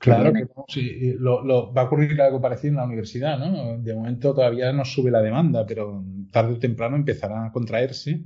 Claro, 0.00 0.32
que 0.32 0.48
sí, 0.68 1.14
lo, 1.18 1.74
va 1.74 1.82
a 1.82 1.84
ocurrir 1.84 2.18
algo 2.22 2.40
parecido 2.40 2.70
en 2.70 2.76
la 2.76 2.84
universidad, 2.84 3.38
¿no? 3.38 3.76
De 3.76 3.94
momento 3.94 4.34
todavía 4.34 4.72
no 4.72 4.82
sube 4.86 5.10
la 5.10 5.20
demanda, 5.20 5.66
pero 5.66 6.02
tarde 6.32 6.54
o 6.54 6.58
temprano 6.58 6.96
empezará 6.96 7.44
a 7.44 7.52
contraerse 7.52 8.24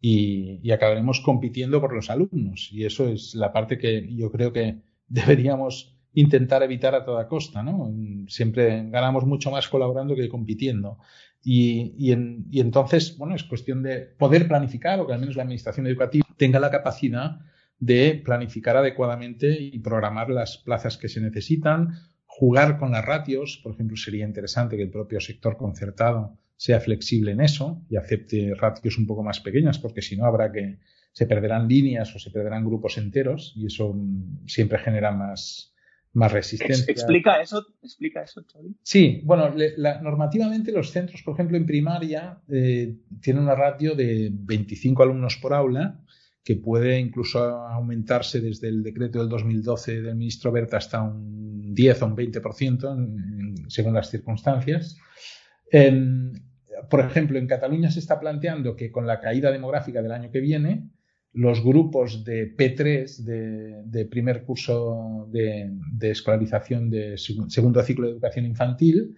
y, 0.00 0.70
acabaremos 0.70 1.20
compitiendo 1.20 1.80
por 1.80 1.92
los 1.94 2.10
alumnos. 2.10 2.70
Y 2.72 2.84
eso 2.84 3.08
es 3.08 3.34
la 3.34 3.52
parte 3.52 3.78
que 3.78 4.08
yo 4.14 4.30
creo 4.30 4.52
que 4.52 4.80
deberíamos 5.08 5.96
intentar 6.12 6.62
evitar 6.62 6.94
a 6.94 7.04
toda 7.04 7.28
costa, 7.28 7.62
¿no? 7.62 7.92
Siempre 8.26 8.88
ganamos 8.90 9.24
mucho 9.24 9.50
más 9.50 9.68
colaborando 9.68 10.16
que 10.16 10.28
compitiendo. 10.28 10.98
Y, 11.42 11.94
y, 11.96 12.14
y, 12.50 12.60
entonces, 12.60 13.16
bueno, 13.16 13.34
es 13.34 13.44
cuestión 13.44 13.82
de 13.82 14.00
poder 14.00 14.48
planificar 14.48 15.00
o 15.00 15.06
que 15.06 15.12
al 15.12 15.20
menos 15.20 15.36
la 15.36 15.42
administración 15.42 15.86
educativa 15.86 16.26
tenga 16.36 16.60
la 16.60 16.70
capacidad 16.70 17.40
de 17.78 18.20
planificar 18.22 18.76
adecuadamente 18.76 19.58
y 19.60 19.78
programar 19.78 20.28
las 20.28 20.58
plazas 20.58 20.98
que 20.98 21.08
se 21.08 21.20
necesitan, 21.20 21.94
jugar 22.26 22.78
con 22.78 22.92
las 22.92 23.04
ratios. 23.04 23.58
Por 23.62 23.72
ejemplo, 23.72 23.96
sería 23.96 24.26
interesante 24.26 24.76
que 24.76 24.82
el 24.82 24.90
propio 24.90 25.20
sector 25.20 25.56
concertado 25.56 26.38
sea 26.60 26.78
flexible 26.78 27.32
en 27.32 27.40
eso 27.40 27.86
y 27.88 27.96
acepte 27.96 28.52
ratios 28.54 28.98
un 28.98 29.06
poco 29.06 29.22
más 29.22 29.40
pequeñas, 29.40 29.78
porque 29.78 30.02
si 30.02 30.14
no 30.14 30.26
habrá 30.26 30.52
que 30.52 30.76
se 31.10 31.24
perderán 31.24 31.66
líneas 31.66 32.14
o 32.14 32.18
se 32.18 32.30
perderán 32.30 32.66
grupos 32.66 32.98
enteros 32.98 33.54
y 33.56 33.64
eso 33.64 33.94
mm, 33.94 34.46
siempre 34.46 34.78
genera 34.78 35.10
más, 35.10 35.72
más 36.12 36.30
resistencia. 36.30 36.84
¿Explica 36.86 37.40
eso? 37.40 37.64
¿Explica 37.82 38.22
eso, 38.24 38.44
Sí, 38.82 39.22
bueno, 39.24 39.54
normativamente 40.02 40.70
los 40.70 40.90
centros, 40.90 41.22
por 41.22 41.32
ejemplo, 41.32 41.56
en 41.56 41.64
primaria 41.64 42.42
eh, 42.46 42.94
tienen 43.22 43.44
una 43.44 43.54
ratio 43.54 43.94
de 43.94 44.28
25 44.30 45.02
alumnos 45.02 45.38
por 45.40 45.54
aula, 45.54 45.98
que 46.44 46.56
puede 46.56 47.00
incluso 47.00 47.38
aumentarse 47.42 48.38
desde 48.38 48.68
el 48.68 48.82
decreto 48.82 49.20
del 49.20 49.30
2012 49.30 50.02
del 50.02 50.14
ministro 50.14 50.52
Berta 50.52 50.76
hasta 50.76 51.00
un 51.00 51.72
10 51.74 52.02
o 52.02 52.06
un 52.06 52.16
20% 52.16 53.64
según 53.68 53.94
las 53.94 54.10
circunstancias 54.10 54.98
por 56.88 57.00
ejemplo, 57.00 57.38
en 57.38 57.46
Cataluña 57.46 57.90
se 57.90 57.98
está 57.98 58.18
planteando 58.18 58.76
que 58.76 58.90
con 58.90 59.06
la 59.06 59.20
caída 59.20 59.50
demográfica 59.50 60.02
del 60.02 60.12
año 60.12 60.30
que 60.30 60.40
viene, 60.40 60.90
los 61.32 61.62
grupos 61.62 62.24
de 62.24 62.56
P3, 62.56 63.84
de, 63.84 64.04
primer 64.06 64.44
curso 64.44 65.28
de, 65.30 65.70
escolarización 66.00 66.90
de 66.90 67.16
segundo 67.18 67.82
ciclo 67.82 68.06
de 68.06 68.12
educación 68.12 68.46
infantil, 68.46 69.16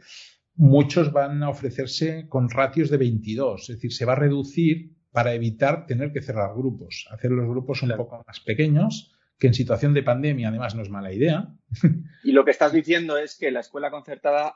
muchos 0.55 1.13
van 1.13 1.43
a 1.43 1.49
ofrecerse 1.49 2.27
con 2.29 2.51
ratios 2.51 2.91
de 2.91 2.99
22, 2.99 3.63
es 3.63 3.77
decir, 3.77 3.93
se 3.93 4.05
va 4.05 4.13
a 4.13 4.17
reducir 4.17 4.93
para 5.11 5.35
evitar 5.35 5.87
tener 5.87 6.13
que 6.13 6.23
cerrar 6.23 6.55
grupos, 6.55 7.07
hacer 7.11 7.31
los 7.31 7.47
grupos 7.47 7.83
un 7.83 7.93
poco 7.97 8.23
más 8.27 8.41
pequeños, 8.41 9.12
que 9.43 9.49
en 9.49 9.55
situación 9.55 9.93
de 9.93 10.05
pandemia 10.05 10.51
además 10.51 10.76
no 10.76 10.82
es 10.82 10.88
mala 10.88 11.12
idea. 11.12 11.53
Y 12.24 12.30
lo 12.30 12.45
que 12.45 12.53
estás 12.53 12.72
diciendo 12.72 13.18
es 13.18 13.36
que 13.36 13.51
la 13.51 13.59
escuela 13.59 13.90
concertada 13.90 14.55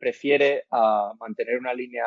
prefiere 0.00 0.64
a 0.72 1.12
mantener 1.20 1.56
una 1.60 1.72
línea. 1.72 2.06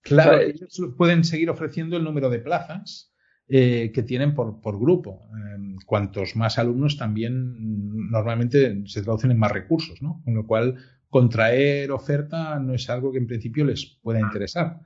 Claro, 0.00 0.40
ellos 0.40 0.80
pueden 0.96 1.22
seguir 1.22 1.50
ofreciendo 1.50 1.98
el 1.98 2.04
número 2.04 2.30
de 2.30 2.38
plazas 2.38 3.12
eh, 3.46 3.92
que 3.92 4.02
tienen 4.02 4.34
por, 4.34 4.62
por 4.62 4.80
grupo. 4.80 5.28
Eh, 5.36 5.76
cuantos 5.84 6.34
más 6.34 6.58
alumnos 6.58 6.96
también 6.96 8.08
normalmente 8.10 8.84
se 8.86 9.02
traducen 9.02 9.32
en 9.32 9.38
más 9.38 9.52
recursos, 9.52 10.00
¿no? 10.00 10.22
Con 10.24 10.34
lo 10.34 10.46
cual, 10.46 10.76
contraer 11.10 11.90
oferta 11.90 12.58
no 12.58 12.72
es 12.72 12.88
algo 12.88 13.12
que 13.12 13.18
en 13.18 13.26
principio 13.26 13.66
les 13.66 13.98
pueda 14.02 14.20
interesar. 14.20 14.80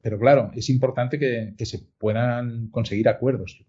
Pero 0.00 0.20
claro, 0.20 0.52
es 0.54 0.70
importante 0.70 1.18
que, 1.18 1.54
que 1.58 1.66
se 1.66 1.80
puedan 1.98 2.68
conseguir 2.68 3.08
acuerdos. 3.08 3.64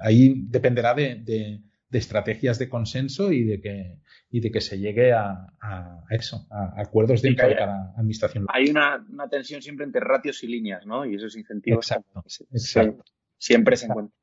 Ahí 0.00 0.46
dependerá 0.48 0.94
de, 0.94 1.16
de, 1.16 1.60
de, 1.92 1.98
estrategias 1.98 2.58
de 2.58 2.68
consenso 2.68 3.30
y 3.30 3.44
de 3.44 3.60
que, 3.60 3.98
y 4.30 4.40
de 4.40 4.50
que 4.50 4.60
se 4.60 4.78
llegue 4.78 5.12
a, 5.12 5.52
a 5.60 6.04
eso, 6.10 6.46
a 6.50 6.80
acuerdos 6.80 7.22
dentro 7.22 7.46
de 7.48 7.54
cada 7.54 7.92
administración. 7.96 8.46
Hay 8.48 8.70
una, 8.70 9.06
una, 9.10 9.28
tensión 9.28 9.62
siempre 9.62 9.86
entre 9.86 10.00
ratios 10.00 10.42
y 10.42 10.48
líneas, 10.48 10.86
¿no? 10.86 11.06
Y 11.06 11.14
esos 11.14 11.36
incentivos. 11.36 11.90
Exacto. 11.90 12.24
exacto 12.50 13.04
siempre 13.42 13.76
se 13.76 13.86
encuentra. 13.86 14.16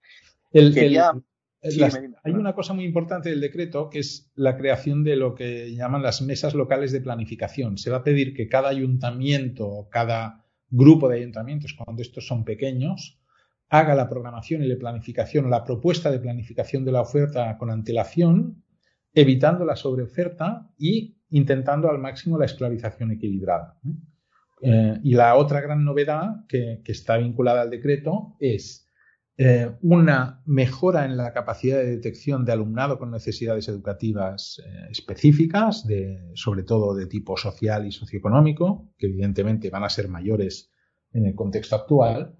hay 2.23 2.31
una 2.31 2.55
cosa 2.55 2.73
muy 2.73 2.85
importante 2.85 3.29
del 3.29 3.41
decreto 3.41 3.89
que 3.89 3.99
es 3.99 4.31
la 4.35 4.55
creación 4.57 5.03
de 5.03 5.17
lo 5.17 5.35
que 5.35 5.75
llaman 5.75 6.01
las 6.01 6.21
mesas 6.21 6.53
locales 6.53 6.93
de 6.93 7.01
planificación. 7.01 7.77
Se 7.77 7.91
va 7.91 7.97
a 7.97 8.03
pedir 8.03 8.33
que 8.33 8.47
cada 8.47 8.69
ayuntamiento 8.69 9.67
o 9.67 9.89
cada 9.89 10.45
grupo 10.69 11.09
de 11.09 11.17
ayuntamientos, 11.17 11.73
cuando 11.73 12.01
estos 12.01 12.25
son 12.25 12.45
pequeños, 12.45 13.18
haga 13.69 13.95
la 13.95 14.09
programación 14.09 14.63
y 14.63 14.67
la 14.67 14.77
planificación, 14.77 15.49
la 15.49 15.63
propuesta 15.63 16.11
de 16.11 16.19
planificación 16.19 16.83
de 16.85 16.91
la 16.91 17.01
oferta 17.01 17.57
con 17.57 17.69
antelación, 17.69 18.63
evitando 19.13 19.65
la 19.65 19.75
sobreoferta 19.75 20.69
y 20.77 21.17
intentando 21.29 21.89
al 21.89 21.99
máximo 21.99 22.37
la 22.37 22.45
esclavización 22.45 23.11
equilibrada. 23.11 23.77
Eh, 24.61 24.99
y 25.03 25.13
la 25.13 25.35
otra 25.35 25.61
gran 25.61 25.85
novedad 25.85 26.45
que, 26.47 26.81
está 26.85 27.17
vinculada 27.17 27.61
al 27.61 27.69
decreto 27.69 28.35
es 28.39 28.89
eh, 29.37 29.71
una 29.81 30.41
mejora 30.45 31.05
en 31.05 31.15
la 31.15 31.31
capacidad 31.31 31.77
de 31.77 31.91
detección 31.91 32.43
de 32.43 32.51
alumnado 32.51 32.99
con 32.99 33.11
necesidades 33.11 33.69
educativas 33.69 34.61
eh, 34.65 34.87
específicas, 34.89 35.87
de, 35.87 36.31
sobre 36.33 36.63
todo 36.63 36.93
de 36.93 37.05
tipo 37.05 37.37
social 37.37 37.87
y 37.87 37.91
socioeconómico, 37.91 38.91
que 38.97 39.07
evidentemente 39.07 39.69
van 39.69 39.83
a 39.83 39.89
ser 39.89 40.09
mayores 40.09 40.73
en 41.13 41.25
el 41.27 41.35
contexto 41.35 41.75
actual. 41.75 42.35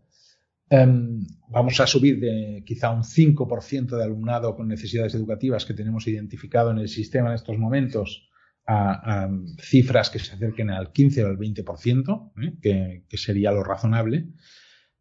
Um, 0.71 1.25
vamos 1.47 1.79
a 1.79 1.87
subir 1.87 2.19
de 2.19 2.63
quizá 2.65 2.91
un 2.91 3.03
5% 3.03 3.97
de 3.97 4.03
alumnado 4.03 4.55
con 4.55 4.67
necesidades 4.67 5.15
educativas 5.15 5.65
que 5.65 5.73
tenemos 5.73 6.07
identificado 6.07 6.69
en 6.71 6.77
el 6.77 6.89
sistema 6.89 7.29
en 7.29 7.35
estos 7.35 7.57
momentos 7.57 8.29
a, 8.67 9.27
cifras 9.57 10.11
que 10.11 10.19
se 10.19 10.33
acerquen 10.35 10.69
al 10.69 10.91
15 10.91 11.23
o 11.23 11.27
al 11.27 11.37
20%, 11.39 12.31
¿eh? 12.43 12.53
que, 12.61 13.03
que 13.09 13.17
sería 13.17 13.51
lo 13.51 13.63
razonable 13.63 14.27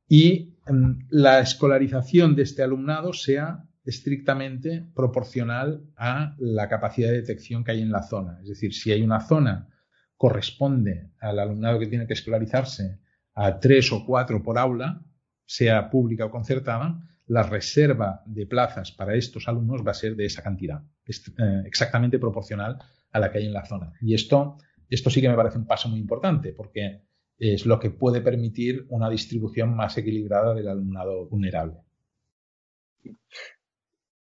y 0.08 0.54
em, 0.66 1.06
la 1.10 1.40
escolarización 1.40 2.34
de 2.34 2.42
este 2.42 2.62
alumnado 2.62 3.12
sea 3.12 3.64
estrictamente 3.84 4.86
proporcional 4.94 5.84
a 5.96 6.34
la 6.38 6.68
capacidad 6.68 7.10
de 7.10 7.20
detección 7.20 7.62
que 7.62 7.72
hay 7.72 7.82
en 7.82 7.92
la 7.92 8.02
zona. 8.02 8.38
Es 8.42 8.48
decir, 8.48 8.74
si 8.74 8.90
hay 8.90 9.02
una 9.02 9.20
zona 9.20 9.68
corresponde 10.16 11.10
al 11.20 11.38
alumnado 11.38 11.78
que 11.78 11.86
tiene 11.86 12.06
que 12.06 12.14
escolarizarse 12.14 12.98
a 13.34 13.60
tres 13.60 13.92
o 13.92 14.04
cuatro 14.04 14.42
por 14.42 14.58
aula, 14.58 15.04
sea 15.48 15.88
pública 15.88 16.26
o 16.26 16.30
concertada, 16.30 17.00
la 17.26 17.42
reserva 17.42 18.22
de 18.26 18.46
plazas 18.46 18.92
para 18.92 19.14
estos 19.14 19.48
alumnos 19.48 19.84
va 19.84 19.92
a 19.92 19.94
ser 19.94 20.14
de 20.14 20.26
esa 20.26 20.42
cantidad, 20.42 20.82
eh, 21.06 21.62
exactamente 21.64 22.18
proporcional 22.18 22.78
a 23.10 23.18
la 23.18 23.32
que 23.32 23.38
hay 23.38 23.46
en 23.46 23.54
la 23.54 23.64
zona. 23.64 23.94
Y 24.02 24.12
esto, 24.12 24.58
esto 24.90 25.08
sí 25.08 25.22
que 25.22 25.28
me 25.30 25.36
parece 25.36 25.56
un 25.56 25.66
paso 25.66 25.88
muy 25.88 26.00
importante, 26.00 26.52
porque 26.52 27.00
es 27.38 27.64
lo 27.64 27.78
que 27.80 27.90
puede 27.90 28.20
permitir 28.20 28.84
una 28.90 29.08
distribución 29.08 29.74
más 29.74 29.96
equilibrada 29.96 30.54
del 30.54 30.68
alumnado 30.68 31.26
vulnerable. 31.28 31.78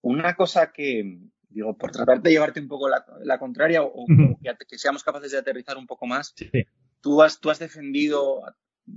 Una 0.00 0.34
cosa 0.34 0.72
que, 0.72 1.20
digo, 1.48 1.78
por 1.78 1.92
tratar 1.92 2.20
de 2.20 2.30
llevarte 2.30 2.58
un 2.58 2.68
poco 2.68 2.88
la, 2.88 3.04
la 3.22 3.38
contraria 3.38 3.84
o, 3.84 4.06
que, 4.68 4.78
seamos 4.78 5.04
capaces 5.04 5.30
de 5.30 5.38
aterrizar 5.38 5.76
un 5.76 5.86
poco 5.86 6.06
más, 6.06 6.32
sí. 6.34 6.50
tú, 7.00 7.22
has, 7.22 7.38
tú 7.38 7.48
has 7.48 7.60
defendido 7.60 8.42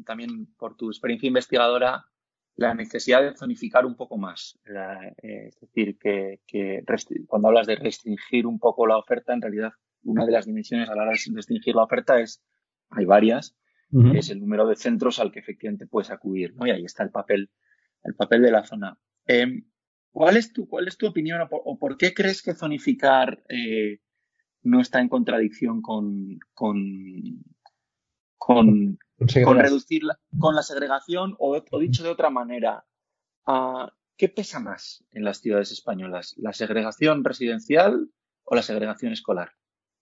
también 0.08 0.48
por 0.58 0.76
tu 0.76 0.90
experiencia 0.90 1.28
investigadora 1.28 2.08
la 2.56 2.74
necesidad 2.74 3.22
de 3.22 3.36
zonificar 3.36 3.86
un 3.86 3.96
poco 3.96 4.18
más. 4.18 4.58
La, 4.66 5.08
eh, 5.22 5.48
es 5.48 5.60
decir, 5.60 5.98
que, 5.98 6.40
que 6.48 6.84
cuando 7.28 7.50
hablas 7.50 7.68
de 7.68 7.76
restringir 7.76 8.48
un 8.48 8.60
poco 8.60 8.88
la 8.88 8.98
oferta, 8.98 9.34
en 9.34 9.42
realidad 9.42 9.74
una 10.04 10.26
de 10.26 10.32
las 10.32 10.46
dimensiones 10.46 10.90
a 10.90 10.96
la 10.96 11.04
hora 11.04 11.12
de 11.12 11.36
restringir 11.36 11.76
la 11.76 11.84
oferta 11.84 12.20
es, 12.20 12.44
hay 12.90 13.06
varias, 13.06 13.56
uh 13.92 14.02
-huh. 14.02 14.18
es 14.18 14.30
el 14.30 14.40
número 14.40 14.68
de 14.68 14.76
centros 14.76 15.20
al 15.20 15.32
que 15.32 15.40
efectivamente 15.40 15.88
puedes 15.88 16.12
acudir, 16.12 16.54
¿no? 16.56 16.66
Y 16.66 16.72
ahí 16.72 16.86
está 16.86 17.04
el 17.04 17.12
papel, 17.12 17.50
el 18.04 18.16
papel 18.16 18.42
de 18.42 18.52
la 18.52 18.64
zona. 18.64 18.98
Eh, 19.28 19.64
¿cuál, 20.12 20.38
es 20.38 20.54
tu, 20.54 20.68
¿Cuál 20.68 20.88
es 20.88 20.98
tu 20.98 21.08
opinión 21.08 21.42
o 21.42 21.50
por, 21.50 21.62
o 21.66 21.78
por 21.78 21.98
qué 21.98 22.14
crees 22.14 22.42
que 22.42 22.54
zonificar 22.54 23.44
eh, 23.50 24.00
no 24.66 24.82
está 24.82 25.00
en 25.00 25.10
contradicción 25.10 25.82
con, 25.82 26.40
con, 26.54 27.44
con, 28.38 28.98
con 29.44 29.60
reducir 29.60 30.04
la, 30.04 30.20
con 30.38 30.56
la 30.56 30.64
segregación 30.64 31.36
o, 31.40 31.62
o 31.72 31.80
dicho 31.80 32.04
de 32.04 32.10
otra 32.10 32.30
manera, 32.30 32.86
uh, 33.48 33.88
¿qué 34.18 34.30
pesa 34.30 34.60
más 34.60 35.06
en 35.12 35.24
las 35.24 35.40
ciudades 35.40 35.72
españolas? 35.72 36.34
¿La 36.38 36.54
segregación 36.54 37.24
residencial 37.24 38.10
o 38.44 38.56
la 38.56 38.62
segregación 38.62 39.14
escolar? 39.14 39.52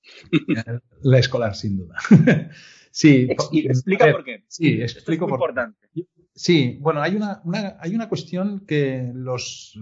La 1.02 1.20
escolar, 1.20 1.56
sin 1.56 1.78
duda. 1.78 1.96
sí. 2.92 3.28
explica 3.30 4.12
por 4.12 4.24
qué. 4.24 4.44
Sí, 4.48 4.82
explico 4.82 5.26
es 5.26 5.32
muy 5.32 5.38
por 5.38 5.50
importante. 5.52 5.88
Sí, 6.36 6.80
bueno, 6.82 7.02
hay 7.02 7.16
una, 7.16 7.42
una, 7.44 7.78
hay 7.80 7.94
una 7.94 8.10
cuestión 8.10 8.66
que 8.66 9.12
los, 9.14 9.80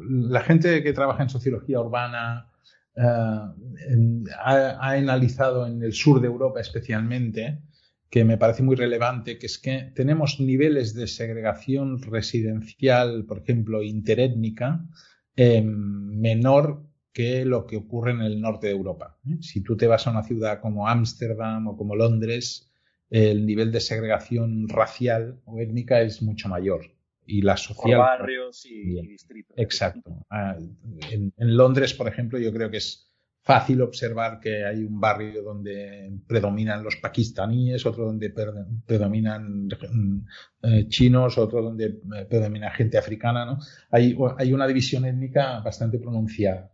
la 0.00 0.42
gente 0.42 0.82
que 0.82 0.92
trabaja 0.92 1.22
en 1.22 1.30
sociología 1.30 1.80
urbana 1.80 2.50
uh, 2.94 3.54
en, 3.88 4.24
ha, 4.38 4.52
ha, 4.52 4.90
analizado 4.90 5.66
en 5.66 5.82
el 5.82 5.94
sur 5.94 6.20
de 6.20 6.26
Europa 6.26 6.60
especialmente, 6.60 7.62
que 8.10 8.24
me 8.24 8.38
parece 8.38 8.62
muy 8.62 8.76
relevante, 8.76 9.38
que 9.38 9.46
es 9.46 9.58
que 9.58 9.92
tenemos 9.94 10.40
niveles 10.40 10.94
de 10.94 11.06
segregación 11.06 12.00
residencial, 12.00 13.24
por 13.26 13.38
ejemplo, 13.38 13.82
interétnica, 13.82 14.86
eh, 15.36 15.62
menor 15.62 16.84
que 17.12 17.44
lo 17.44 17.66
que 17.66 17.76
ocurre 17.76 18.12
en 18.12 18.22
el 18.22 18.40
norte 18.40 18.68
de 18.68 18.72
Europa. 18.72 19.18
¿eh? 19.26 19.38
Si 19.40 19.62
tú 19.62 19.76
te 19.76 19.86
vas 19.86 20.06
a 20.06 20.10
una 20.10 20.22
ciudad 20.22 20.60
como 20.60 20.88
Ámsterdam 20.88 21.68
o 21.68 21.76
como 21.76 21.96
Londres, 21.96 22.70
el 23.10 23.46
nivel 23.46 23.72
de 23.72 23.80
segregación 23.80 24.68
racial 24.68 25.40
o 25.44 25.60
étnica 25.60 26.00
es 26.00 26.22
mucho 26.22 26.48
mayor. 26.48 26.92
Y 27.26 27.42
la 27.42 27.58
social. 27.58 27.98
Por 27.98 28.06
barrios 28.06 28.64
y, 28.64 28.98
y 28.98 29.06
distritos. 29.06 29.54
Exacto. 29.58 30.24
En, 31.10 31.32
en, 31.36 31.56
Londres, 31.56 31.92
por 31.92 32.08
ejemplo, 32.08 32.38
yo 32.38 32.52
creo 32.54 32.70
que 32.70 32.78
es 32.78 33.07
fácil 33.48 33.80
observar 33.80 34.40
que 34.40 34.66
hay 34.66 34.84
un 34.84 35.00
barrio 35.00 35.42
donde 35.42 36.12
predominan 36.26 36.84
los 36.84 36.96
pakistaníes, 36.96 37.86
otro 37.86 38.04
donde 38.04 38.28
predominan 38.84 39.66
eh, 40.62 40.86
chinos, 40.88 41.38
otro 41.38 41.62
donde 41.62 41.98
predomina 42.28 42.70
gente 42.70 42.98
africana. 42.98 43.46
¿no? 43.46 43.58
Hay, 43.90 44.52
una 44.52 44.66
división 44.66 45.06
étnica 45.06 45.60
bastante 45.60 45.98
pronunciada. 45.98 46.70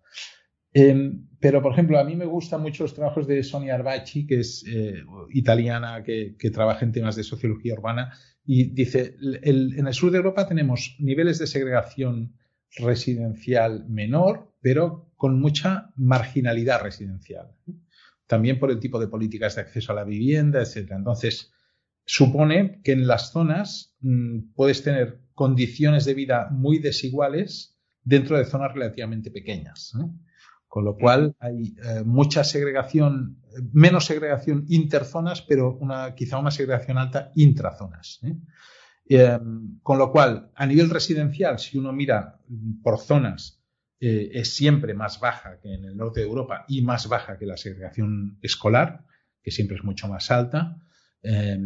Eh, 0.72 1.12
pero, 1.38 1.62
por 1.62 1.70
ejemplo, 1.70 1.96
a 1.96 2.02
mí 2.02 2.16
me 2.16 2.26
gustan 2.26 2.62
mucho 2.62 2.82
los 2.82 2.94
trabajos 2.94 3.28
de 3.28 3.44
Sonia 3.44 3.76
Arbaci, 3.76 4.26
que 4.26 4.40
es 4.40 4.64
eh, 4.66 5.00
italiana, 5.30 6.02
que, 6.02 6.34
trabaja 6.52 6.84
en 6.84 6.90
temas 6.90 7.14
de 7.14 7.22
sociología 7.22 7.74
urbana, 7.74 8.12
y 8.44 8.74
dice, 8.74 9.14
en 9.20 9.86
el 9.86 9.94
sur 9.94 10.10
de 10.10 10.16
Europa 10.16 10.48
tenemos 10.48 10.96
niveles 10.98 11.38
de 11.38 11.46
segregación 11.46 12.34
residencial 12.76 13.86
menor, 13.88 14.52
pero 14.60 15.10
con 15.16 15.40
mucha 15.40 15.92
marginalidad 15.96 16.82
residencial. 16.82 17.54
También 18.26 18.58
por 18.58 18.70
el 18.70 18.80
tipo 18.80 18.98
de 18.98 19.08
políticas 19.08 19.54
de 19.54 19.62
acceso 19.62 19.92
a 19.92 19.94
la 19.94 20.04
vivienda, 20.04 20.60
etc. 20.60 20.92
Entonces, 20.92 21.52
supone 22.04 22.80
que 22.82 22.92
en 22.92 23.06
las 23.06 23.32
zonas 23.32 23.94
mmm, 24.00 24.52
puedes 24.54 24.82
tener 24.82 25.20
condiciones 25.34 26.04
de 26.04 26.14
vida 26.14 26.48
muy 26.50 26.78
desiguales 26.78 27.76
dentro 28.02 28.38
de 28.38 28.44
zonas 28.44 28.72
relativamente 28.72 29.30
pequeñas. 29.30 29.92
Con 30.68 30.84
lo 30.84 30.96
cual 30.96 31.36
hay 31.38 31.74
eh, 31.84 32.02
mucha 32.04 32.44
segregación, 32.44 33.40
menos 33.72 34.06
segregación 34.06 34.64
interzonas, 34.68 35.42
pero 35.42 35.76
una, 35.76 36.14
quizá 36.14 36.38
una 36.38 36.50
segregación 36.50 36.98
alta 36.98 37.30
intrazonas. 37.34 38.20
¿eh? 38.24 38.36
Eh, 39.08 39.38
con 39.82 39.98
lo 39.98 40.10
cual, 40.10 40.50
a 40.54 40.66
nivel 40.66 40.90
residencial, 40.90 41.58
si 41.58 41.78
uno 41.78 41.92
mira 41.92 42.40
por 42.82 42.98
zonas, 42.98 43.62
eh, 44.00 44.30
es 44.32 44.54
siempre 44.54 44.94
más 44.94 45.20
baja 45.20 45.60
que 45.60 45.74
en 45.74 45.84
el 45.84 45.96
norte 45.96 46.20
de 46.20 46.26
Europa 46.26 46.64
y 46.68 46.82
más 46.82 47.08
baja 47.08 47.38
que 47.38 47.46
la 47.46 47.56
segregación 47.56 48.38
escolar, 48.42 49.04
que 49.42 49.50
siempre 49.50 49.76
es 49.76 49.84
mucho 49.84 50.08
más 50.08 50.30
alta. 50.30 50.80
Eh, 51.22 51.58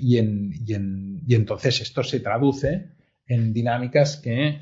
y, 0.00 0.18
en, 0.18 0.52
y, 0.52 0.74
en, 0.74 1.22
y, 1.26 1.34
entonces 1.34 1.80
esto 1.80 2.04
se 2.04 2.20
traduce 2.20 2.92
en 3.26 3.52
dinámicas 3.52 4.16
que, 4.16 4.60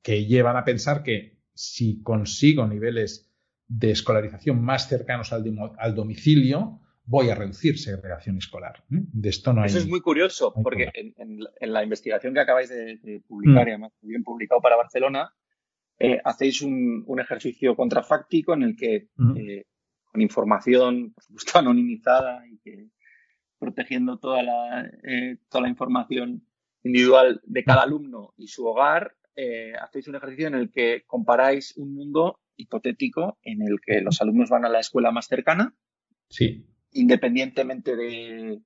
que 0.00 0.26
llevan 0.26 0.56
a 0.56 0.64
pensar 0.64 1.02
que 1.02 1.42
si 1.54 2.02
consigo 2.02 2.66
niveles 2.66 3.32
de 3.68 3.90
escolarización 3.90 4.62
más 4.62 4.88
cercanos 4.88 5.32
al, 5.32 5.94
domicilio, 5.94 6.80
voy 7.04 7.30
a 7.30 7.34
reducir 7.34 7.78
segregación 7.78 8.38
escolar. 8.38 8.84
De 8.88 9.28
esto 9.28 9.52
no 9.52 9.64
Eso 9.64 9.78
es 9.78 9.88
muy 9.88 10.00
curioso, 10.00 10.52
porque 10.62 10.90
en, 10.94 11.40
la 11.60 11.82
investigación 11.82 12.34
que 12.34 12.40
acabáis 12.40 12.68
de, 12.68 13.22
publicar, 13.26 13.66
mm. 13.66 13.68
y 13.68 13.70
además 13.72 13.92
muy 14.02 14.10
bien 14.10 14.24
publicado 14.24 14.60
para 14.60 14.76
Barcelona, 14.76 15.32
eh, 15.98 16.20
hacéis 16.24 16.62
un, 16.62 17.04
ejercicio 17.20 17.76
contrafáctico 17.76 18.54
en 18.54 18.62
el 18.62 18.76
que, 18.76 19.08
mm. 19.16 19.36
eh, 19.36 19.66
con 20.04 20.20
información, 20.20 21.12
por 21.12 21.24
supuesto, 21.24 21.58
anonimizada 21.58 22.46
y 22.48 22.58
que 22.58 22.88
protegiendo 23.58 24.18
toda 24.18 24.42
la, 24.42 24.90
eh, 25.04 25.36
toda 25.48 25.62
la 25.62 25.68
información 25.68 26.44
individual 26.82 27.40
de 27.44 27.62
cada 27.62 27.82
alumno 27.82 28.34
y 28.36 28.48
su 28.48 28.66
hogar, 28.66 29.14
eh, 29.36 29.72
hacéis 29.80 30.08
un 30.08 30.16
ejercicio 30.16 30.48
en 30.48 30.54
el 30.54 30.70
que 30.70 31.04
comparáis 31.06 31.76
un 31.76 31.94
mundo 31.94 32.40
hipotético 32.56 33.38
en 33.42 33.62
el 33.62 33.78
que 33.80 34.00
los 34.00 34.20
alumnos 34.20 34.50
van 34.50 34.64
a 34.64 34.68
la 34.68 34.80
escuela 34.80 35.12
más 35.12 35.26
cercana, 35.26 35.74
sí. 36.28 36.66
Independientemente 36.92 37.96
de 37.96 38.60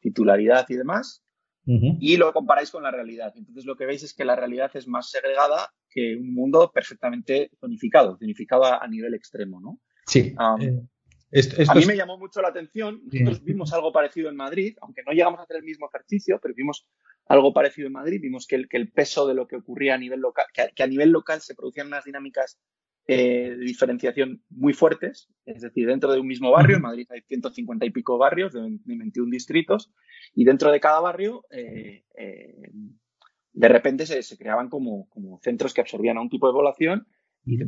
titularidad 0.00 0.66
y 0.68 0.74
demás, 0.74 1.24
y 1.64 2.16
lo 2.16 2.32
comparáis 2.32 2.70
con 2.70 2.82
la 2.82 2.90
realidad. 2.90 3.32
Entonces 3.36 3.64
lo 3.64 3.76
que 3.76 3.86
veis 3.86 4.02
es 4.02 4.14
que 4.14 4.24
la 4.24 4.34
realidad 4.34 4.70
es 4.74 4.88
más 4.88 5.10
segregada 5.10 5.72
que 5.88 6.16
un 6.16 6.34
mundo 6.34 6.72
perfectamente 6.74 7.50
zonificado, 7.60 8.16
zonificado 8.18 8.64
a, 8.64 8.86
nivel 8.88 9.14
extremo, 9.14 9.60
¿no? 9.60 9.78
Sí. 10.06 10.34
Eh, 11.32 11.66
a 11.66 11.74
mí 11.74 11.86
me 11.86 11.96
llamó 11.96 12.18
mucho 12.18 12.42
la 12.42 12.48
atención. 12.48 13.00
Nosotros 13.10 13.44
vimos 13.44 13.72
algo 13.72 13.90
parecido 13.90 14.28
en 14.28 14.36
Madrid, 14.36 14.76
aunque 14.82 15.02
no 15.06 15.12
llegamos 15.12 15.40
a 15.40 15.44
hacer 15.44 15.56
el 15.56 15.62
mismo 15.62 15.88
ejercicio, 15.88 16.38
pero 16.42 16.54
vimos 16.54 16.86
algo 17.26 17.54
parecido 17.54 17.86
en 17.86 17.94
Madrid. 17.94 18.20
Vimos 18.20 18.46
que 18.46 18.56
el, 18.56 18.68
que 18.68 18.76
el 18.76 18.90
peso 18.92 19.26
de 19.26 19.34
lo 19.34 19.46
que 19.46 19.56
ocurría 19.56 19.94
a 19.94 19.98
nivel 19.98 20.20
local, 20.20 20.46
que 20.52 20.82
a, 20.82 20.86
nivel 20.86 21.10
local 21.10 21.40
se 21.40 21.54
producían 21.54 21.86
unas 21.86 22.04
dinámicas 22.04 22.58
eh, 23.06 23.56
de 23.56 23.64
diferenciación 23.64 24.42
muy 24.48 24.74
fuertes. 24.74 25.28
Es 25.44 25.62
decir, 25.62 25.88
dentro 25.88 26.12
de 26.12 26.20
un 26.20 26.26
mismo 26.26 26.50
barrio, 26.52 26.76
en 26.76 26.82
Madrid 26.82 27.06
hay 27.10 27.22
150 27.22 27.84
y 27.84 27.90
pico 27.90 28.16
barrios 28.16 28.52
de 28.52 28.60
21 28.84 29.30
distritos, 29.30 29.92
y 30.34 30.44
dentro 30.44 30.70
de 30.70 30.78
cada 30.78 31.00
barrio, 31.00 31.44
eh, 31.50 32.04
eh, 32.16 32.70
de 33.52 33.68
repente 33.68 34.06
se, 34.06 34.38
creaban 34.38 34.68
como, 34.68 35.08
como, 35.08 35.40
centros 35.42 35.74
que 35.74 35.80
absorbían 35.80 36.16
a 36.16 36.20
un 36.20 36.30
tipo 36.30 36.46
de 36.46 36.52
población. 36.52 37.06
Y 37.44 37.58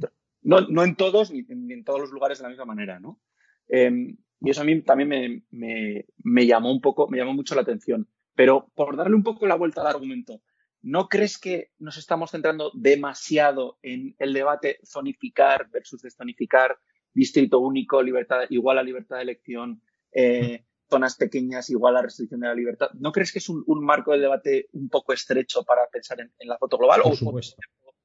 no, 0.42 0.60
no 0.60 0.84
en 0.84 0.94
todos 0.94 1.32
ni, 1.32 1.44
en 1.48 1.84
todos 1.84 2.00
los 2.00 2.12
lugares 2.12 2.38
de 2.38 2.44
la 2.44 2.50
misma 2.50 2.64
manera, 2.64 3.00
¿no? 3.00 3.20
y 3.66 4.50
eso 4.50 4.60
a 4.60 4.64
mí 4.64 4.82
también 4.82 5.08
me, 5.08 5.42
me, 5.50 6.04
me, 6.22 6.46
llamó 6.46 6.70
un 6.70 6.82
poco, 6.82 7.08
me 7.08 7.16
llamó 7.16 7.32
mucho 7.32 7.54
la 7.54 7.62
atención. 7.62 8.08
Pero 8.34 8.70
por 8.74 8.94
darle 8.96 9.16
un 9.16 9.22
poco 9.22 9.46
la 9.46 9.54
vuelta 9.54 9.80
al 9.80 9.86
argumento, 9.86 10.42
¿no 10.84 11.08
crees 11.08 11.38
que 11.38 11.70
nos 11.78 11.96
estamos 11.96 12.30
centrando 12.30 12.70
demasiado 12.74 13.78
en 13.82 14.14
el 14.18 14.34
debate 14.34 14.80
zonificar 14.84 15.70
versus 15.70 16.02
destonificar, 16.02 16.76
distrito 17.14 17.58
único, 17.58 18.02
libertad, 18.02 18.42
igual 18.50 18.78
a 18.78 18.82
libertad 18.82 19.16
de 19.16 19.22
elección, 19.22 19.82
eh, 20.12 20.62
zonas 20.90 21.16
pequeñas 21.16 21.70
igual 21.70 21.96
a 21.96 22.02
restricción 22.02 22.40
de 22.40 22.48
la 22.48 22.54
libertad? 22.54 22.88
¿No 22.98 23.12
crees 23.12 23.32
que 23.32 23.38
es 23.38 23.48
un, 23.48 23.64
marco 23.82 24.12
de 24.12 24.18
debate 24.18 24.68
un 24.72 24.90
poco 24.90 25.14
estrecho 25.14 25.64
para 25.64 25.86
pensar 25.90 26.20
en, 26.20 26.30
la 26.46 26.58
foto 26.58 26.76
global? 26.76 27.00
Por 27.02 27.16
supuesto. 27.16 27.56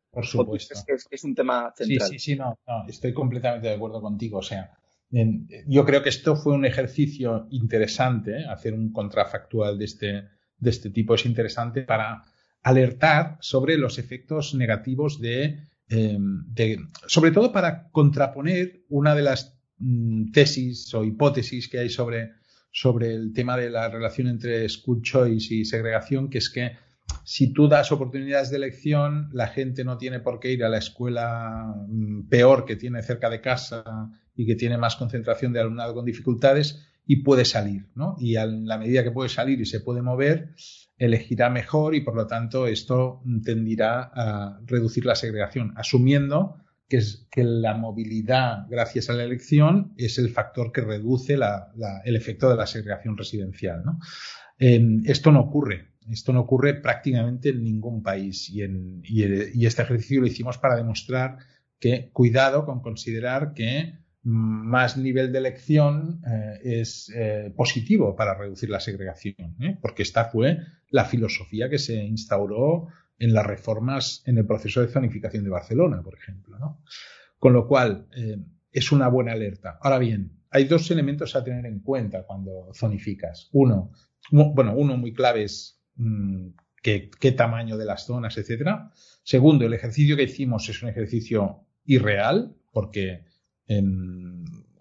por 0.10 0.26
supuesto. 0.26 0.74
Es, 0.74 0.86
que 0.86 1.16
es, 1.16 1.24
un 1.26 1.36
tema 1.36 1.74
central. 1.76 2.08
Sí, 2.08 2.18
sí, 2.18 2.32
sí, 2.32 2.36
no, 2.38 2.58
estoy 2.88 3.14
completamente 3.14 3.68
de 3.68 3.74
acuerdo 3.74 4.02
contigo. 4.02 4.38
O 4.38 4.44
sea, 4.44 4.72
yo 5.12 5.86
creo 5.86 6.02
que 6.02 6.10
esto 6.10 6.38
fue 6.38 6.54
un 6.54 6.64
ejercicio 6.64 7.46
interesante, 7.50 8.40
¿eh? 8.40 8.46
hacer 8.50 8.74
un 8.74 8.94
contrafactual 8.94 9.78
de 9.78 9.86
este, 9.86 10.24
de 10.58 10.70
este 10.70 10.92
tipo 10.92 11.16
es 11.16 11.26
interesante 11.26 11.82
para 11.82 12.24
alertar 12.64 13.38
sobre 13.41 13.78
los 13.78 13.99
efectos 13.99 14.53
negativos 14.53 15.20
de, 15.20 15.60
em, 15.88 16.45
sobre 17.07 17.32
todo 17.32 17.51
para 17.51 17.89
contraponer 17.91 18.84
una 18.89 19.16
de 19.16 19.22
las 19.22 19.57
mm, 19.78 20.32
tesis 20.32 20.93
o 20.93 21.03
hipótesis 21.03 21.70
que 21.70 21.80
hay 21.80 21.89
sobre, 21.89 22.32
sobre 22.72 23.14
el 23.14 23.34
tema 23.34 23.55
de 23.57 23.70
la 23.70 23.89
relación 23.89 24.28
entre 24.28 24.68
school 24.68 25.01
choice 25.01 25.53
y 25.53 25.66
segregación, 25.66 26.30
que 26.30 26.39
es 26.39 26.49
que 26.49 26.74
si 27.24 27.53
tú 27.53 27.68
das 27.68 27.91
oportunidades 27.91 28.49
de 28.49 28.57
elección, 28.57 29.30
la 29.34 29.47
gente 29.47 29.84
no 29.84 29.97
tiene 29.97 30.20
por 30.20 30.39
qué 30.39 30.51
ir 30.51 30.64
a 30.64 30.70
la 30.70 30.78
escuela 30.78 31.74
mm, 31.88 32.28
peor 32.28 32.66
que 32.66 32.76
tiene 32.76 33.01
cerca 33.01 33.30
de 33.30 33.41
casa 33.41 33.84
y 34.36 34.45
que 34.45 34.55
tiene 34.55 34.78
más 34.78 34.95
concentración 34.95 35.53
de 35.53 35.62
alumnado 35.62 35.93
con 35.93 36.05
dificultades 36.05 36.86
y 37.05 37.24
puede 37.24 37.45
salir, 37.45 37.88
¿no? 37.95 38.16
Y 38.20 38.36
a 38.36 38.45
la 38.45 38.78
medida 38.78 39.03
que 39.03 39.12
puede 39.12 39.30
salir 39.30 39.60
y 39.60 39.66
se 39.66 39.80
puede 39.80 40.01
mover, 40.01 40.53
elegirá 41.00 41.50
mejor 41.50 41.95
y 41.95 42.02
por 42.02 42.16
lo 42.16 42.28
tanto 42.28 42.68
esto 42.68 43.24
tendirá 43.43 44.12
a 44.14 44.60
reducir 44.66 45.06
la 45.06 45.16
segregación, 45.16 45.74
asumiendo 45.78 46.58
que, 46.88 46.97
es, 46.97 47.28
que 47.32 47.43
la 47.43 47.76
movilidad 47.76 48.68
gracias 48.70 49.10
a 49.10 49.14
la 49.14 49.24
elección 49.24 49.93
es 49.97 50.20
el 50.20 50.30
factor 50.30 50.72
que 50.72 50.82
reduce 50.82 51.38
el 52.04 52.16
efecto 52.16 52.50
de 52.50 52.58
la 52.58 52.68
segregación 52.68 53.18
residencial. 53.18 53.84
¿no? 53.84 54.00
esto 54.58 55.32
no 55.32 55.39
ocurre. 55.41 55.93
Esto 56.12 56.34
no 56.34 56.41
ocurre 56.41 56.74
prácticamente 56.74 57.50
en 57.50 57.64
ningún 57.64 58.02
país 58.02 58.50
y, 58.50 58.64
en, 58.64 59.02
y 59.04 59.66
este 59.66 59.84
ejercicio 59.84 60.22
lo 60.22 60.28
hicimos 60.28 60.58
para 60.58 60.76
demostrar 60.76 61.38
que 61.80 62.10
cuidado 62.12 62.66
con 62.66 62.82
considerar 62.82 63.54
que 63.54 64.00
más 64.24 64.98
nivel 64.98 65.32
de 65.32 65.40
elección 65.40 66.22
eh, 66.28 66.82
es 66.82 67.12
eh, 67.16 67.54
positivo 67.56 68.16
para 68.16 68.38
reducir 68.38 68.70
la 68.70 68.80
segregación, 68.80 69.56
¿eh? 69.62 69.78
porque 69.82 70.04
esta 70.04 70.26
fue 70.26 70.58
la 70.90 71.06
filosofía 71.06 71.70
que 71.70 71.80
se 71.80 71.96
instauró 71.96 72.88
en 73.18 73.34
las 73.34 73.46
reformas 73.46 74.22
en 74.26 74.38
el 74.38 74.46
proceso 74.46 74.82
de 74.82 74.88
zonificación 74.88 75.44
de 75.44 75.50
Barcelona, 75.50 76.02
por 76.02 76.16
ejemplo. 76.16 76.58
¿no? 76.58 76.82
Con 77.38 77.54
lo 77.54 77.68
cual, 77.68 78.08
es 78.72 78.92
una 78.92 79.08
buena 79.08 79.32
alerta. 79.34 79.78
Ahora 79.82 79.98
bien, 79.98 80.40
hay 80.52 80.66
dos 80.66 80.90
elementos 80.92 81.36
a 81.36 81.44
tener 81.44 81.66
en 81.66 81.80
cuenta 81.80 82.24
cuando 82.24 82.72
zonificas. 82.74 83.50
Uno, 83.52 83.92
bueno, 84.32 84.74
uno 84.76 84.98
muy 84.98 85.14
clave 85.14 85.44
es 85.44 85.82
mm, 85.96 86.50
qué, 86.82 87.10
qué 87.20 87.32
tamaño 87.32 87.78
de 87.78 87.86
las 87.86 88.06
zonas, 88.06 88.38
etcétera. 88.38 88.92
Segundo, 89.24 89.66
el 89.66 89.74
ejercicio 89.74 90.16
que 90.16 90.24
hicimos 90.24 90.68
es 90.70 90.82
un 90.82 90.90
ejercicio 90.90 91.66
irreal, 91.86 92.56
porque 92.72 93.26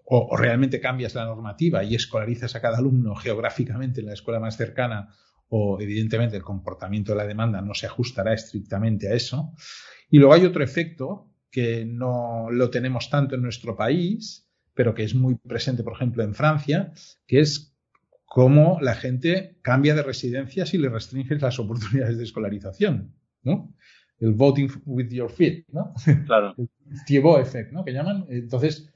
o, 0.05 0.37
realmente 0.37 0.79
cambias 0.79 1.15
la 1.15 1.25
normativa 1.25 1.83
y 1.83 1.95
escolarizas 1.95 2.55
a 2.55 2.61
cada 2.61 2.77
alumno 2.77 3.15
geográficamente 3.15 4.01
en 4.01 4.07
la 4.07 4.13
escuela 4.13 4.39
más 4.39 4.57
cercana, 4.57 5.13
o 5.49 5.79
evidentemente 5.81 6.37
el 6.37 6.43
comportamiento 6.43 7.11
de 7.11 7.17
la 7.17 7.27
demanda 7.27 7.61
no 7.61 7.73
se 7.73 7.87
ajustará 7.87 8.33
estrictamente 8.33 9.11
a 9.11 9.15
eso. 9.15 9.53
Y 10.09 10.17
luego 10.17 10.33
hay 10.33 10.45
otro 10.45 10.63
efecto 10.63 11.31
que 11.51 11.85
no 11.85 12.49
lo 12.51 12.69
tenemos 12.69 13.09
tanto 13.09 13.35
en 13.35 13.41
nuestro 13.41 13.75
país, 13.75 14.47
pero 14.73 14.93
que 14.93 15.03
es 15.03 15.15
muy 15.15 15.35
presente, 15.35 15.83
por 15.83 15.93
ejemplo, 15.93 16.23
en 16.23 16.35
Francia, 16.35 16.93
que 17.27 17.39
es 17.39 17.75
cómo 18.25 18.79
la 18.81 18.95
gente 18.95 19.57
cambia 19.61 19.95
de 19.95 20.03
residencia 20.03 20.65
si 20.65 20.77
le 20.77 20.89
restringes 20.89 21.41
las 21.41 21.59
oportunidades 21.59 22.17
de 22.17 22.23
escolarización, 22.23 23.15
¿no? 23.43 23.75
El 24.19 24.33
voting 24.33 24.69
with 24.85 25.09
your 25.09 25.29
feet, 25.31 25.65
¿no? 25.71 25.93
Claro. 26.25 26.55
el 26.57 26.69
Thiebaud 27.05 27.39
effect, 27.39 27.71
¿no? 27.71 27.83
Que 27.83 27.93
llaman. 27.93 28.25
Entonces, 28.29 28.91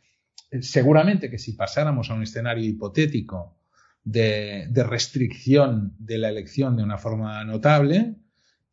eh, 0.52 0.62
seguramente 0.62 1.30
que 1.30 1.38
si 1.38 1.54
pasáramos 1.54 2.10
a 2.10 2.14
un 2.14 2.24
escenario 2.24 2.66
hipotético 2.66 3.58
de, 4.04 4.68
restricción 4.76 5.96
de 5.98 6.18
la 6.18 6.30
elección 6.30 6.76
de 6.76 6.84
una 6.84 6.98
forma 6.98 7.44
notable, 7.46 8.16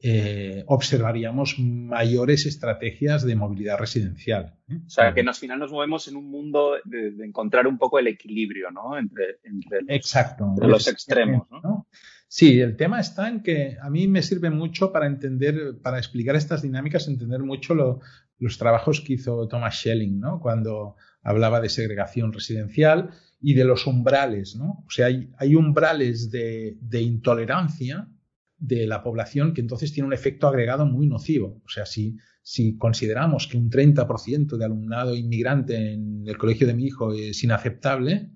eh, 0.03 0.65
observaríamos 0.67 1.59
mayores 1.59 2.47
estrategias 2.47 3.25
de 3.25 3.37
movilidad 3.37 3.79
residencial. 3.79 4.57
¿eh? 4.69 4.81
O 4.87 4.91
sea, 4.91 5.13
que 5.13 5.21
al 5.21 5.35
final 5.35 5.59
nos 5.59 5.71
movemos 5.71 6.09
en 6.09 6.17
un 6.17 6.31
mundo 6.31 6.77
de, 6.85 7.25
encontrar 7.25 7.67
un 7.67 7.79
poco 7.79 7.99
el 7.99 8.09
equilibrio, 8.09 8.71
¿no? 8.71 8.99
Entre, 8.99 9.39
los, 9.45 9.89
Exacto. 9.89 10.55
los 10.59 10.89
extremos, 10.89 11.47
¿no? 11.51 11.87
Sí, 12.33 12.61
el 12.61 12.77
tema 12.77 13.01
está 13.01 13.29
en 13.29 13.43
que 13.43 13.77
a 13.83 13.91
mí 13.91 14.07
me 14.07 14.23
sirve 14.23 14.51
mucho 14.51 14.93
para 14.93 15.09
entender, 15.09 15.81
para 15.83 15.99
explicar 15.99 16.37
estas 16.37 16.63
dinámicas, 16.63 17.09
entender 17.09 17.41
mucho 17.41 17.75
los 17.75 18.57
trabajos 18.57 19.01
que 19.01 19.15
hizo 19.15 19.49
Thomas 19.49 19.75
Schelling, 19.75 20.21
¿no? 20.21 20.39
Cuando 20.39 20.95
hablaba 21.25 21.61
de 21.61 21.69
segregación 21.69 22.33
residencial 22.33 23.11
y 23.41 23.55
de 23.55 23.65
los 23.65 23.85
umbrales, 23.85 24.55
¿no? 24.55 24.85
O 24.87 24.91
sea, 24.91 25.07
hay, 25.07 25.55
umbrales 25.57 26.31
de, 26.31 26.79
intolerancia 26.93 28.09
de 28.59 28.87
la 28.87 29.03
población 29.03 29.53
que 29.53 29.63
entonces 29.63 29.93
tiene 29.93 30.07
un 30.07 30.13
efecto 30.13 30.47
agregado 30.47 30.87
muy 30.87 31.09
nocivo. 31.09 31.61
O 31.65 31.69
sea, 31.69 31.85
si, 31.85 32.17
si 32.43 32.77
consideramos 32.77 33.49
que 33.49 33.59
un 33.59 33.71
30% 33.71 34.57
de 34.57 34.65
alumnado 34.65 35.17
inmigrante 35.17 35.95
en 35.95 36.23
el 36.29 36.39
colegio 36.39 36.69
de 36.69 36.75
mi 36.75 36.85
hijo 36.85 37.13
es 37.13 37.43
inaceptable, 37.43 38.31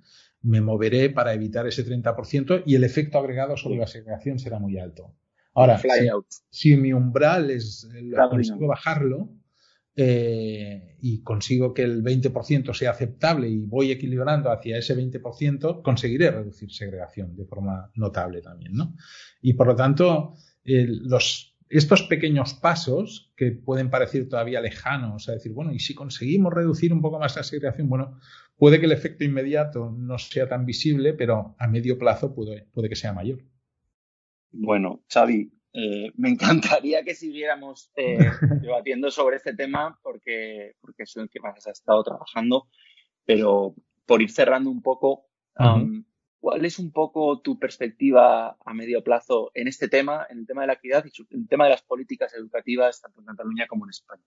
me 0.45 0.61
moveré 0.61 1.11
para 1.11 1.33
evitar 1.33 1.67
ese 1.67 1.85
30% 1.87 2.63
y 2.67 2.75
el 2.75 2.85
efecto 2.85 3.19
agregado 3.19 3.57
sobre 3.57 3.79
la 3.79 3.87
segregación 3.87 4.39
será 4.39 4.59
muy 4.59 4.79
alto. 4.79 5.15
Ahora, 5.55 5.81
si, 6.51 6.77
mi 6.77 6.93
umbral 6.93 7.51
es, 7.51 7.89
consigo 8.31 8.67
bajarlo 8.67 9.31
eh, 9.97 10.97
y 11.01 11.23
consigo 11.23 11.73
que 11.73 11.83
el 11.83 12.03
20% 12.03 12.75
sea 12.75 12.91
aceptable 12.91 13.49
y 13.49 13.65
voy 13.65 13.93
equilibrando 13.93 14.51
hacia 14.51 14.77
ese 14.77 14.97
20%, 14.97 15.83
conseguiré 15.83 16.31
reducir 16.31 16.71
segregación 16.73 17.37
de 17.37 17.47
forma 17.47 17.91
notable 17.95 18.43
también, 18.43 18.75
¿no? 18.75 18.97
Y 19.41 19.55
por 19.55 19.69
lo 19.69 19.77
tanto, 19.77 20.35
los 20.65 21.55
estos 21.75 22.03
pequeños 22.03 22.55
pasos 22.55 23.33
que 23.37 23.51
pueden 23.51 23.91
parecer 23.91 24.29
todavía 24.29 24.61
lejanos, 24.61 25.29
a 25.29 25.33
decir, 25.33 25.53
bueno, 25.53 25.73
y 25.73 25.81
si 25.81 25.95
conseguimos 25.95 26.53
reducir 26.53 26.93
un 26.93 27.01
poco 27.01 27.19
más 27.19 27.35
la 27.37 27.43
segregación, 27.43 27.89
bueno, 27.89 28.19
puede 28.57 28.81
que 28.81 28.87
el 28.87 28.93
efecto 28.93 29.25
inmediato 29.25 29.91
no 29.91 30.19
sea 30.19 30.49
tan 30.49 30.65
visible, 30.65 31.15
pero 31.15 31.55
a 31.59 31.67
medio 31.69 31.99
plazo 31.99 32.35
puede, 32.35 32.67
puede 32.73 32.89
que 32.89 32.97
sea 32.97 33.13
mayor. 33.13 33.43
Bueno, 34.51 35.03
Xavi, 35.13 35.53
eh, 35.73 36.13
me 36.17 36.29
encantaría 36.81 37.03
que 37.05 37.15
siguiéramos 37.15 37.91
eh, 37.97 38.19
debatiendo 38.63 39.11
sobre 39.11 39.37
este 39.37 39.55
tema 39.55 39.99
porque, 40.03 40.77
porque 40.81 41.03
es 41.03 41.17
el 41.17 41.29
que 41.29 41.41
más 41.41 41.59
has 41.59 41.79
estado 41.79 42.03
trabajando, 42.05 42.69
pero 43.25 43.75
por 44.07 44.23
ir 44.23 44.31
cerrando 44.31 44.71
un 44.71 44.83
poco, 44.83 45.27
¿cuál 46.39 46.65
es 46.65 46.79
un 46.79 46.93
poco 46.93 47.41
tu 47.41 47.59
perspectiva 47.59 48.57
a 48.65 48.75
medio 48.75 49.03
plazo 49.03 49.51
en 49.55 49.67
este 49.67 49.89
tema, 49.89 50.27
en 50.29 50.41
el 50.41 50.47
tema 50.47 50.61
de 50.61 50.67
la 50.67 50.75
equidad 50.75 51.05
y 51.07 51.23
en 51.35 51.41
el 51.43 51.49
tema 51.49 51.65
de 51.65 51.71
las 51.71 51.83
políticas 51.83 52.35
educativas 52.35 53.01
tanto 53.01 53.21
en 53.21 53.27
Cataluña 53.27 53.67
como 53.67 53.87
en 53.87 53.91
España? 53.91 54.25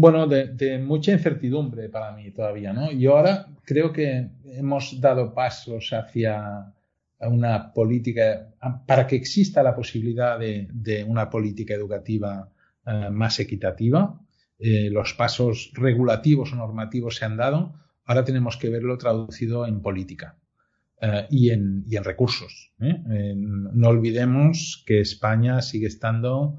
Bueno, 0.00 0.26
de, 0.26 0.78
mucha 0.78 1.12
incertidumbre 1.12 1.90
para 1.90 2.12
mí 2.12 2.30
todavía, 2.30 2.72
¿no? 2.72 2.90
Yo 2.90 3.18
ahora 3.18 3.48
creo 3.66 3.92
que 3.92 4.30
hemos 4.46 4.98
dado 4.98 5.34
pasos 5.34 5.92
hacia 5.92 6.72
una 7.20 7.70
política, 7.74 8.48
para 8.86 9.06
que 9.06 9.16
exista 9.16 9.62
la 9.62 9.76
posibilidad 9.76 10.38
de, 10.38 11.04
una 11.06 11.28
política 11.28 11.74
educativa 11.74 12.48
eh, 12.86 13.10
más 13.10 13.40
equitativa. 13.40 14.18
Eh, 14.58 14.88
los 14.90 15.12
pasos 15.12 15.70
regulativos 15.74 16.54
o 16.54 16.56
normativos 16.56 17.16
se 17.16 17.26
han 17.26 17.36
dado, 17.36 17.74
ahora 18.06 18.24
tenemos 18.24 18.56
que 18.56 18.70
verlo 18.70 18.96
traducido 18.96 19.66
en 19.66 19.82
política 19.82 20.38
eh, 21.02 21.26
y, 21.28 21.50
en, 21.50 21.84
recursos. 22.02 22.72
no 22.78 23.88
olvidemos 23.88 24.82
que 24.86 25.00
España 25.00 25.60
sigue 25.60 25.88
estando 25.88 26.56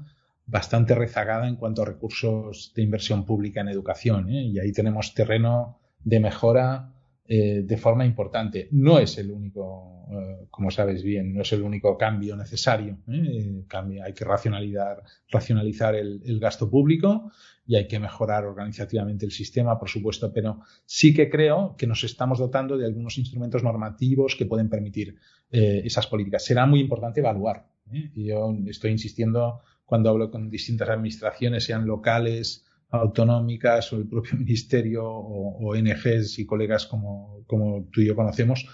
bastante 0.52 0.94
rezagada 0.94 1.48
en 1.48 1.56
cuanto 1.56 1.80
a 1.80 1.86
recursos 1.86 2.72
de 2.76 2.82
inversión 2.82 3.24
pública 3.24 3.62
en 3.62 3.68
educación 3.68 4.28
y 4.28 4.58
ahí 4.58 4.70
tenemos 4.70 5.14
terreno 5.14 5.80
de 6.04 6.20
mejora 6.20 6.92
eh, 7.26 7.62
de 7.64 7.76
forma 7.78 8.04
importante. 8.04 8.68
No 8.72 8.98
es 8.98 9.16
el 9.16 9.30
único, 9.30 10.04
eh, 10.12 10.46
como 10.50 10.70
sabes 10.70 11.02
bien, 11.02 11.32
no 11.32 11.40
es 11.40 11.52
el 11.54 11.62
único 11.62 11.96
cambio 11.96 12.36
necesario. 12.36 12.98
¿eh? 13.08 13.64
hay 14.04 14.12
que 14.12 14.24
racionalizar, 14.26 15.02
racionalizar 15.30 15.94
el, 15.94 16.38
gasto 16.38 16.68
público 16.68 17.32
y 17.66 17.76
hay 17.76 17.88
que 17.88 17.98
mejorar 17.98 18.44
organizativamente 18.44 19.24
el 19.24 19.32
sistema, 19.32 19.78
por 19.78 19.88
supuesto, 19.88 20.30
pero 20.34 20.60
sí 20.84 21.14
que 21.14 21.30
creo 21.30 21.76
que 21.78 21.86
nos 21.86 22.04
estamos 22.04 22.38
dotando 22.38 22.76
de 22.76 22.84
algunos 22.84 23.16
instrumentos 23.16 23.62
normativos 23.62 24.36
que 24.36 24.44
pueden 24.44 24.68
permitir 24.68 25.16
esas 25.50 26.06
políticas. 26.06 26.44
Será 26.44 26.64
muy 26.64 26.80
importante 26.80 27.20
evaluar. 27.20 27.66
Yo 28.14 28.54
estoy 28.66 28.90
insistiendo 28.90 29.60
cuando 29.92 30.08
hablo 30.08 30.30
con 30.30 30.48
distintas 30.48 30.88
administraciones, 30.88 31.64
sean 31.64 31.86
locales, 31.86 32.64
autonómicas 32.88 33.92
o 33.92 33.96
el 33.96 34.08
propio 34.08 34.38
ministerio 34.38 35.04
o, 35.04 35.68
ONGs 35.68 36.38
y 36.38 36.46
colegas 36.46 36.86
como, 36.86 37.44
tú 37.92 38.00
y 38.00 38.06
yo 38.06 38.16
conocemos, 38.16 38.66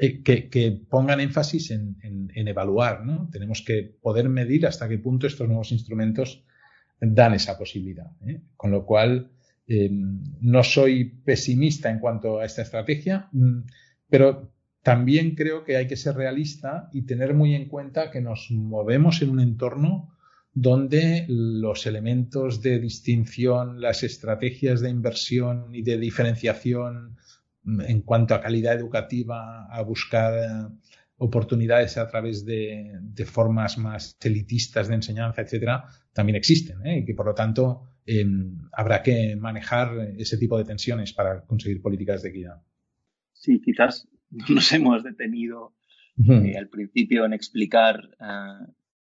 eh, 0.00 0.22
que, 0.22 0.86
pongan 0.88 1.20
énfasis 1.20 1.70
en, 1.70 2.30
evaluar. 2.32 3.04
¿no? 3.04 3.28
Tenemos 3.30 3.60
que 3.60 3.94
poder 4.00 4.30
medir 4.30 4.66
hasta 4.66 4.88
qué 4.88 4.96
punto 4.96 5.26
estos 5.26 5.46
nuevos 5.46 5.70
instrumentos 5.70 6.42
dan 6.98 7.34
esa 7.34 7.58
posibilidad. 7.58 8.10
¿eh? 8.26 8.40
Con 8.56 8.70
lo 8.70 8.86
cual, 8.86 9.30
eh, 9.66 9.90
no 9.92 10.64
soy 10.64 11.04
pesimista 11.26 11.90
en 11.90 11.98
cuanto 11.98 12.38
a 12.38 12.46
esta 12.46 12.62
estrategia, 12.62 13.28
mm, 13.32 13.64
pero 14.08 14.50
también 14.82 15.34
creo 15.34 15.62
que 15.62 15.76
hay 15.76 15.86
que 15.86 15.96
ser 15.96 16.14
realista 16.14 16.88
y 16.94 17.02
tener 17.02 17.34
muy 17.34 17.54
en 17.54 17.68
cuenta 17.68 18.10
que 18.10 18.22
nos 18.22 18.50
movemos 18.50 19.20
en 19.20 19.28
un 19.28 19.40
entorno 19.40 20.14
donde 20.60 21.24
los 21.28 21.86
elementos 21.86 22.60
de 22.62 22.80
distinción, 22.80 23.80
las 23.80 24.02
estrategias 24.02 24.80
de 24.80 24.90
inversión 24.90 25.72
y 25.72 25.82
de 25.82 25.98
diferenciación 25.98 27.16
mm, 27.62 27.82
en 27.82 28.02
cuanto 28.02 28.34
a 28.34 28.40
calidad 28.40 28.74
educativa, 28.74 29.66
a 29.66 29.82
buscar 29.82 30.34
eh, 30.34 30.74
oportunidades 31.18 31.96
a 31.96 32.08
través 32.08 32.44
de, 32.44 32.92
formas 33.24 33.78
más 33.78 34.16
elitistas 34.20 34.88
de 34.88 34.96
enseñanza, 34.96 35.42
etcétera, 35.42 35.84
también 36.12 36.34
existen 36.34 36.84
¿eh? 36.84 36.98
y 36.98 37.04
que 37.04 37.14
por 37.14 37.26
lo 37.26 37.34
tanto 37.34 37.82
em, 38.04 38.58
habrá 38.72 39.00
que 39.00 39.36
manejar 39.36 40.14
ese 40.18 40.38
tipo 40.38 40.58
de 40.58 40.64
tensiones 40.64 41.12
para 41.12 41.42
conseguir 41.42 41.80
políticas 41.80 42.22
de 42.22 42.30
equidad. 42.30 42.62
Sí, 43.32 43.60
quizás 43.60 44.08
nos 44.48 44.72
hemos 44.72 45.04
detenido 45.04 45.74
eh, 46.28 46.56
al 46.58 46.68
principio 46.68 47.24
en 47.24 47.32
explicar 47.32 48.10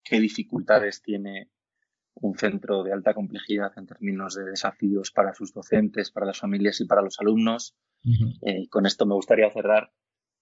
qué 0.08 0.20
dificultades 0.20 1.02
tiene 1.02 1.50
un 2.14 2.38
centro 2.38 2.82
de 2.82 2.92
alta 2.92 3.12
complejidad 3.12 3.72
en 3.76 3.86
términos 3.86 4.34
de 4.34 4.44
desafíos 4.44 5.10
para 5.10 5.34
sus 5.34 5.52
docentes, 5.52 6.10
para 6.10 6.26
las 6.26 6.38
familias 6.38 6.80
y 6.80 6.86
para 6.86 7.02
los 7.02 7.20
alumnos. 7.20 7.76
Eh, 8.42 8.68
con 8.68 8.86
esto 8.86 9.04
me 9.04 9.14
gustaría 9.14 9.50
cerrar, 9.50 9.92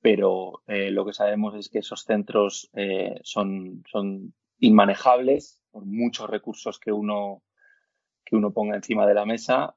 pero 0.00 0.62
eh, 0.66 0.90
lo 0.90 1.06
que 1.06 1.14
sabemos 1.14 1.54
es 1.54 1.68
que 1.70 1.78
esos 1.78 2.04
centros 2.04 2.70
eh, 2.74 3.18
son, 3.22 3.82
son 3.90 4.34
inmanejables 4.58 5.60
por 5.70 5.86
muchos 5.86 6.28
recursos 6.28 6.78
que 6.78 6.92
uno, 6.92 7.42
que 8.24 8.36
uno 8.36 8.52
ponga 8.52 8.76
encima 8.76 9.06
de 9.06 9.14
la 9.14 9.24
mesa 9.24 9.74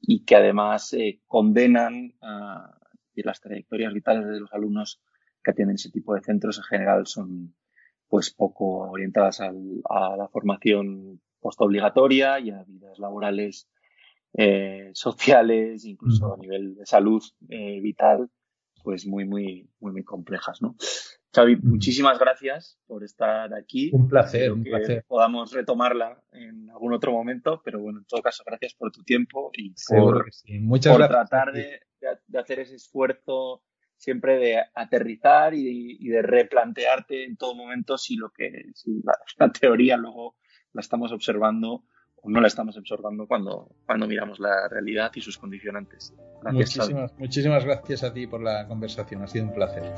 y 0.00 0.24
que 0.24 0.36
además 0.36 0.94
condenan 1.26 2.14
a, 2.20 2.78
las 3.16 3.40
trayectorias 3.40 3.92
vitales 3.92 4.26
de 4.26 4.38
los 4.38 4.52
alumnos 4.52 5.00
que 5.42 5.50
atienden 5.50 5.74
ese 5.74 5.90
tipo 5.90 6.14
de 6.14 6.20
centros 6.20 6.58
en 6.58 6.64
general 6.64 7.06
son, 7.06 7.54
pues 8.08 8.32
poco 8.32 8.90
orientadas 8.90 9.40
a 9.40 10.16
la 10.16 10.28
formación 10.28 11.20
postobligatoria 11.40 12.40
y 12.40 12.50
a 12.50 12.64
vidas 12.64 12.98
laborales, 12.98 13.68
eh, 14.34 14.90
sociales, 14.92 15.84
incluso 15.84 16.34
a 16.34 16.36
nivel 16.36 16.74
de 16.74 16.86
salud 16.86 17.22
eh, 17.48 17.80
vital, 17.80 18.30
pues 18.82 19.06
muy, 19.06 19.24
muy, 19.24 19.68
muy, 19.80 19.92
muy 19.92 20.04
complejas, 20.04 20.60
¿no? 20.62 20.76
Xavi, 21.34 21.56
muchísimas 21.56 22.18
gracias 22.18 22.78
por 22.86 23.04
estar 23.04 23.52
aquí. 23.54 23.90
Un 23.92 24.08
placer, 24.08 24.52
un 24.52 24.62
placer. 24.62 25.04
Podamos 25.06 25.52
retomarla 25.52 26.22
en 26.32 26.70
algún 26.70 26.94
otro 26.94 27.12
momento, 27.12 27.60
pero 27.64 27.80
bueno, 27.80 27.98
en 27.98 28.04
todo 28.06 28.22
caso, 28.22 28.42
gracias 28.46 28.74
por 28.74 28.90
tu 28.92 29.02
tiempo 29.02 29.50
y 29.54 29.74
por, 29.88 30.26
Muchas 30.60 30.96
tratar 30.96 31.52
de, 31.52 31.80
de, 32.26 32.38
hacer 32.38 32.60
ese 32.60 32.76
esfuerzo 32.76 33.62
siempre 33.98 34.38
de 34.38 34.62
aterrizar 34.74 35.52
y, 35.54 36.08
de 36.08 36.22
replantearte 36.22 37.24
en 37.24 37.36
todo 37.36 37.54
momento 37.54 37.98
si 37.98 38.16
lo 38.16 38.30
que 38.30 38.70
si 38.74 39.02
la, 39.02 39.52
teoría 39.52 39.96
luego 39.96 40.36
la 40.72 40.80
estamos 40.80 41.12
observando 41.12 41.84
o 42.20 42.30
no 42.30 42.40
la 42.40 42.46
estamos 42.46 42.76
observando 42.78 43.26
cuando, 43.26 43.76
cuando 43.84 44.06
miramos 44.06 44.40
la 44.40 44.68
realidad 44.68 45.10
y 45.14 45.20
sus 45.20 45.36
condicionantes. 45.36 46.14
muchísimas, 46.50 47.16
muchísimas 47.18 47.64
gracias 47.64 48.02
a 48.04 48.12
ti 48.12 48.26
por 48.26 48.42
la 48.42 48.66
conversación, 48.66 49.22
ha 49.22 49.26
sido 49.26 49.46
un 49.46 49.54
placer. 49.54 49.92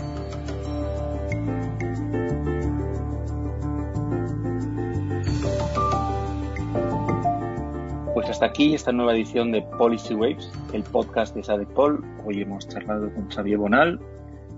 Hasta 8.41 8.53
aquí 8.53 8.75
esta 8.75 8.91
nueva 8.91 9.13
edición 9.13 9.53
de 9.53 9.61
Policy 9.61 10.15
Waves, 10.15 10.51
el 10.73 10.83
podcast 10.83 11.37
de 11.37 11.45
SADEPOL. 11.45 12.03
Hoy 12.25 12.41
hemos 12.41 12.67
charlado 12.67 13.13
con 13.13 13.29
Xavier 13.29 13.59
Bonal, 13.59 14.01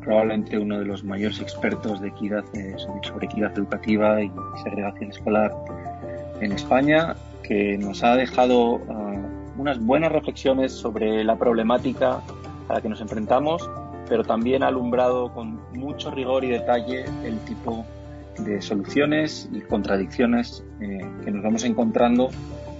probablemente 0.04 0.56
uno 0.56 0.78
de 0.78 0.84
los 0.84 1.02
mayores 1.02 1.40
expertos 1.40 2.00
de 2.00 2.10
equidad 2.10 2.44
eh, 2.54 2.76
sobre 2.76 3.26
equidad 3.26 3.58
educativa 3.58 4.22
y 4.22 4.30
segregación 4.62 5.10
escolar 5.10 5.52
en 6.40 6.52
España, 6.52 7.16
que 7.42 7.76
nos 7.76 8.04
ha 8.04 8.14
dejado 8.14 8.80
ah, 8.88 9.16
unas 9.58 9.80
buenas 9.80 10.12
reflexiones 10.12 10.70
sobre 10.70 11.24
la 11.24 11.36
problemática 11.36 12.20
a 12.68 12.74
la 12.74 12.80
que 12.80 12.88
nos 12.88 13.00
enfrentamos, 13.00 13.68
pero 14.08 14.22
también 14.22 14.62
ha 14.62 14.68
alumbrado 14.68 15.32
con 15.32 15.58
mucho 15.72 16.12
rigor 16.12 16.44
y 16.44 16.50
detalle 16.50 17.04
el 17.24 17.36
tipo 17.46 17.84
de 18.38 18.62
soluciones 18.62 19.50
y 19.52 19.60
contradicciones 19.60 20.62
eh, 20.80 21.00
que 21.24 21.32
nos 21.32 21.42
vamos 21.42 21.64
encontrando 21.64 22.30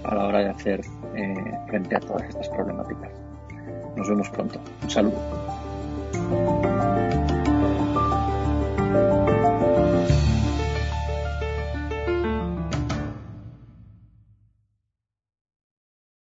a 0.03 0.15
la 0.15 0.27
hora 0.27 0.39
de 0.39 0.49
hacer 0.49 0.81
eh, 1.15 1.57
frente 1.67 1.95
a 1.95 1.99
todas 1.99 2.27
estas 2.29 2.49
problemáticas. 2.49 3.11
Nos 3.95 4.09
vemos 4.09 4.29
pronto. 4.29 4.59
Un 4.81 4.89
saludo. 4.89 6.72